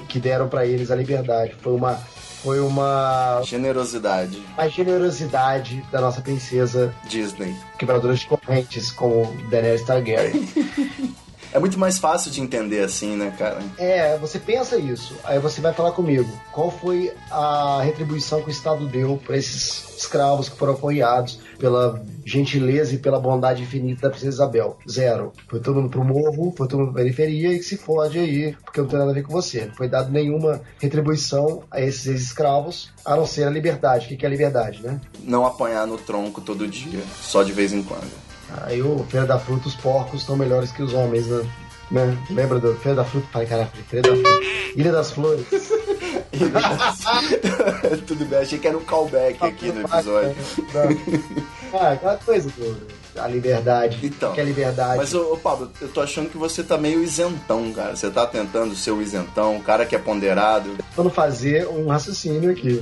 que 0.08 0.20
deram 0.20 0.48
para 0.48 0.66
eles 0.66 0.92
a 0.92 0.96
liberdade. 0.96 1.56
Foi 1.62 1.74
uma 1.74 2.00
foi 2.44 2.60
uma, 2.60 3.42
Generosidade. 3.44 4.42
uma 4.58 4.68
generosidade 4.68 5.86
da 5.92 6.02
nossa 6.02 6.22
princesa 6.22 6.94
Disney. 7.06 7.56
quebradora 7.78 8.16
de 8.16 8.26
correntes, 8.26 8.92
como 8.92 9.26
Daenerys 9.50 9.84
Targaryen. 9.84 10.48
É 11.54 11.60
muito 11.60 11.78
mais 11.78 11.98
fácil 11.98 12.32
de 12.32 12.40
entender 12.40 12.82
assim, 12.82 13.18
né, 13.18 13.36
cara? 13.38 13.60
É, 13.78 14.18
você 14.18 14.40
pensa 14.40 14.78
isso, 14.78 15.14
aí 15.22 15.38
você 15.38 15.60
vai 15.60 15.74
falar 15.74 15.92
comigo. 15.92 16.32
Qual 16.50 16.72
foi 16.72 17.14
a 17.30 17.82
retribuição 17.84 18.42
que 18.42 18.48
o 18.48 18.52
Estado 18.52 18.88
deu 18.88 19.18
para 19.18 19.36
esses 19.36 19.98
escravos 19.98 20.48
que 20.48 20.58
foram 20.58 20.74
apoiados 20.74 21.40
pela 21.62 22.02
gentileza 22.26 22.96
e 22.96 22.98
pela 22.98 23.20
bondade 23.20 23.62
infinita 23.62 24.02
da 24.02 24.10
princesa 24.10 24.34
Isabel? 24.38 24.80
Zero. 24.90 25.32
Foi 25.48 25.60
todo 25.60 25.76
mundo 25.76 25.92
pro 25.92 26.04
morro, 26.04 26.52
foi 26.58 26.68
todo 26.68 26.80
mundo 26.80 26.94
pra 26.94 27.04
periferia 27.04 27.54
e 27.54 27.60
que 27.60 27.64
se 27.64 27.78
fode 27.78 28.18
aí, 28.18 28.58
porque 28.66 28.82
não 28.82 28.88
tem 28.88 28.98
nada 28.98 29.12
a 29.12 29.14
ver 29.14 29.22
com 29.22 29.32
você. 29.32 29.66
Não 29.68 29.76
foi 29.76 29.88
dado 29.88 30.12
nenhuma 30.12 30.62
retribuição 30.80 31.64
a 31.70 31.80
esses 31.80 32.20
escravos, 32.20 32.92
a 33.06 33.16
não 33.16 33.28
ser 33.28 33.44
a 33.44 33.50
liberdade. 33.52 34.08
O 34.08 34.10
que 34.10 34.18
que 34.18 34.26
é 34.26 34.30
liberdade, 34.30 34.82
né? 34.82 35.00
Não 35.24 35.46
apanhar 35.46 35.86
no 35.86 36.00
tronco 36.00 36.42
todo 36.42 36.68
dia, 36.68 37.00
só 37.22 37.44
de 37.44 37.54
vez 37.54 37.72
em 37.72 37.84
quando. 37.84 38.12
Aí 38.64 38.82
o 38.82 39.06
Feira 39.08 39.28
da 39.28 39.38
Fruta, 39.38 39.68
os 39.68 39.76
porcos 39.76 40.22
estão 40.22 40.36
melhores 40.36 40.72
que 40.72 40.82
os 40.82 40.94
homens, 40.94 41.28
né? 41.28 41.48
né? 41.92 42.18
Lembra 42.32 42.60
do 42.60 42.74
Feira 42.76 42.96
da 42.96 43.06
Fruta? 43.06 43.28
Falei, 43.32 43.48
caralho, 43.48 43.70
Feira 43.88 44.10
da 44.10 44.16
Fruta. 44.16 44.30
Ilha 44.76 44.92
das 44.92 45.12
Flores. 45.12 45.46
Tudo 48.08 48.26
bem, 48.26 48.40
achei 48.40 48.60
que 48.60 48.68
era 48.68 48.78
um 48.78 48.84
callback 48.84 49.44
aqui 49.44 49.72
no 49.72 49.82
episódio. 49.82 50.36
Ah, 51.74 51.92
aquela 51.92 52.18
coisa 52.18 52.50
do, 52.50 52.88
da 53.14 53.28
liberdade. 53.28 54.00
Então, 54.04 54.34
que 54.34 54.42
é 54.42 54.44
liberdade. 54.44 54.98
Mas, 54.98 55.14
ô, 55.14 55.34
ô, 55.34 55.38
Pablo, 55.38 55.72
eu 55.82 55.90
tô 55.90 56.02
achando 56.02 56.30
que 56.30 56.38
você 56.38 56.64
tá 56.64 56.78
meio 56.78 57.04
isentão, 57.04 57.72
cara. 57.72 57.96
Você 57.96 58.10
tá 58.10 58.26
tentando 58.26 58.76
ser 58.76 58.92
o 58.92 59.02
isentão, 59.02 59.58
o 59.58 59.64
cara 59.64 59.86
que 59.86 59.96
é 59.96 60.00
ponderado. 60.00 60.76
Tentando 60.90 61.10
fazer 61.10 61.68
um 61.68 61.88
raciocínio 61.88 62.52
aqui. 62.52 62.82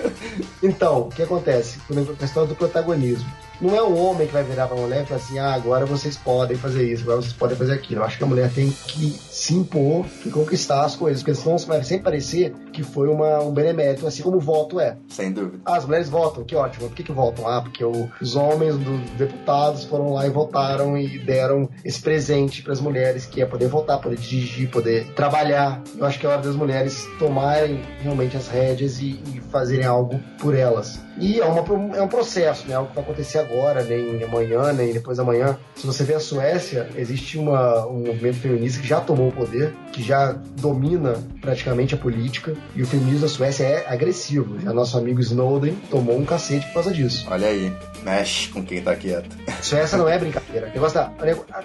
então, 0.62 1.02
o 1.02 1.08
que 1.08 1.22
acontece? 1.22 1.78
Com 1.86 2.00
a 2.00 2.16
questão 2.16 2.46
do 2.46 2.54
protagonismo. 2.54 3.30
Não 3.60 3.74
é 3.74 3.82
o 3.82 3.94
homem 3.96 4.26
que 4.26 4.32
vai 4.32 4.42
virar 4.42 4.66
pra 4.66 4.76
mulher 4.76 5.02
e 5.02 5.06
falar 5.06 5.20
assim, 5.20 5.38
ah, 5.38 5.54
agora 5.54 5.86
vocês 5.86 6.16
podem 6.16 6.56
fazer 6.56 6.90
isso, 6.90 7.02
agora 7.02 7.22
vocês 7.22 7.32
podem 7.32 7.56
fazer 7.56 7.72
aquilo. 7.74 8.00
Eu 8.00 8.04
acho 8.04 8.18
que 8.18 8.24
a 8.24 8.26
mulher 8.26 8.52
tem 8.52 8.70
que 8.70 9.10
se 9.10 9.54
impor 9.54 10.04
e 10.24 10.30
conquistar 10.30 10.84
as 10.84 10.96
coisas, 10.96 11.22
porque 11.22 11.34
senão 11.34 11.56
vai 11.58 11.82
sempre 11.84 12.04
parecer 12.04 12.54
que 12.72 12.82
foi 12.82 13.08
uma, 13.08 13.40
um 13.40 13.52
benemérito, 13.52 14.06
assim 14.06 14.22
como 14.22 14.38
o 14.38 14.40
voto 14.40 14.80
é. 14.80 14.96
Sem 15.08 15.32
dúvida. 15.32 15.60
Ah, 15.64 15.76
as 15.76 15.86
mulheres 15.86 16.08
votam, 16.08 16.44
que 16.44 16.54
ótimo. 16.54 16.88
Por 16.88 16.94
que, 16.94 17.02
que 17.02 17.12
votam? 17.12 17.46
Ah, 17.48 17.60
porque 17.60 17.84
os 17.84 18.36
homens 18.36 18.76
dos 18.76 19.00
deputados 19.10 19.84
foram 19.84 20.12
lá 20.12 20.26
e 20.26 20.30
votaram 20.30 20.98
e 20.98 21.18
deram 21.18 21.68
esse 21.84 22.00
presente 22.00 22.62
para 22.62 22.72
as 22.72 22.80
mulheres, 22.80 23.26
que 23.26 23.40
é 23.40 23.46
poder 23.46 23.68
votar, 23.68 24.00
poder 24.00 24.16
dirigir, 24.16 24.70
poder 24.70 25.12
trabalhar. 25.14 25.82
Eu 25.96 26.04
acho 26.04 26.18
que 26.18 26.26
é 26.26 26.28
hora 26.28 26.42
das 26.42 26.56
mulheres 26.56 27.06
tomarem 27.18 27.82
realmente 28.00 28.36
as 28.36 28.48
rédeas 28.48 29.00
e, 29.00 29.20
e 29.34 29.40
fazerem 29.50 29.86
algo 29.86 30.20
por 30.38 30.54
elas. 30.54 31.00
E 31.18 31.40
é, 31.40 31.44
uma, 31.44 31.96
é 31.96 32.02
um 32.02 32.08
processo, 32.08 32.66
né? 32.66 32.74
Algo 32.74 32.88
que 32.88 32.96
vai 32.96 33.04
acontecer 33.04 33.38
agora, 33.44 33.82
nem 33.82 34.22
amanhã, 34.24 34.72
nem 34.72 34.92
depois 34.92 35.18
da 35.18 35.24
manhã. 35.24 35.56
Se 35.76 35.86
você 35.86 36.04
vê 36.04 36.14
a 36.14 36.20
Suécia, 36.20 36.88
existe 36.96 37.38
uma, 37.38 37.86
um 37.86 37.98
movimento 38.06 38.36
feminista 38.38 38.80
que 38.80 38.86
já 38.88 39.00
tomou 39.00 39.28
o 39.28 39.32
poder, 39.32 39.72
que 39.92 40.02
já 40.02 40.32
domina 40.60 41.14
praticamente 41.40 41.94
a 41.94 41.98
política, 41.98 42.54
e 42.74 42.82
o 42.82 42.86
feminismo 42.86 43.20
da 43.20 43.28
Suécia 43.28 43.64
é 43.64 43.84
agressivo. 43.88 44.58
Já 44.60 44.72
nosso 44.72 44.96
amigo 44.98 45.20
Snowden 45.20 45.74
tomou 45.90 46.16
um 46.18 46.24
cacete 46.24 46.66
por 46.68 46.74
causa 46.74 46.92
disso. 46.92 47.26
Olha 47.30 47.48
aí, 47.48 47.72
mexe 48.02 48.48
com 48.48 48.62
quem 48.64 48.80
tá 48.82 48.94
quieto. 48.96 49.36
Suécia 49.62 49.96
não 49.98 50.08
é 50.08 50.18
brincadeira. 50.18 50.72
Da- 50.94 51.10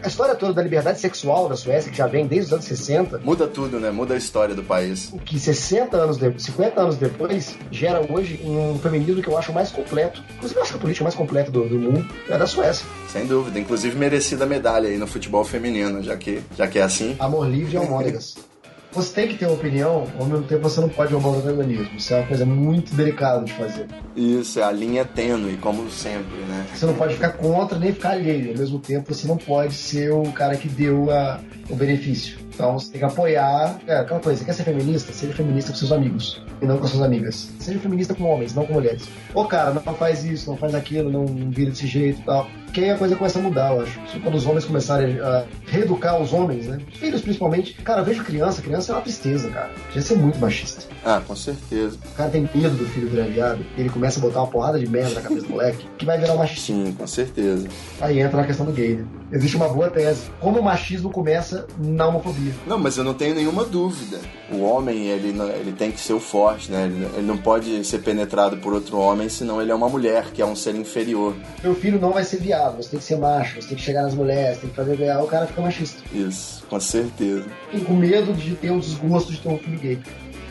a 0.03 0.07
história 0.07 0.33
toda 0.35 0.53
da 0.53 0.61
liberdade 0.61 0.99
sexual 0.99 1.47
da 1.49 1.55
Suécia, 1.55 1.91
que 1.91 1.97
já 1.97 2.07
vem 2.07 2.25
desde 2.25 2.47
os 2.47 2.53
anos 2.53 2.65
60, 2.65 3.19
Muda 3.19 3.47
tudo, 3.47 3.79
né? 3.79 3.91
Muda 3.91 4.13
a 4.13 4.17
história 4.17 4.55
do 4.55 4.63
país. 4.63 5.09
o 5.13 5.19
que 5.19 5.39
60 5.39 5.95
anos 5.97 6.17
depois, 6.17 6.43
50 6.43 6.81
anos 6.81 6.95
depois, 6.97 7.55
gera 7.71 8.01
hoje 8.11 8.39
um 8.43 8.79
feminismo 8.79 9.21
que 9.21 9.27
eu 9.29 9.37
acho 9.37 9.53
mais 9.53 9.71
completo. 9.71 10.23
Inclusive, 10.35 10.57
eu 10.59 10.63
acho 10.63 10.71
que 10.73 10.77
a 10.77 10.81
política 10.81 11.03
mais 11.03 11.15
completa 11.15 11.51
do, 11.51 11.67
do 11.69 11.79
mundo 11.79 12.05
é 12.27 12.33
a 12.33 12.47
Suécia. 12.47 12.85
Sem 13.07 13.25
dúvida. 13.25 13.59
Inclusive 13.59 13.97
merecida 13.97 14.45
medalha 14.45 14.89
aí 14.89 14.97
no 14.97 15.07
futebol 15.07 15.43
feminino, 15.45 16.03
já 16.03 16.17
que, 16.17 16.41
já 16.57 16.67
que 16.67 16.79
é 16.79 16.83
assim. 16.83 17.15
Amor 17.19 17.47
livre 17.47 17.75
e 17.75 17.77
almôndegas. 17.77 18.35
Você 18.91 19.13
tem 19.13 19.27
que 19.27 19.35
ter 19.37 19.45
uma 19.45 19.53
opinião, 19.53 20.07
ao 20.19 20.25
mesmo 20.25 20.43
tempo 20.45 20.63
você 20.63 20.81
não 20.81 20.89
pode 20.89 21.13
roubar 21.13 21.29
o 21.29 21.41
protagonismo. 21.41 21.89
Isso 21.95 22.11
é 22.13 22.17
uma 22.17 22.27
coisa 22.27 22.43
muito 22.45 22.93
delicada 22.95 23.45
de 23.45 23.53
fazer. 23.53 23.85
Isso, 24.15 24.59
é 24.59 24.63
a 24.63 24.71
linha 24.71 25.05
tênue, 25.05 25.57
como 25.57 25.89
sempre, 25.91 26.37
né? 26.47 26.65
Você 26.73 26.87
não 26.87 26.95
pode 26.95 27.13
ficar 27.13 27.29
contra 27.33 27.77
nem 27.77 27.93
ficar 27.93 28.11
alheio. 28.11 28.51
Ao 28.51 28.57
mesmo 28.57 28.79
tempo, 28.79 29.13
você 29.13 29.27
não 29.27 29.37
pode 29.37 29.73
ser 29.75 30.11
o 30.11 30.23
cara 30.31 30.57
que 30.57 30.67
deu 30.67 31.11
a- 31.11 31.39
o 31.69 31.75
benefício. 31.75 32.39
Então 32.51 32.77
você 32.77 32.91
tem 32.91 32.99
que 32.99 33.05
apoiar. 33.05 33.79
É, 33.87 33.99
aquela 33.99 34.19
coisa, 34.19 34.39
você 34.39 34.45
quer 34.45 34.53
ser 34.53 34.63
feminista? 34.63 35.13
Seja 35.13 35.33
feminista 35.33 35.71
com 35.71 35.77
seus 35.77 35.91
amigos 35.91 36.41
e 36.61 36.65
não 36.65 36.77
com 36.79 36.87
suas 36.87 37.03
amigas. 37.03 37.47
Seja 37.59 37.79
feminista 37.79 38.13
com 38.15 38.23
homens, 38.25 38.53
não 38.55 38.65
com 38.65 38.73
mulheres. 38.73 39.07
Ô 39.33 39.45
cara, 39.45 39.71
não 39.71 39.81
faz 39.95 40.25
isso, 40.25 40.49
não 40.49 40.57
faz 40.57 40.73
aquilo, 40.75 41.09
não, 41.09 41.23
não 41.25 41.49
vira 41.51 41.69
desse 41.69 41.87
jeito 41.87 42.19
e 42.19 42.23
tal. 42.25 42.49
Que 42.73 42.81
aí 42.83 42.91
a 42.91 42.97
coisa 42.97 43.15
começa 43.15 43.39
a 43.39 43.41
mudar, 43.41 43.73
eu 43.73 43.81
acho. 43.81 43.99
Quando 44.21 44.35
os 44.35 44.45
homens 44.45 44.65
começarem 44.65 45.19
a 45.19 45.45
reeducar 45.65 46.21
os 46.21 46.33
homens, 46.33 46.67
né? 46.67 46.79
Filhos 46.93 47.21
principalmente. 47.21 47.73
Cara, 47.73 48.01
vejo 48.01 48.23
criança, 48.23 48.61
criança 48.61 48.91
é 48.91 48.95
uma 48.95 49.01
tristeza, 49.01 49.49
cara. 49.49 49.71
Já 49.93 50.01
ser 50.01 50.17
muito 50.17 50.39
machista. 50.39 50.83
Ah, 51.03 51.21
com 51.25 51.35
certeza. 51.35 51.97
O 52.11 52.15
cara 52.15 52.29
tem 52.29 52.49
medo 52.53 52.75
do 52.75 52.85
filho 52.85 53.09
virar 53.09 53.25
viado, 53.25 53.65
e 53.77 53.81
ele 53.81 53.89
começa 53.89 54.19
a 54.19 54.21
botar 54.21 54.39
uma 54.41 54.47
porrada 54.47 54.79
de 54.79 54.87
merda 54.87 55.15
na 55.15 55.21
cabeça 55.21 55.47
do 55.47 55.51
moleque, 55.51 55.87
que 55.97 56.05
vai 56.05 56.19
virar 56.19 56.33
um 56.33 56.37
machista. 56.37 56.67
Sim, 56.67 56.93
com 56.97 57.07
certeza. 57.07 57.67
Aí 58.01 58.19
entra 58.19 58.37
na 58.37 58.45
questão 58.45 58.65
do 58.65 58.71
gay, 58.71 58.95
né? 58.95 59.05
Existe 59.31 59.55
uma 59.57 59.69
boa 59.69 59.89
tese. 59.89 60.23
Como 60.39 60.59
o 60.59 60.63
machismo 60.63 61.11
começa 61.11 61.67
na 61.77 62.07
homofobia. 62.07 62.51
Não, 62.65 62.79
mas 62.79 62.97
eu 62.97 63.03
não 63.03 63.13
tenho 63.13 63.35
nenhuma 63.35 63.63
dúvida. 63.63 64.19
O 64.51 64.61
homem, 64.61 65.07
ele, 65.07 65.29
ele 65.59 65.71
tem 65.71 65.91
que 65.91 65.99
ser 65.99 66.13
o 66.13 66.19
forte, 66.19 66.71
né? 66.71 66.85
Ele 67.15 67.27
não 67.27 67.37
pode 67.37 67.83
ser 67.85 67.99
penetrado 67.99 68.57
por 68.57 68.73
outro 68.73 68.97
homem, 68.97 69.29
senão 69.29 69.61
ele 69.61 69.71
é 69.71 69.75
uma 69.75 69.87
mulher, 69.87 70.31
que 70.33 70.41
é 70.41 70.45
um 70.45 70.55
ser 70.55 70.73
inferior. 70.75 71.35
Meu 71.63 71.75
filho 71.75 71.99
não 71.99 72.11
vai 72.11 72.23
ser 72.23 72.37
viado, 72.37 72.58
você 72.69 72.89
tem 72.89 72.99
que 72.99 73.05
ser 73.05 73.17
macho, 73.17 73.61
você 73.61 73.69
tem 73.69 73.77
que 73.77 73.83
chegar 73.83 74.03
nas 74.03 74.13
mulheres, 74.13 74.59
tem 74.59 74.69
que 74.69 74.75
fazer 74.75 74.95
viado, 74.95 75.23
o 75.23 75.27
cara 75.27 75.47
fica 75.47 75.61
machista. 75.61 76.01
Isso, 76.13 76.63
com 76.69 76.79
certeza. 76.79 77.45
Fica 77.71 77.85
com 77.85 77.93
medo 77.93 78.33
de 78.33 78.55
ter 78.55 78.71
um 78.71 78.79
desgosto 78.79 79.31
de 79.31 79.39
ter 79.39 79.49
um 79.49 79.57
filho 79.57 79.79
gay. 79.79 79.99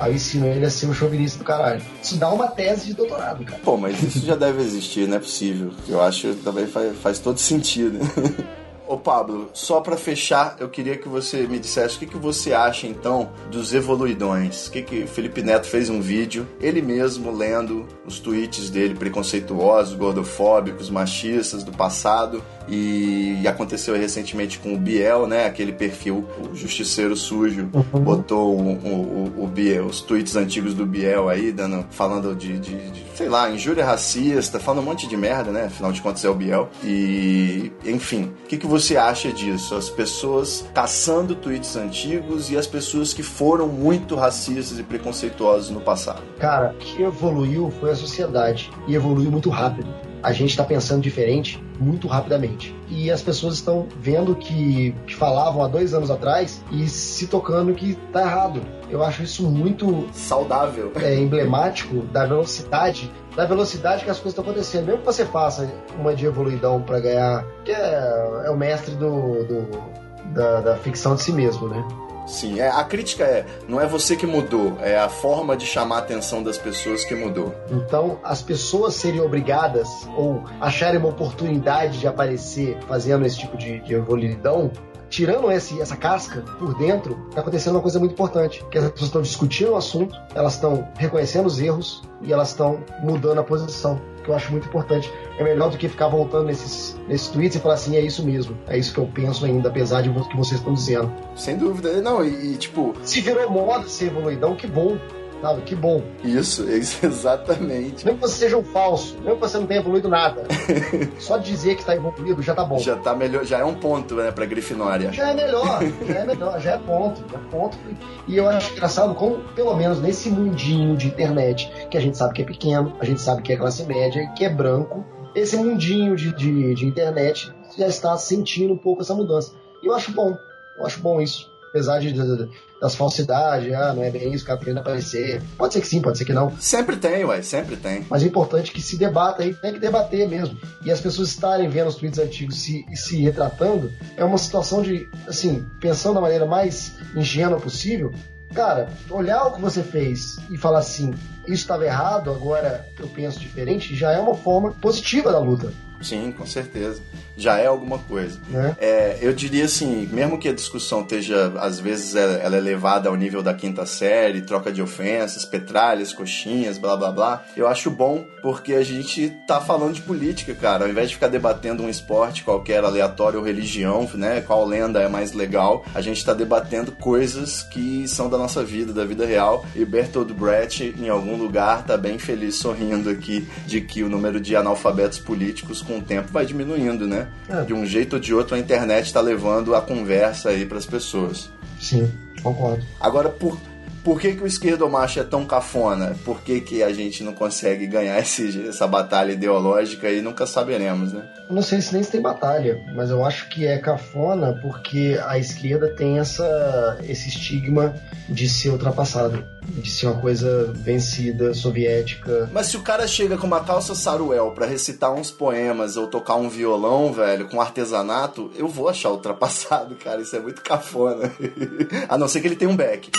Aí 0.00 0.14
ensina 0.14 0.46
ele 0.46 0.64
a 0.64 0.70
ser 0.70 0.86
um 0.86 0.94
chauvinista 0.94 1.38
do 1.38 1.44
caralho. 1.44 1.82
Isso 2.02 2.16
dá 2.16 2.30
uma 2.30 2.46
tese 2.46 2.86
de 2.86 2.94
doutorado, 2.94 3.44
cara. 3.44 3.60
Pô, 3.64 3.76
mas 3.76 4.00
isso 4.00 4.24
já 4.24 4.36
deve 4.36 4.62
existir, 4.62 5.08
não 5.08 5.16
é 5.16 5.20
possível. 5.20 5.72
Eu 5.88 6.00
acho 6.00 6.28
que 6.28 6.42
também 6.42 6.66
faz, 6.66 6.96
faz 6.98 7.18
todo 7.18 7.38
sentido. 7.38 7.98
Ô 8.88 8.96
Pablo, 8.96 9.50
só 9.52 9.82
pra 9.82 9.98
fechar, 9.98 10.56
eu 10.58 10.66
queria 10.66 10.96
que 10.96 11.10
você 11.10 11.46
me 11.46 11.58
dissesse 11.58 11.96
o 11.96 11.98
que, 11.98 12.06
que 12.06 12.16
você 12.16 12.54
acha 12.54 12.86
então 12.86 13.30
dos 13.50 13.74
evoluidões. 13.74 14.66
O 14.66 14.70
que 14.72 14.80
que 14.80 15.06
Felipe 15.06 15.42
Neto 15.42 15.66
fez 15.66 15.90
um 15.90 16.00
vídeo, 16.00 16.48
ele 16.58 16.80
mesmo 16.80 17.30
lendo 17.30 17.86
os 18.06 18.18
tweets 18.18 18.70
dele 18.70 18.94
preconceituosos, 18.94 19.94
gordofóbicos, 19.94 20.88
machistas 20.88 21.62
do 21.62 21.70
passado 21.70 22.42
e, 22.68 23.40
e 23.42 23.48
aconteceu 23.48 23.96
recentemente 23.96 24.58
com 24.58 24.74
o 24.74 24.78
Biel, 24.78 25.26
né? 25.26 25.46
Aquele 25.46 25.72
perfil, 25.72 26.24
o 26.50 26.54
Justiceiro 26.54 27.16
Sujo, 27.16 27.68
botou 28.04 28.54
o, 28.56 28.72
o, 28.72 29.32
o- 29.38 29.44
o 29.44 29.46
Biel, 29.46 29.86
os 29.86 30.00
tweets 30.00 30.36
antigos 30.36 30.74
do 30.74 30.84
Biel 30.86 31.28
aí, 31.28 31.52
dando, 31.52 31.84
falando 31.90 32.34
de, 32.34 32.58
de- 32.58 32.90
de, 32.90 33.02
sei 33.14 33.28
lá, 33.28 33.50
injúria 33.50 33.84
racista, 33.84 34.58
falando 34.60 34.80
um 34.80 34.86
monte 34.86 35.06
de 35.08 35.16
merda, 35.16 35.50
né? 35.50 35.64
Afinal 35.66 35.92
de 35.92 36.00
contas 36.02 36.24
é 36.24 36.28
o 36.28 36.34
Biel. 36.34 36.68
E, 36.84 37.72
enfim, 37.84 38.32
o 38.44 38.46
que, 38.48 38.56
que 38.56 38.66
você 38.66 38.96
acha 38.96 39.32
disso? 39.32 39.74
As 39.74 39.88
pessoas 39.88 40.64
caçando 40.74 41.34
tweets 41.34 41.76
antigos 41.76 42.50
e 42.50 42.56
as 42.56 42.66
pessoas 42.66 43.12
que 43.14 43.22
foram 43.22 43.68
muito 43.68 44.14
racistas 44.14 44.78
e 44.78 44.82
preconceituosas 44.82 45.70
no 45.70 45.80
passado. 45.80 46.22
Cara, 46.38 46.72
o 46.72 46.74
que 46.78 47.02
evoluiu 47.02 47.72
foi 47.80 47.90
a 47.90 47.94
sociedade. 47.96 48.70
E 48.86 48.94
evoluiu 48.94 49.30
muito 49.30 49.48
rápido. 49.50 49.88
A 50.22 50.32
gente 50.32 50.50
está 50.50 50.64
pensando 50.64 51.00
diferente 51.02 51.62
muito 51.78 52.08
rapidamente. 52.08 52.74
E 52.88 53.10
as 53.10 53.22
pessoas 53.22 53.54
estão 53.54 53.86
vendo 54.00 54.34
que, 54.34 54.94
que 55.06 55.14
falavam 55.14 55.62
há 55.62 55.68
dois 55.68 55.94
anos 55.94 56.10
atrás 56.10 56.62
e 56.72 56.88
se 56.88 57.26
tocando 57.28 57.72
que 57.74 57.94
tá 58.12 58.22
errado. 58.22 58.60
Eu 58.90 59.02
acho 59.02 59.22
isso 59.22 59.42
muito 59.48 60.08
Saudável. 60.12 60.90
é, 60.96 61.14
emblemático 61.14 62.02
da 62.12 62.24
velocidade 62.26 63.10
da 63.36 63.44
velocidade 63.46 64.02
que 64.04 64.10
as 64.10 64.16
coisas 64.16 64.32
estão 64.36 64.42
acontecendo. 64.42 64.86
Mesmo 64.86 64.98
que 65.00 65.06
você 65.06 65.24
faça 65.24 65.70
uma 65.96 66.12
de 66.12 66.26
evoluidão 66.26 66.82
para 66.82 66.98
ganhar, 66.98 67.44
que 67.64 67.70
é, 67.70 68.42
é 68.46 68.50
o 68.50 68.56
mestre 68.56 68.96
do, 68.96 69.44
do- 69.44 69.98
da, 70.34 70.60
da 70.60 70.76
ficção 70.76 71.14
de 71.14 71.22
si 71.22 71.32
mesmo, 71.32 71.68
né? 71.68 71.86
Sim, 72.28 72.60
é, 72.60 72.68
a 72.68 72.84
crítica 72.84 73.24
é, 73.24 73.46
não 73.66 73.80
é 73.80 73.86
você 73.86 74.14
que 74.14 74.26
mudou, 74.26 74.76
é 74.80 74.98
a 74.98 75.08
forma 75.08 75.56
de 75.56 75.64
chamar 75.64 75.96
a 75.96 75.98
atenção 76.00 76.42
das 76.42 76.58
pessoas 76.58 77.04
que 77.04 77.14
mudou. 77.14 77.54
Então, 77.70 78.20
as 78.22 78.42
pessoas 78.42 78.94
serem 78.94 79.20
obrigadas 79.20 79.88
ou 80.14 80.44
acharem 80.60 81.00
uma 81.00 81.08
oportunidade 81.08 81.98
de 81.98 82.06
aparecer 82.06 82.78
fazendo 82.86 83.24
esse 83.24 83.38
tipo 83.38 83.56
de, 83.56 83.80
de 83.80 83.94
evoluidão, 83.94 84.70
tirando 85.08 85.50
esse, 85.50 85.80
essa 85.80 85.96
casca 85.96 86.42
por 86.58 86.76
dentro, 86.76 87.18
está 87.30 87.40
acontecendo 87.40 87.76
uma 87.76 87.82
coisa 87.82 87.98
muito 87.98 88.12
importante, 88.12 88.64
que 88.70 88.76
as 88.76 88.90
pessoas 88.90 89.08
estão 89.08 89.22
discutindo 89.22 89.72
o 89.72 89.76
assunto, 89.76 90.14
elas 90.34 90.54
estão 90.54 90.86
reconhecendo 90.98 91.46
os 91.46 91.58
erros 91.58 92.02
e 92.20 92.32
elas 92.32 92.50
estão 92.50 92.84
mudando 93.02 93.38
a 93.38 93.44
posição, 93.44 94.00
que 94.28 94.32
eu 94.32 94.36
acho 94.36 94.52
muito 94.52 94.68
importante. 94.68 95.10
É 95.38 95.42
melhor 95.42 95.70
do 95.70 95.78
que 95.78 95.88
ficar 95.88 96.08
voltando 96.08 96.46
nesses, 96.46 96.98
nesses 97.08 97.28
tweets 97.28 97.56
e 97.56 97.60
falar 97.60 97.74
assim, 97.74 97.96
é 97.96 98.00
isso 98.00 98.24
mesmo, 98.24 98.56
é 98.66 98.76
isso 98.76 98.92
que 98.92 98.98
eu 98.98 99.06
penso 99.06 99.44
ainda, 99.44 99.68
apesar 99.68 100.02
de 100.02 100.10
o 100.10 100.28
que 100.28 100.36
vocês 100.36 100.60
estão 100.60 100.74
dizendo. 100.74 101.10
Sem 101.34 101.56
dúvida. 101.56 102.00
Não, 102.02 102.24
e, 102.24 102.52
e, 102.52 102.56
tipo, 102.56 102.94
Se 103.02 103.20
virou 103.20 103.50
moda 103.50 103.88
ser 103.88 104.06
evoluidão, 104.06 104.54
que 104.54 104.66
bom, 104.66 104.98
sabe? 105.40 105.62
Que 105.62 105.74
bom. 105.74 106.02
isso, 106.24 106.68
isso, 106.70 107.04
exatamente. 107.06 108.04
Mesmo 108.04 108.20
que 108.20 108.28
você 108.28 108.36
seja 108.36 108.56
um 108.56 108.64
falso, 108.64 109.16
mesmo 109.20 109.34
que 109.36 109.40
você 109.40 109.58
não 109.58 109.66
tenha 109.66 109.80
evoluído 109.80 110.08
nada, 110.08 110.42
só 111.18 111.38
dizer 111.38 111.74
que 111.74 111.80
está 111.80 111.94
evoluído 111.94 112.42
já 112.42 112.54
tá 112.54 112.64
bom. 112.64 112.78
Já 112.78 112.96
tá 112.96 113.14
melhor, 113.14 113.44
já 113.44 113.58
é 113.58 113.64
um 113.64 113.74
ponto, 113.74 114.14
né, 114.16 114.30
pra 114.30 114.46
Grifinória. 114.46 115.12
Já 115.12 115.30
é 115.30 115.34
melhor, 115.34 115.80
já 116.06 116.14
é 116.14 116.26
melhor, 116.26 116.60
já 116.60 116.72
é 116.72 116.78
ponto, 116.78 117.24
já 117.30 117.38
é 117.38 117.42
ponto. 117.50 117.78
E 118.26 118.36
eu 118.36 118.48
acho 118.48 118.72
engraçado 118.72 119.14
como, 119.14 119.38
pelo 119.54 119.74
menos 119.74 120.00
nesse 120.00 120.28
mundinho 120.30 120.96
de 120.96 121.06
internet, 121.08 121.70
que 121.90 121.96
a 121.96 122.00
gente 122.00 122.16
sabe 122.16 122.34
que 122.34 122.42
é 122.42 122.44
pequeno, 122.44 122.94
a 123.00 123.04
gente 123.04 123.20
sabe 123.20 123.42
que 123.42 123.52
é 123.52 123.56
classe 123.56 123.82
média, 123.84 124.26
que 124.36 124.44
é 124.44 124.48
branco, 124.48 125.04
esse 125.34 125.56
mundinho 125.56 126.16
de, 126.16 126.32
de, 126.34 126.74
de 126.74 126.86
internet 126.86 127.52
já 127.76 127.86
está 127.86 128.16
sentindo 128.16 128.72
um 128.74 128.78
pouco 128.78 129.02
essa 129.02 129.14
mudança. 129.14 129.52
E 129.82 129.86
eu 129.86 129.94
acho 129.94 130.10
bom, 130.12 130.36
eu 130.78 130.84
acho 130.86 131.00
bom 131.00 131.20
isso. 131.20 131.48
Apesar 131.70 132.00
de, 132.00 132.12
de- 132.12 132.48
das 132.80 132.94
falsidades, 132.94 133.72
ah, 133.72 133.92
não 133.92 134.02
é 134.02 134.10
bem 134.10 134.32
isso, 134.32 134.44
o 134.44 134.46
cara 134.46 134.58
querendo 134.58 134.78
aparecer. 134.78 135.42
Pode 135.56 135.74
ser 135.74 135.80
que 135.80 135.86
sim, 135.86 136.00
pode 136.00 136.18
ser 136.18 136.24
que 136.24 136.32
não. 136.32 136.56
Sempre 136.58 136.96
tem, 136.96 137.24
ué, 137.24 137.42
sempre 137.42 137.76
tem. 137.76 138.06
Mas 138.08 138.22
é 138.22 138.26
importante 138.26 138.72
que 138.72 138.80
se 138.80 138.96
debata 138.96 139.42
aí, 139.42 139.54
tem 139.54 139.72
que 139.72 139.78
debater 139.78 140.28
mesmo. 140.28 140.58
E 140.84 140.90
as 140.90 141.00
pessoas 141.00 141.28
estarem 141.28 141.68
vendo 141.68 141.88
os 141.88 141.96
tweets 141.96 142.18
antigos 142.18 142.56
se, 142.56 142.84
se 142.94 143.20
retratando 143.20 143.92
é 144.16 144.24
uma 144.24 144.38
situação 144.38 144.82
de, 144.82 145.08
assim, 145.26 145.66
pensando 145.80 146.14
da 146.14 146.20
maneira 146.20 146.46
mais 146.46 146.94
ingênua 147.14 147.60
possível. 147.60 148.12
Cara, 148.54 148.88
olhar 149.10 149.44
o 149.44 149.52
que 149.52 149.60
você 149.60 149.82
fez 149.82 150.38
e 150.50 150.56
falar 150.56 150.78
assim, 150.78 151.12
isso 151.44 151.62
estava 151.62 151.84
errado, 151.84 152.30
agora 152.30 152.86
eu 152.98 153.06
penso 153.08 153.38
diferente, 153.38 153.94
já 153.94 154.12
é 154.12 154.18
uma 154.18 154.34
forma 154.34 154.72
positiva 154.72 155.30
da 155.30 155.38
luta. 155.38 155.72
Sim, 156.00 156.32
com 156.32 156.46
certeza. 156.46 157.02
Já 157.38 157.58
é 157.58 157.66
alguma 157.66 157.98
coisa. 157.98 158.38
Né? 158.48 158.76
É, 158.80 159.18
eu 159.20 159.32
diria 159.32 159.64
assim, 159.64 160.08
mesmo 160.12 160.38
que 160.38 160.48
a 160.48 160.52
discussão 160.52 161.02
esteja, 161.02 161.52
às 161.58 161.78
vezes, 161.80 162.14
ela 162.14 162.48
ela 162.48 162.56
é 162.56 162.60
levada 162.60 163.08
ao 163.08 163.16
nível 163.16 163.42
da 163.42 163.54
quinta 163.54 163.86
série, 163.86 164.42
troca 164.42 164.72
de 164.72 164.82
ofensas, 164.82 165.44
petralhas, 165.44 166.12
coxinhas, 166.12 166.78
blá 166.78 166.96
blá 166.96 167.12
blá, 167.12 167.44
eu 167.56 167.68
acho 167.68 167.90
bom 167.90 168.24
porque 168.42 168.74
a 168.74 168.82
gente 168.82 169.30
tá 169.46 169.60
falando 169.60 169.94
de 169.94 170.02
política, 170.02 170.54
cara. 170.54 170.84
Ao 170.84 170.90
invés 170.90 171.08
de 171.08 171.14
ficar 171.14 171.28
debatendo 171.28 171.82
um 171.82 171.88
esporte 171.88 172.42
qualquer 172.42 172.84
aleatório 172.84 173.38
ou 173.38 173.44
religião, 173.44 174.08
né, 174.14 174.40
qual 174.40 174.64
lenda 174.64 175.00
é 175.00 175.08
mais 175.08 175.32
legal, 175.32 175.84
a 175.94 176.00
gente 176.00 176.24
tá 176.24 176.32
debatendo 176.32 176.92
coisas 176.92 177.62
que 177.62 178.06
são 178.08 178.28
da 178.28 178.38
nossa 178.38 178.64
vida, 178.64 178.92
da 178.92 179.04
vida 179.04 179.26
real. 179.26 179.64
E 179.74 179.84
Bertold 179.84 180.32
Brecht, 180.32 180.94
em 180.98 181.08
algum 181.08 181.36
lugar, 181.36 181.84
tá 181.84 181.96
bem 181.96 182.18
feliz 182.18 182.56
sorrindo 182.56 183.10
aqui 183.10 183.46
de 183.66 183.80
que 183.80 184.02
o 184.02 184.08
número 184.08 184.40
de 184.40 184.56
analfabetos 184.56 185.18
políticos 185.18 185.82
com 185.82 185.98
o 185.98 186.02
tempo 186.02 186.32
vai 186.32 186.46
diminuindo, 186.46 187.06
né? 187.06 187.27
É. 187.48 187.62
De 187.62 187.72
um 187.74 187.86
jeito 187.86 188.14
ou 188.14 188.20
de 188.20 188.34
outro, 188.34 188.54
a 188.54 188.58
internet 188.58 189.12
tá 189.12 189.20
levando 189.20 189.74
a 189.74 189.80
conversa 189.80 190.50
aí 190.50 190.66
pras 190.66 190.86
pessoas. 190.86 191.50
Sim, 191.80 192.10
concordo. 192.42 192.84
Agora, 193.00 193.28
por, 193.28 193.58
por 194.02 194.20
que, 194.20 194.34
que 194.34 194.42
o 194.42 194.46
esquerdo 194.46 194.88
macho 194.88 195.20
é 195.20 195.24
tão 195.24 195.44
cafona? 195.44 196.16
Por 196.24 196.40
que, 196.40 196.60
que 196.60 196.82
a 196.82 196.92
gente 196.92 197.22
não 197.22 197.32
consegue 197.32 197.86
ganhar 197.86 198.18
esse, 198.20 198.68
essa 198.68 198.86
batalha 198.86 199.32
ideológica 199.32 200.10
e 200.10 200.20
nunca 200.20 200.46
saberemos, 200.46 201.12
né? 201.12 201.28
Eu 201.48 201.54
não 201.54 201.62
sei 201.62 201.80
se 201.80 201.92
nem 201.92 202.02
se 202.02 202.10
tem 202.10 202.20
batalha, 202.20 202.80
mas 202.94 203.10
eu 203.10 203.24
acho 203.24 203.48
que 203.48 203.66
é 203.66 203.78
cafona 203.78 204.58
porque 204.62 205.18
a 205.26 205.38
esquerda 205.38 205.88
tem 205.94 206.18
essa, 206.18 206.98
esse 207.06 207.28
estigma 207.28 207.94
de 208.28 208.48
ser 208.48 208.70
ultrapassada, 208.70 209.46
de 209.68 209.90
ser 209.90 210.06
uma 210.06 210.20
coisa 210.20 210.72
vencida, 210.74 211.52
soviética. 211.54 212.50
Mas 212.52 212.66
se 212.66 212.76
o 212.76 212.82
cara 212.82 213.06
chega 213.06 213.36
com 213.36 213.46
uma 213.46 213.60
calça 213.60 213.94
saruel 213.94 214.52
pra 214.52 214.66
recitar 214.66 215.12
uns 215.12 215.30
poemas 215.30 215.96
ou 215.96 216.06
tocar 216.06 216.36
um 216.36 216.48
violão, 216.48 217.12
velho, 217.12 217.48
com 217.48 217.60
artesanato, 217.60 218.50
eu 218.56 218.68
vou 218.68 218.88
achar 218.88 219.10
ultrapassado, 219.10 219.94
cara. 220.02 220.20
Isso 220.20 220.34
é 220.34 220.40
muito 220.40 220.62
cafona. 220.62 221.30
a 222.08 222.18
não 222.18 222.28
ser 222.28 222.40
que 222.40 222.48
ele 222.48 222.56
tenha 222.56 222.70
um 222.70 222.76
back. 222.76 223.10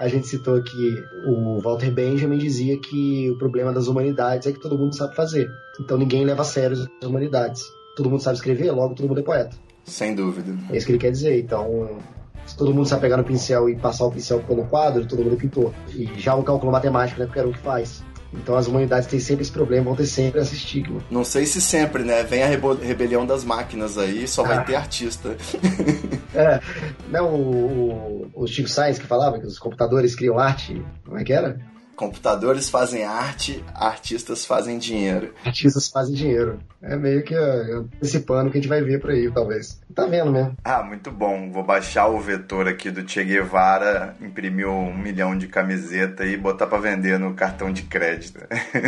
A 0.00 0.08
gente 0.08 0.26
citou 0.26 0.60
que 0.60 1.04
o 1.24 1.60
Walter 1.60 1.92
Benjamin 1.92 2.36
dizia 2.36 2.76
que 2.80 3.30
o 3.30 3.38
problema 3.38 3.72
das 3.72 3.86
humanidades 3.86 4.48
é 4.48 4.52
que 4.52 4.58
todo 4.58 4.76
mundo 4.76 4.96
sabe 4.96 5.14
fazer. 5.14 5.48
Então 5.80 5.96
ninguém 5.96 6.24
leva 6.24 6.42
a 6.42 6.44
sério 6.44 6.76
as 6.76 7.08
humanidades. 7.08 7.62
Todo 7.96 8.10
mundo 8.10 8.20
sabe 8.20 8.36
escrever, 8.36 8.72
logo 8.72 8.96
todo 8.96 9.06
mundo 9.06 9.20
é 9.20 9.22
poeta. 9.22 9.56
Sem 9.84 10.14
dúvida. 10.14 10.52
É 10.70 10.76
isso 10.76 10.86
que 10.86 10.92
ele 10.92 10.98
quer 10.98 11.12
dizer. 11.12 11.38
Então, 11.38 12.00
se 12.54 12.58
todo 12.58 12.72
mundo 12.72 12.86
sabe 12.86 13.02
pegar 13.02 13.16
no 13.16 13.24
pincel 13.24 13.68
e 13.68 13.74
passar 13.74 14.04
o 14.04 14.12
pincel 14.12 14.38
pelo 14.38 14.64
quadro, 14.66 15.04
todo 15.04 15.24
mundo 15.24 15.34
é 15.34 15.36
pintor. 15.36 15.74
E 15.92 16.08
já 16.16 16.36
o 16.36 16.42
cálculo 16.44 16.70
matemático, 16.70 17.18
né? 17.18 17.26
Qualquer 17.26 17.46
um 17.46 17.50
que 17.52 17.58
faz. 17.58 18.00
Então 18.32 18.56
as 18.56 18.68
humanidades 18.68 19.08
têm 19.08 19.18
sempre 19.18 19.42
esse 19.42 19.50
problema, 19.50 19.86
vão 19.86 19.96
ter 19.96 20.06
sempre 20.06 20.40
esse 20.40 20.54
estigma. 20.54 21.00
Não 21.10 21.24
sei 21.24 21.46
se 21.46 21.60
sempre, 21.60 22.04
né? 22.04 22.22
Vem 22.22 22.44
a 22.44 22.46
rebelião 22.46 23.26
das 23.26 23.42
máquinas 23.44 23.98
aí, 23.98 24.28
só 24.28 24.44
vai 24.44 24.58
Ah. 24.58 24.62
ter 24.62 24.76
artista. 24.76 25.36
É, 26.36 26.58
não 27.12 27.32
o, 27.32 28.26
o, 28.34 28.42
o 28.42 28.46
Steve 28.48 28.68
Sainz 28.68 28.98
que 28.98 29.06
falava 29.06 29.38
que 29.38 29.46
os 29.46 29.56
computadores 29.56 30.16
criam 30.16 30.36
arte, 30.36 30.84
como 31.04 31.16
é 31.16 31.22
que 31.22 31.32
era? 31.32 31.60
Computadores 31.96 32.68
fazem 32.68 33.04
arte, 33.04 33.64
artistas 33.74 34.44
fazem 34.44 34.78
dinheiro. 34.78 35.32
Artistas 35.44 35.88
fazem 35.88 36.14
dinheiro. 36.14 36.58
É 36.82 36.96
meio 36.96 37.22
que 37.22 37.34
é, 37.34 37.74
antecipando 37.74 38.48
o 38.48 38.52
que 38.52 38.58
a 38.58 38.60
gente 38.60 38.68
vai 38.68 38.82
ver 38.82 39.00
por 39.00 39.10
aí, 39.10 39.30
talvez. 39.30 39.80
Tá 39.94 40.06
vendo, 40.06 40.30
né? 40.32 40.52
Ah, 40.64 40.82
muito 40.82 41.10
bom. 41.10 41.50
Vou 41.50 41.62
baixar 41.62 42.08
o 42.08 42.20
vetor 42.20 42.68
aqui 42.68 42.90
do 42.90 43.08
Che 43.08 43.24
Guevara, 43.24 44.16
imprimir 44.20 44.68
um 44.68 44.92
milhão 44.94 45.38
de 45.38 45.46
camiseta 45.46 46.26
e 46.26 46.36
botar 46.36 46.66
pra 46.66 46.78
vender 46.78 47.18
no 47.18 47.32
cartão 47.34 47.72
de 47.72 47.82
crédito. 47.82 48.40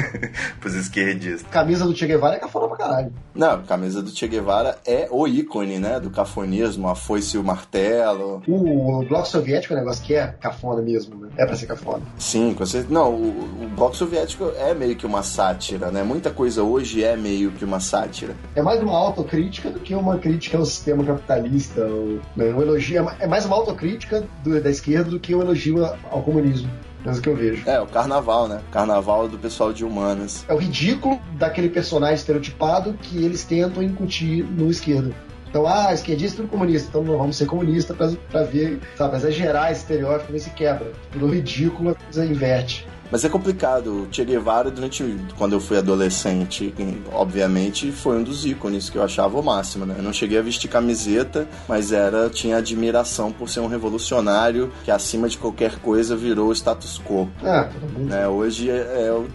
Pros 0.61 0.75
esquerdistas. 0.75 1.51
Camisa 1.51 1.87
do 1.87 1.97
Che 1.97 2.07
Guevara 2.07 2.37
é 2.37 2.41
cafona 2.41 2.69
pra 2.69 2.77
caralho. 2.77 3.13
Não, 3.35 3.63
camisa 3.63 4.03
do 4.03 4.11
Che 4.11 4.27
Guevara 4.27 4.79
é 4.85 5.09
o 5.11 5.27
ícone, 5.27 5.79
né? 5.79 6.01
Do 6.01 6.11
cafonismo, 6.11 6.89
a 6.89 6.95
foice 6.95 7.37
e 7.37 7.41
o 7.41 7.45
martelo. 7.45 8.43
O, 8.47 9.01
o 9.01 9.07
bloco 9.07 9.29
soviético 9.29 9.75
é 9.75 9.77
um 9.77 9.81
negócio 9.81 10.05
que 10.05 10.15
é 10.15 10.27
cafona 10.27 10.83
mesmo, 10.83 11.17
né? 11.17 11.29
É 11.37 11.47
pra 11.47 11.55
ser 11.55 11.67
cafona. 11.67 12.03
Sim, 12.19 12.53
com 12.53 12.67
certeza. 12.67 12.93
Não, 12.97 13.13
o, 13.13 13.65
o 13.65 13.69
bloco 13.77 13.95
soviético 13.95 14.51
é 14.57 14.73
meio 14.73 14.97
que 14.97 15.05
uma 15.05 15.23
sátira, 15.23 15.91
né? 15.91 16.03
Muita 16.03 16.31
coisa 16.31 16.63
hoje 16.63 17.05
é 17.05 17.15
meio 17.15 17.51
que 17.51 17.63
uma 17.63 17.79
sátira. 17.79 18.35
É 18.55 18.63
mais 18.63 18.81
uma 18.83 18.97
autocrítica 18.97 19.71
do 19.71 19.79
que 19.81 19.95
uma 19.95 20.17
crítica 20.17 20.57
ao 20.57 20.65
sistema 20.65 21.05
capitalista. 21.05 21.83
Ou, 21.85 22.19
né? 22.35 22.47
um 22.55 22.63
elogio, 22.63 23.07
é 23.07 23.17
é 23.21 23.27
mais 23.27 23.45
uma 23.45 23.55
autocrítica 23.55 24.25
do- 24.43 24.59
da 24.63 24.71
esquerda 24.71 25.11
do 25.11 25.21
que 25.21 25.35
um 25.35 25.43
elogio 25.43 25.85
ao 26.11 26.23
comunismo. 26.23 26.71
É 27.05 27.11
isso 27.11 27.21
que 27.21 27.29
eu 27.29 27.37
vejo. 27.37 27.69
É, 27.69 27.79
o 27.79 27.87
carnaval, 27.87 28.49
né? 28.49 28.61
Carnaval 28.73 29.29
do 29.29 29.37
pessoal 29.39 29.75
de 29.75 29.85
humanas. 29.85 30.45
É 30.49 30.55
o 30.55 30.57
ridículo 30.57 31.21
daquele 31.35 31.69
personagem 31.69 32.17
estereotipado 32.17 32.95
que 32.95 33.23
eles 33.23 33.45
tentam 33.45 33.83
incutir 33.83 34.43
no 34.43 34.71
esquerdo. 34.71 35.15
Então, 35.57 35.67
ah, 35.67 35.91
esquerdista 35.91 36.37
tudo 36.37 36.51
comunista, 36.51 36.89
então 36.91 37.03
vamos 37.03 37.35
ser 37.35 37.47
comunista 37.47 37.95
pra 37.95 38.43
ver, 38.43 38.79
sabe, 38.95 39.17
exagerar 39.17 39.73
esse 39.73 39.81
estereótipo 39.81 40.31
ver 40.31 40.39
se 40.39 40.51
quebra. 40.51 40.93
Pelo 41.11 41.29
ridículo, 41.29 41.93
a 41.93 41.95
coisa 41.95 42.27
inverte. 42.27 42.87
Mas 43.11 43.25
é 43.25 43.29
complicado. 43.29 44.03
O 44.03 44.09
Che 44.11 44.25
Guevara, 44.25 44.71
durante 44.71 45.05
quando 45.39 45.53
eu 45.55 45.61
fui 45.61 45.77
adolescente, 45.77 46.75
obviamente, 47.13 47.93
foi 47.93 48.19
um 48.19 48.23
dos 48.23 48.45
ícones 48.45 48.91
que 48.91 48.99
eu 48.99 49.03
achava 49.03 49.39
o 49.39 49.43
máximo, 49.43 49.87
né? 49.87 49.95
Eu 49.99 50.03
não 50.03 50.13
cheguei 50.13 50.39
a 50.39 50.43
vestir 50.43 50.69
camiseta, 50.69 51.47
mas 51.69 51.93
era 51.93 52.29
tinha 52.29 52.57
admiração 52.57 53.33
por 53.33 53.49
ser 53.49 53.61
um 53.61 53.67
revolucionário 53.67 54.73
que 54.85 54.91
acima 54.91 55.29
de 55.29 55.39
qualquer 55.39 55.79
coisa 55.79 56.17
virou 56.17 56.49
o 56.49 56.53
status 56.53 57.01
quo. 57.05 57.29
Ah, 57.43 57.69
mundo. 57.99 58.11
Né? 58.11 58.29
Hoje 58.29 58.71
é- 58.71 58.75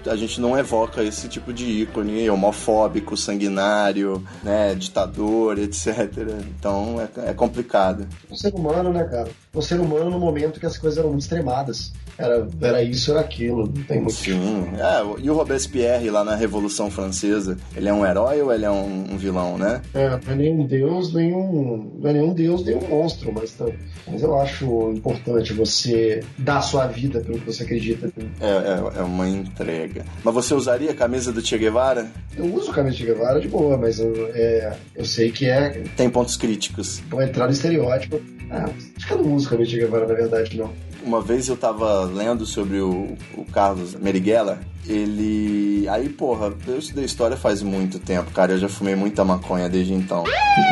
é- 0.06 0.10
a 0.12 0.16
gente 0.16 0.40
não 0.40 0.58
evoca 0.58 1.04
esse 1.04 1.28
tipo 1.28 1.54
de 1.54 1.66
ícone 1.82 2.30
homofóbico, 2.30 3.16
sanguinário, 3.18 4.24
né? 4.44 4.76
ditador, 4.76 5.58
etc. 5.58 5.88
Então 6.58 7.02
é, 7.18 7.30
é 7.32 7.34
complicado. 7.34 8.08
O 8.30 8.36
ser 8.36 8.54
humano, 8.54 8.92
né, 8.92 9.04
cara? 9.06 9.30
O 9.54 9.62
ser 9.62 9.80
humano 9.80 10.10
no 10.10 10.20
momento 10.20 10.60
que 10.60 10.66
as 10.66 10.78
coisas 10.78 10.98
eram 10.98 11.10
muito 11.10 11.22
extremadas. 11.22 11.92
Era, 12.22 12.48
era 12.62 12.84
isso, 12.84 13.12
era 13.12 13.20
aquilo. 13.22 13.66
Não 13.66 13.84
tem 13.84 13.98
muito. 14.00 14.14
Sim. 14.14 14.64
É, 14.78 15.22
e 15.24 15.30
o 15.30 15.34
Robespierre 15.34 16.10
lá 16.10 16.24
na 16.24 16.36
Revolução 16.36 16.90
Francesa, 16.92 17.58
ele 17.76 17.90
é 17.90 17.94
um 17.94 18.06
herói 18.06 18.42
ou 18.42 18.54
ele 18.54 18.66
é 18.66 18.72
um, 18.72 19.14
um 19.14 19.18
vilão, 19.18 19.58
né? 19.58 19.82
É, 19.94 20.10
não 20.10 20.34
é 20.34 20.36
nenhum 20.36 20.66
deus, 20.66 21.14
nenhum. 21.14 21.92
Não 22.00 22.10
é 22.10 22.14
nenhum 22.14 22.34
deus, 22.34 22.64
nenhum 22.64 22.88
monstro, 22.88 23.32
mas, 23.34 23.52
tá- 23.52 23.66
mas 24.08 24.22
eu 24.22 24.40
acho 24.40 24.92
importante 24.92 25.54
você 25.54 26.22
dar 26.38 26.58
a 26.58 26.62
sua 26.62 26.88
vida 26.88 27.20
pelo 27.22 27.40
que 27.40 27.46
você 27.46 27.64
acredita. 27.64 28.12
É, 28.40 28.46
é, 28.46 29.00
é 29.00 29.04
uma 29.04 29.28
entrega. 29.28 30.06
Mas 30.24 30.34
você 30.34 30.54
usaria 30.54 30.92
a 30.92 30.96
camisa 30.96 31.32
do 31.32 31.42
Che 31.46 31.58
Guevara? 31.58 32.12
Eu 32.38 32.46
uso 32.54 32.72
camisa 32.72 32.96
de 32.98 33.06
Guevara 33.06 33.40
de 33.40 33.48
boa, 33.48 33.78
mas 33.78 34.00
eu, 34.00 34.14
é, 34.34 34.74
eu 34.96 35.06
sei 35.06 35.32
que 35.32 35.48
é. 35.50 35.70
Tem 35.98 36.10
pontos 36.10 36.38
críticos. 36.38 37.00
Vou 37.10 37.22
entrar 37.22 37.46
no 37.48 37.52
estereótipo. 37.52 38.20
Ah, 38.50 38.70
acho 38.98 39.08
que 39.08 39.14
eu 39.14 39.18
não 39.24 39.34
uso 39.36 39.50
camisa 39.50 39.70
de 39.70 39.80
Guevara, 39.80 40.06
na 40.08 40.14
verdade, 40.14 40.58
não. 40.58 40.70
Uma 41.04 41.22
vez 41.22 41.47
eu 41.47 41.58
tava 41.58 42.06
lendo 42.06 42.45
sobre 42.45 42.80
o, 42.80 43.18
o 43.36 43.45
Carlos 43.45 43.95
Merighella, 43.95 44.60
ele. 44.88 45.71
Aí, 45.88 46.10
porra, 46.10 46.54
eu 46.68 46.78
estudei 46.78 47.06
história 47.06 47.38
faz 47.38 47.62
muito 47.62 48.00
tempo, 48.00 48.32
cara. 48.32 48.54
Eu 48.54 48.60
já 48.60 48.70
fumei 48.70 48.96
muita 48.96 49.24
maconha 49.24 49.70
desde 49.70 49.94
então. 49.94 50.24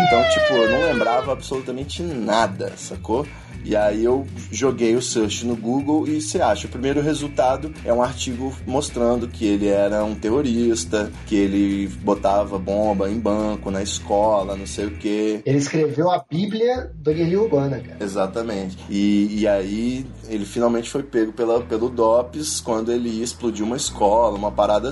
Então, 0.08 0.30
tipo, 0.30 0.54
eu 0.54 0.72
não 0.72 0.86
lembrava 0.86 1.32
absolutamente 1.32 2.02
nada, 2.04 2.74
sacou? 2.76 3.26
E 3.64 3.76
aí 3.76 4.04
eu 4.04 4.26
joguei 4.52 4.96
o 4.96 5.02
search 5.02 5.46
no 5.46 5.56
Google 5.56 6.08
e 6.08 6.22
você 6.22 6.42
acha, 6.42 6.68
o 6.68 6.70
primeiro 6.70 7.02
resultado 7.02 7.74
é 7.84 7.94
um 7.94 8.02
artigo 8.02 8.54
mostrando 8.66 9.28
que 9.28 9.46
ele 9.46 9.68
era 9.68 10.04
um 10.04 10.16
terrorista, 10.16 11.12
que 11.28 11.36
ele 11.36 11.88
botava 12.02 12.58
bomba 12.58 13.10
em 13.10 13.20
banco, 13.20 13.70
na 13.70 13.84
escola, 13.84 14.56
não 14.56 14.66
sei 14.66 14.86
o 14.86 14.92
quê. 14.92 15.42
Ele 15.46 15.58
escreveu 15.58 16.10
a 16.10 16.24
Bíblia 16.30 16.92
da 16.96 17.12
guerrilha 17.12 17.42
urbana, 17.42 17.80
cara. 17.80 17.98
Exatamente. 18.00 18.78
E, 18.90 19.40
e 19.42 19.48
aí 19.48 20.06
ele 20.28 20.46
finalmente 20.46 20.90
foi 20.90 21.04
pego 21.04 21.34
pela, 21.34 21.62
pelo 21.62 21.90
DOPS 21.90 22.62
quando 22.62 22.92
ele 22.92 23.10
ia 23.10 23.24
explodir 23.24 23.66
uma 23.66 23.76
escola, 23.76 24.38
uma 24.38 24.52
parada 24.52 24.92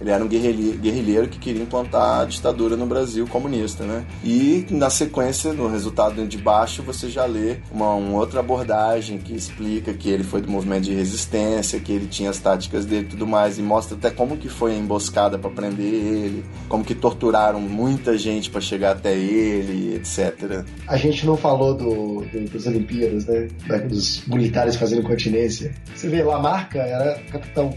Ele 0.00 0.10
era 0.10 0.24
um 0.24 0.28
guerrilhe- 0.28 0.76
guerrilheiro 0.76 1.28
que 1.28 1.38
queria 1.38 1.62
implantar 1.62 2.20
a 2.20 2.24
ditadura 2.24 2.76
no 2.76 2.86
Brasil 2.86 3.26
comunista, 3.26 3.84
né? 3.84 4.04
E 4.24 4.66
na 4.70 4.90
sequência, 4.90 5.52
no 5.52 5.68
resultado 5.68 6.26
de 6.26 6.38
baixo, 6.38 6.82
você 6.82 7.08
já 7.08 7.24
lê 7.26 7.56
uma, 7.70 7.94
uma 7.94 8.18
outra 8.18 8.40
abordagem 8.40 9.18
que 9.18 9.34
explica 9.34 9.92
que 9.92 10.08
ele 10.08 10.24
foi 10.24 10.40
do 10.40 10.50
movimento 10.50 10.84
de 10.84 10.94
resistência, 10.94 11.78
que 11.78 11.92
ele 11.92 12.06
tinha 12.06 12.30
as 12.30 12.38
táticas 12.38 12.84
dele 12.84 13.06
e 13.06 13.08
tudo 13.10 13.26
mais, 13.26 13.58
e 13.58 13.62
mostra 13.62 13.96
até 13.96 14.10
como 14.10 14.36
que 14.36 14.48
foi 14.48 14.72
a 14.72 14.76
emboscada 14.76 15.38
para 15.38 15.50
prender 15.50 15.84
ele, 15.86 16.44
como 16.68 16.84
que 16.84 16.94
torturaram 16.94 17.60
muita 17.60 18.16
gente 18.18 18.50
para 18.50 18.60
chegar 18.60 18.92
até 18.92 19.14
ele, 19.16 19.94
etc. 19.96 20.64
A 20.88 20.96
gente 20.96 21.26
não 21.26 21.36
falou 21.36 21.74
do, 21.74 22.22
do- 22.32 22.50
das 22.52 22.66
Olimpíadas, 22.66 23.26
né? 23.26 23.48
Dos 23.88 24.24
militares 24.26 24.76
fazendo 24.76 25.02
continência. 25.02 25.74
Você 25.94 26.08
vê, 26.08 26.22
Lamarca 26.22 26.78
era 26.78 27.18
capitão. 27.30 27.74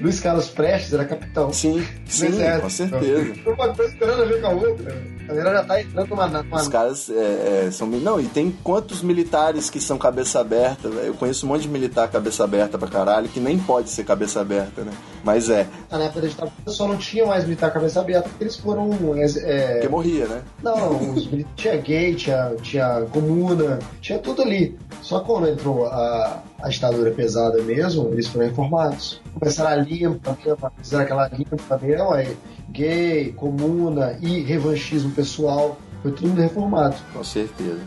Luiz 0.00 0.18
Carlos 0.18 0.48
Prestes 0.48 0.94
era 0.94 1.04
capitão. 1.04 1.52
Sim, 1.52 1.86
sim, 2.06 2.30
com 2.60 2.70
certeza. 2.70 3.34
Uma 3.46 3.74
coisa 3.74 3.92
esperando 3.92 4.22
a 4.22 4.24
ver 4.24 4.40
com 4.40 4.46
a 4.46 4.50
outra. 4.50 4.96
galera 5.26 5.52
já 5.58 5.64
tá 5.64 5.80
entrando 5.82 6.08
numa. 6.08 6.26
numa... 6.26 6.56
Os 6.56 6.68
caras 6.68 7.10
é, 7.10 7.66
é, 7.66 7.70
são. 7.70 7.86
Não, 7.86 8.18
e 8.18 8.26
tem 8.26 8.50
quantos 8.64 9.02
militares 9.02 9.68
que 9.68 9.78
são 9.78 9.98
cabeça 9.98 10.40
aberta? 10.40 10.88
Eu 10.88 11.12
conheço 11.14 11.44
um 11.44 11.50
monte 11.50 11.62
de 11.62 11.68
militar 11.68 12.08
cabeça 12.10 12.44
aberta 12.44 12.78
pra 12.78 12.88
caralho, 12.88 13.28
que 13.28 13.38
nem 13.38 13.58
pode 13.58 13.90
ser 13.90 14.04
cabeça 14.04 14.40
aberta, 14.40 14.82
né? 14.82 14.92
Mas 15.22 15.50
é, 15.50 15.66
Na 15.90 16.04
época 16.04 16.22
da 16.22 16.28
ditadura 16.28 16.54
só 16.68 16.88
não 16.88 16.96
tinha 16.96 17.26
mais 17.26 17.44
militar 17.44 17.70
cabeça 17.70 18.00
aberta 18.00 18.28
porque 18.30 18.44
eles 18.44 18.56
foram. 18.56 18.90
É, 19.44 19.72
porque 19.74 19.88
morria, 19.88 20.26
né? 20.26 20.42
Não, 20.62 21.12
os 21.12 21.28
tinha 21.56 21.76
gay, 21.76 22.14
tinha, 22.14 22.54
tinha 22.62 23.02
comuna, 23.10 23.78
tinha 24.00 24.18
tudo 24.18 24.40
ali. 24.40 24.78
Só 25.02 25.20
quando 25.20 25.48
entrou 25.48 25.86
a, 25.86 26.42
a 26.62 26.68
ditadura 26.68 27.10
pesada 27.10 27.62
mesmo, 27.62 28.08
eles 28.12 28.26
foram 28.26 28.46
informados. 28.46 29.20
Começaram 29.38 29.80
a 29.80 29.84
limpa, 29.84 30.36
limpa, 30.44 30.72
fizeram 30.76 31.04
aquela 31.04 31.28
limpa 31.28 31.78
mesmo, 31.80 32.12
aí 32.12 32.36
gay, 32.70 33.32
comuna 33.32 34.16
e 34.20 34.40
revanchismo 34.42 35.10
pessoal, 35.10 35.76
foi 36.02 36.12
tudo 36.12 36.40
reformado. 36.40 36.96
Com 37.12 37.24
certeza. 37.24 37.80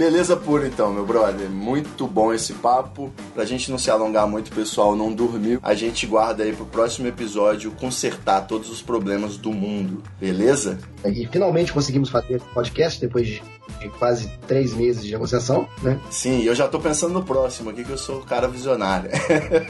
Beleza 0.00 0.34
pura 0.34 0.66
então, 0.66 0.90
meu 0.94 1.04
brother. 1.04 1.50
Muito 1.50 2.06
bom 2.06 2.32
esse 2.32 2.54
papo. 2.54 3.12
Pra 3.34 3.44
gente 3.44 3.70
não 3.70 3.76
se 3.76 3.90
alongar 3.90 4.26
muito, 4.26 4.50
pessoal, 4.50 4.96
não 4.96 5.12
dormir. 5.12 5.58
A 5.62 5.74
gente 5.74 6.06
guarda 6.06 6.42
aí 6.42 6.54
pro 6.54 6.64
próximo 6.64 7.06
episódio 7.06 7.70
consertar 7.72 8.46
todos 8.46 8.70
os 8.70 8.80
problemas 8.80 9.36
do 9.36 9.52
mundo. 9.52 10.02
Beleza? 10.18 10.78
E 11.04 11.26
finalmente 11.26 11.70
conseguimos 11.70 12.08
fazer 12.08 12.36
esse 12.36 12.46
podcast 12.46 12.98
depois 12.98 13.26
de, 13.26 13.34
de 13.34 13.59
quase 13.88 14.28
três 14.46 14.74
meses 14.74 15.02
de 15.02 15.12
negociação, 15.12 15.68
né? 15.82 15.98
Sim, 16.10 16.42
eu 16.42 16.54
já 16.54 16.68
tô 16.68 16.78
pensando 16.78 17.14
no 17.14 17.24
próximo 17.24 17.70
aqui, 17.70 17.84
que 17.84 17.90
eu 17.90 17.98
sou 17.98 18.18
o 18.18 18.24
cara 18.24 18.48
visionário. 18.48 19.10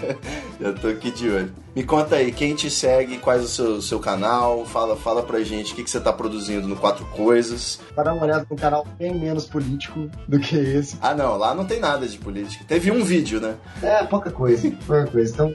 já 0.60 0.72
tô 0.72 0.88
aqui 0.88 1.10
de 1.10 1.28
olho. 1.28 1.52
Me 1.74 1.84
conta 1.84 2.16
aí, 2.16 2.32
quem 2.32 2.54
te 2.54 2.68
segue, 2.68 3.18
quais 3.18 3.44
o 3.44 3.48
seu, 3.48 3.80
seu 3.80 4.00
canal, 4.00 4.66
fala, 4.66 4.96
fala 4.96 5.22
pra 5.22 5.40
gente 5.40 5.72
o 5.72 5.76
que, 5.76 5.84
que 5.84 5.90
você 5.90 6.00
tá 6.00 6.12
produzindo 6.12 6.66
no 6.66 6.74
Quatro 6.74 7.04
Coisas. 7.06 7.80
Para 7.94 8.04
dar 8.04 8.14
uma 8.14 8.24
olhada 8.24 8.46
num 8.50 8.56
canal 8.56 8.84
bem 8.98 9.14
menos 9.14 9.46
político 9.46 10.10
do 10.26 10.40
que 10.40 10.56
esse. 10.56 10.96
Ah 11.00 11.14
não, 11.14 11.36
lá 11.36 11.54
não 11.54 11.64
tem 11.64 11.78
nada 11.78 12.08
de 12.08 12.18
política. 12.18 12.64
Teve 12.66 12.90
um 12.90 13.04
vídeo, 13.04 13.40
né? 13.40 13.54
É, 13.82 14.02
pouca 14.02 14.32
coisa, 14.32 14.68
pouca 14.84 15.06
coisa. 15.06 15.32
Então, 15.32 15.54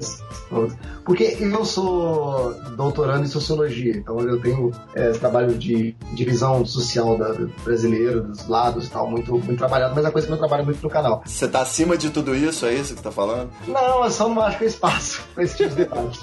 porque 1.04 1.38
eu 1.40 1.66
sou 1.66 2.54
doutorando 2.78 3.26
em 3.26 3.30
sociologia, 3.30 3.98
então 3.98 4.20
eu 4.22 4.40
tenho 4.40 4.72
é, 4.96 5.12
esse 5.12 5.20
trabalho 5.20 5.54
de 5.58 5.96
divisão 6.14 6.66
social 6.66 7.18
da, 7.18 7.34
do 7.34 7.48
brasileiro, 7.64 8.24
dos 8.24 8.45
lados 8.48 8.88
e 8.88 8.90
tal, 8.90 9.10
muito, 9.10 9.32
muito 9.38 9.58
trabalhado, 9.58 9.94
mas 9.96 10.06
é 10.06 10.12
coisa 10.12 10.28
que 10.28 10.34
eu 10.34 10.38
trabalho 10.38 10.66
muito 10.66 10.82
no 10.82 10.90
canal. 10.90 11.22
Você 11.26 11.48
tá 11.48 11.62
acima 11.62 11.98
de 11.98 12.10
tudo 12.10 12.36
isso, 12.36 12.66
é 12.66 12.74
isso 12.74 12.96
que 12.96 13.02
tá 13.02 13.12
falando? 13.12 13.50
Não, 13.68 14.04
eu 14.04 14.12
só 14.12 14.28
não 14.28 14.42
acho 14.42 14.58
que 14.58 14.64
é 14.66 14.68
espaço 14.68 15.24
para 15.34 15.44
esse 15.44 15.58
tipo 15.58 15.70
de 15.70 15.76
debate. 15.76 16.20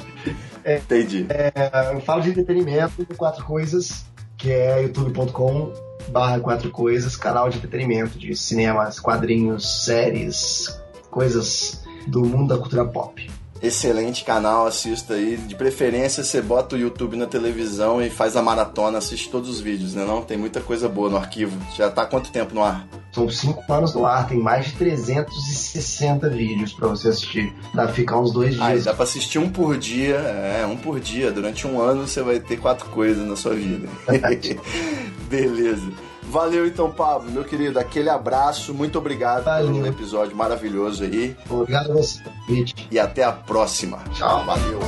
Entendi. 0.64 1.26
É, 1.28 1.94
eu 1.94 2.00
falo 2.00 2.22
de 2.22 2.30
entretenimento 2.30 3.04
com 3.04 3.14
quatro 3.14 3.44
coisas, 3.44 4.04
que 4.36 4.50
é 4.50 4.82
youtube.com 4.82 5.72
barra 6.08 6.40
quatro 6.40 6.70
coisas, 6.70 7.16
canal 7.16 7.48
de 7.48 7.58
entretenimento, 7.58 8.18
de 8.18 8.34
cinemas, 8.36 8.98
quadrinhos, 8.98 9.84
séries, 9.84 10.80
coisas 11.10 11.84
do 12.06 12.24
mundo 12.24 12.54
da 12.54 12.60
cultura 12.60 12.84
pop. 12.84 13.30
Excelente 13.62 14.24
canal, 14.24 14.66
assista 14.66 15.14
aí. 15.14 15.36
De 15.36 15.54
preferência, 15.54 16.24
você 16.24 16.42
bota 16.42 16.74
o 16.74 16.78
YouTube 16.78 17.16
na 17.16 17.26
televisão 17.26 18.02
e 18.02 18.10
faz 18.10 18.36
a 18.36 18.42
maratona, 18.42 18.98
assiste 18.98 19.30
todos 19.30 19.48
os 19.48 19.60
vídeos, 19.60 19.94
né? 19.94 20.04
Não, 20.04 20.20
tem 20.22 20.36
muita 20.36 20.60
coisa 20.60 20.88
boa 20.88 21.08
no 21.08 21.16
arquivo. 21.16 21.56
Já 21.76 21.88
tá 21.88 22.04
quanto 22.04 22.32
tempo 22.32 22.54
no 22.54 22.62
ar? 22.64 22.86
São 23.12 23.28
cinco 23.28 23.62
anos 23.72 23.94
no 23.94 24.04
ar, 24.04 24.26
tem 24.26 24.38
mais 24.38 24.66
de 24.66 24.72
360 24.72 26.28
vídeos 26.30 26.72
pra 26.72 26.88
você 26.88 27.08
assistir. 27.08 27.54
Dá 27.74 27.84
pra 27.84 27.92
ficar 27.92 28.18
uns 28.18 28.32
dois 28.32 28.58
Ah, 28.60 28.72
dias. 28.72 28.84
dá 28.84 28.94
pra 28.94 29.04
assistir 29.04 29.38
um 29.38 29.48
por 29.50 29.76
dia, 29.78 30.16
é, 30.16 30.66
um 30.66 30.76
por 30.76 30.98
dia. 30.98 31.30
Durante 31.30 31.66
um 31.66 31.80
ano 31.80 32.06
você 32.08 32.20
vai 32.22 32.40
ter 32.40 32.56
quatro 32.58 32.86
coisas 32.90 33.24
na 33.26 33.36
sua 33.36 33.54
vida. 33.54 33.86
Beleza. 35.28 35.92
Valeu 36.32 36.66
então, 36.66 36.90
Pablo, 36.90 37.30
meu 37.30 37.44
querido. 37.44 37.78
Aquele 37.78 38.08
abraço, 38.08 38.72
muito 38.72 38.96
obrigado 38.96 39.44
Valeu. 39.44 39.70
pelo 39.70 39.86
episódio 39.86 40.34
maravilhoso 40.34 41.04
aí. 41.04 41.36
Obrigado 41.50 41.90
a 41.90 41.94
você, 41.94 42.22
convite. 42.22 42.88
E 42.90 42.98
até 42.98 43.22
a 43.22 43.32
próxima. 43.32 43.98
Tchau. 44.14 44.42
Valeu. 44.46 44.80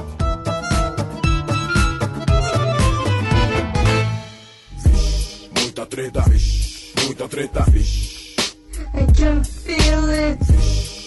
Muita 5.60 5.86
treta, 5.86 6.20
vixe, 6.22 6.92
muita 7.04 7.28
treta, 7.28 7.64
vixe, 7.68 8.34
I 8.94 9.06
can 9.12 9.44
feel 9.44 10.08
it. 10.10 10.38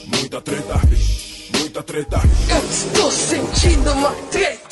muita 0.07 0.41
treta, 0.41 0.77
vixe, 0.85 1.51
muita 1.57 1.83
treta. 1.83 2.19
Eu 2.49 2.69
estou 2.69 3.11
sentindo 3.11 3.91
uma 3.91 4.11
treta. 4.31 4.66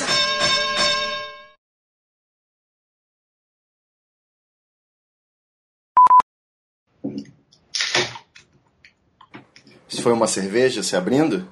Foi 10.05 10.13
uma 10.13 10.27
cerveja 10.27 10.83
se 10.83 10.95
abrindo? 10.95 11.47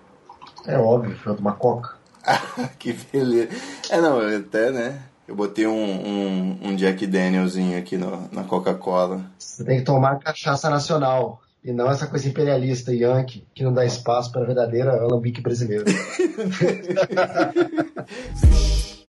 É 0.68 0.78
óbvio, 0.78 1.18
foi 1.18 1.34
uma 1.34 1.54
coca. 1.54 1.96
que 2.78 2.96
beleza. 3.12 3.50
É, 3.90 4.00
não, 4.00 4.22
eu 4.22 4.42
até, 4.42 4.70
né? 4.70 5.02
Eu 5.28 5.36
botei 5.36 5.66
um, 5.66 5.74
um, 5.74 6.60
um 6.62 6.76
Jack 6.76 7.08
Danielzinho 7.08 7.80
aqui 7.80 7.98
no, 7.98 8.30
na 8.32 8.44
Coca-Cola. 8.44 9.26
Você 9.40 9.64
tem 9.64 9.80
que 9.80 9.86
tomar 9.86 10.20
cachaça 10.20 10.70
nacional. 10.70 11.42
E 11.64 11.72
não 11.72 11.90
essa 11.90 12.06
coisa 12.06 12.30
imperialista 12.30 12.94
yankee 12.94 13.44
que 13.56 13.64
não 13.64 13.74
dá 13.74 13.84
espaço 13.86 14.32
para 14.32 14.44
a 14.44 14.46
verdadeira 14.46 15.02
alambique 15.02 15.42
brasileira. 15.42 15.86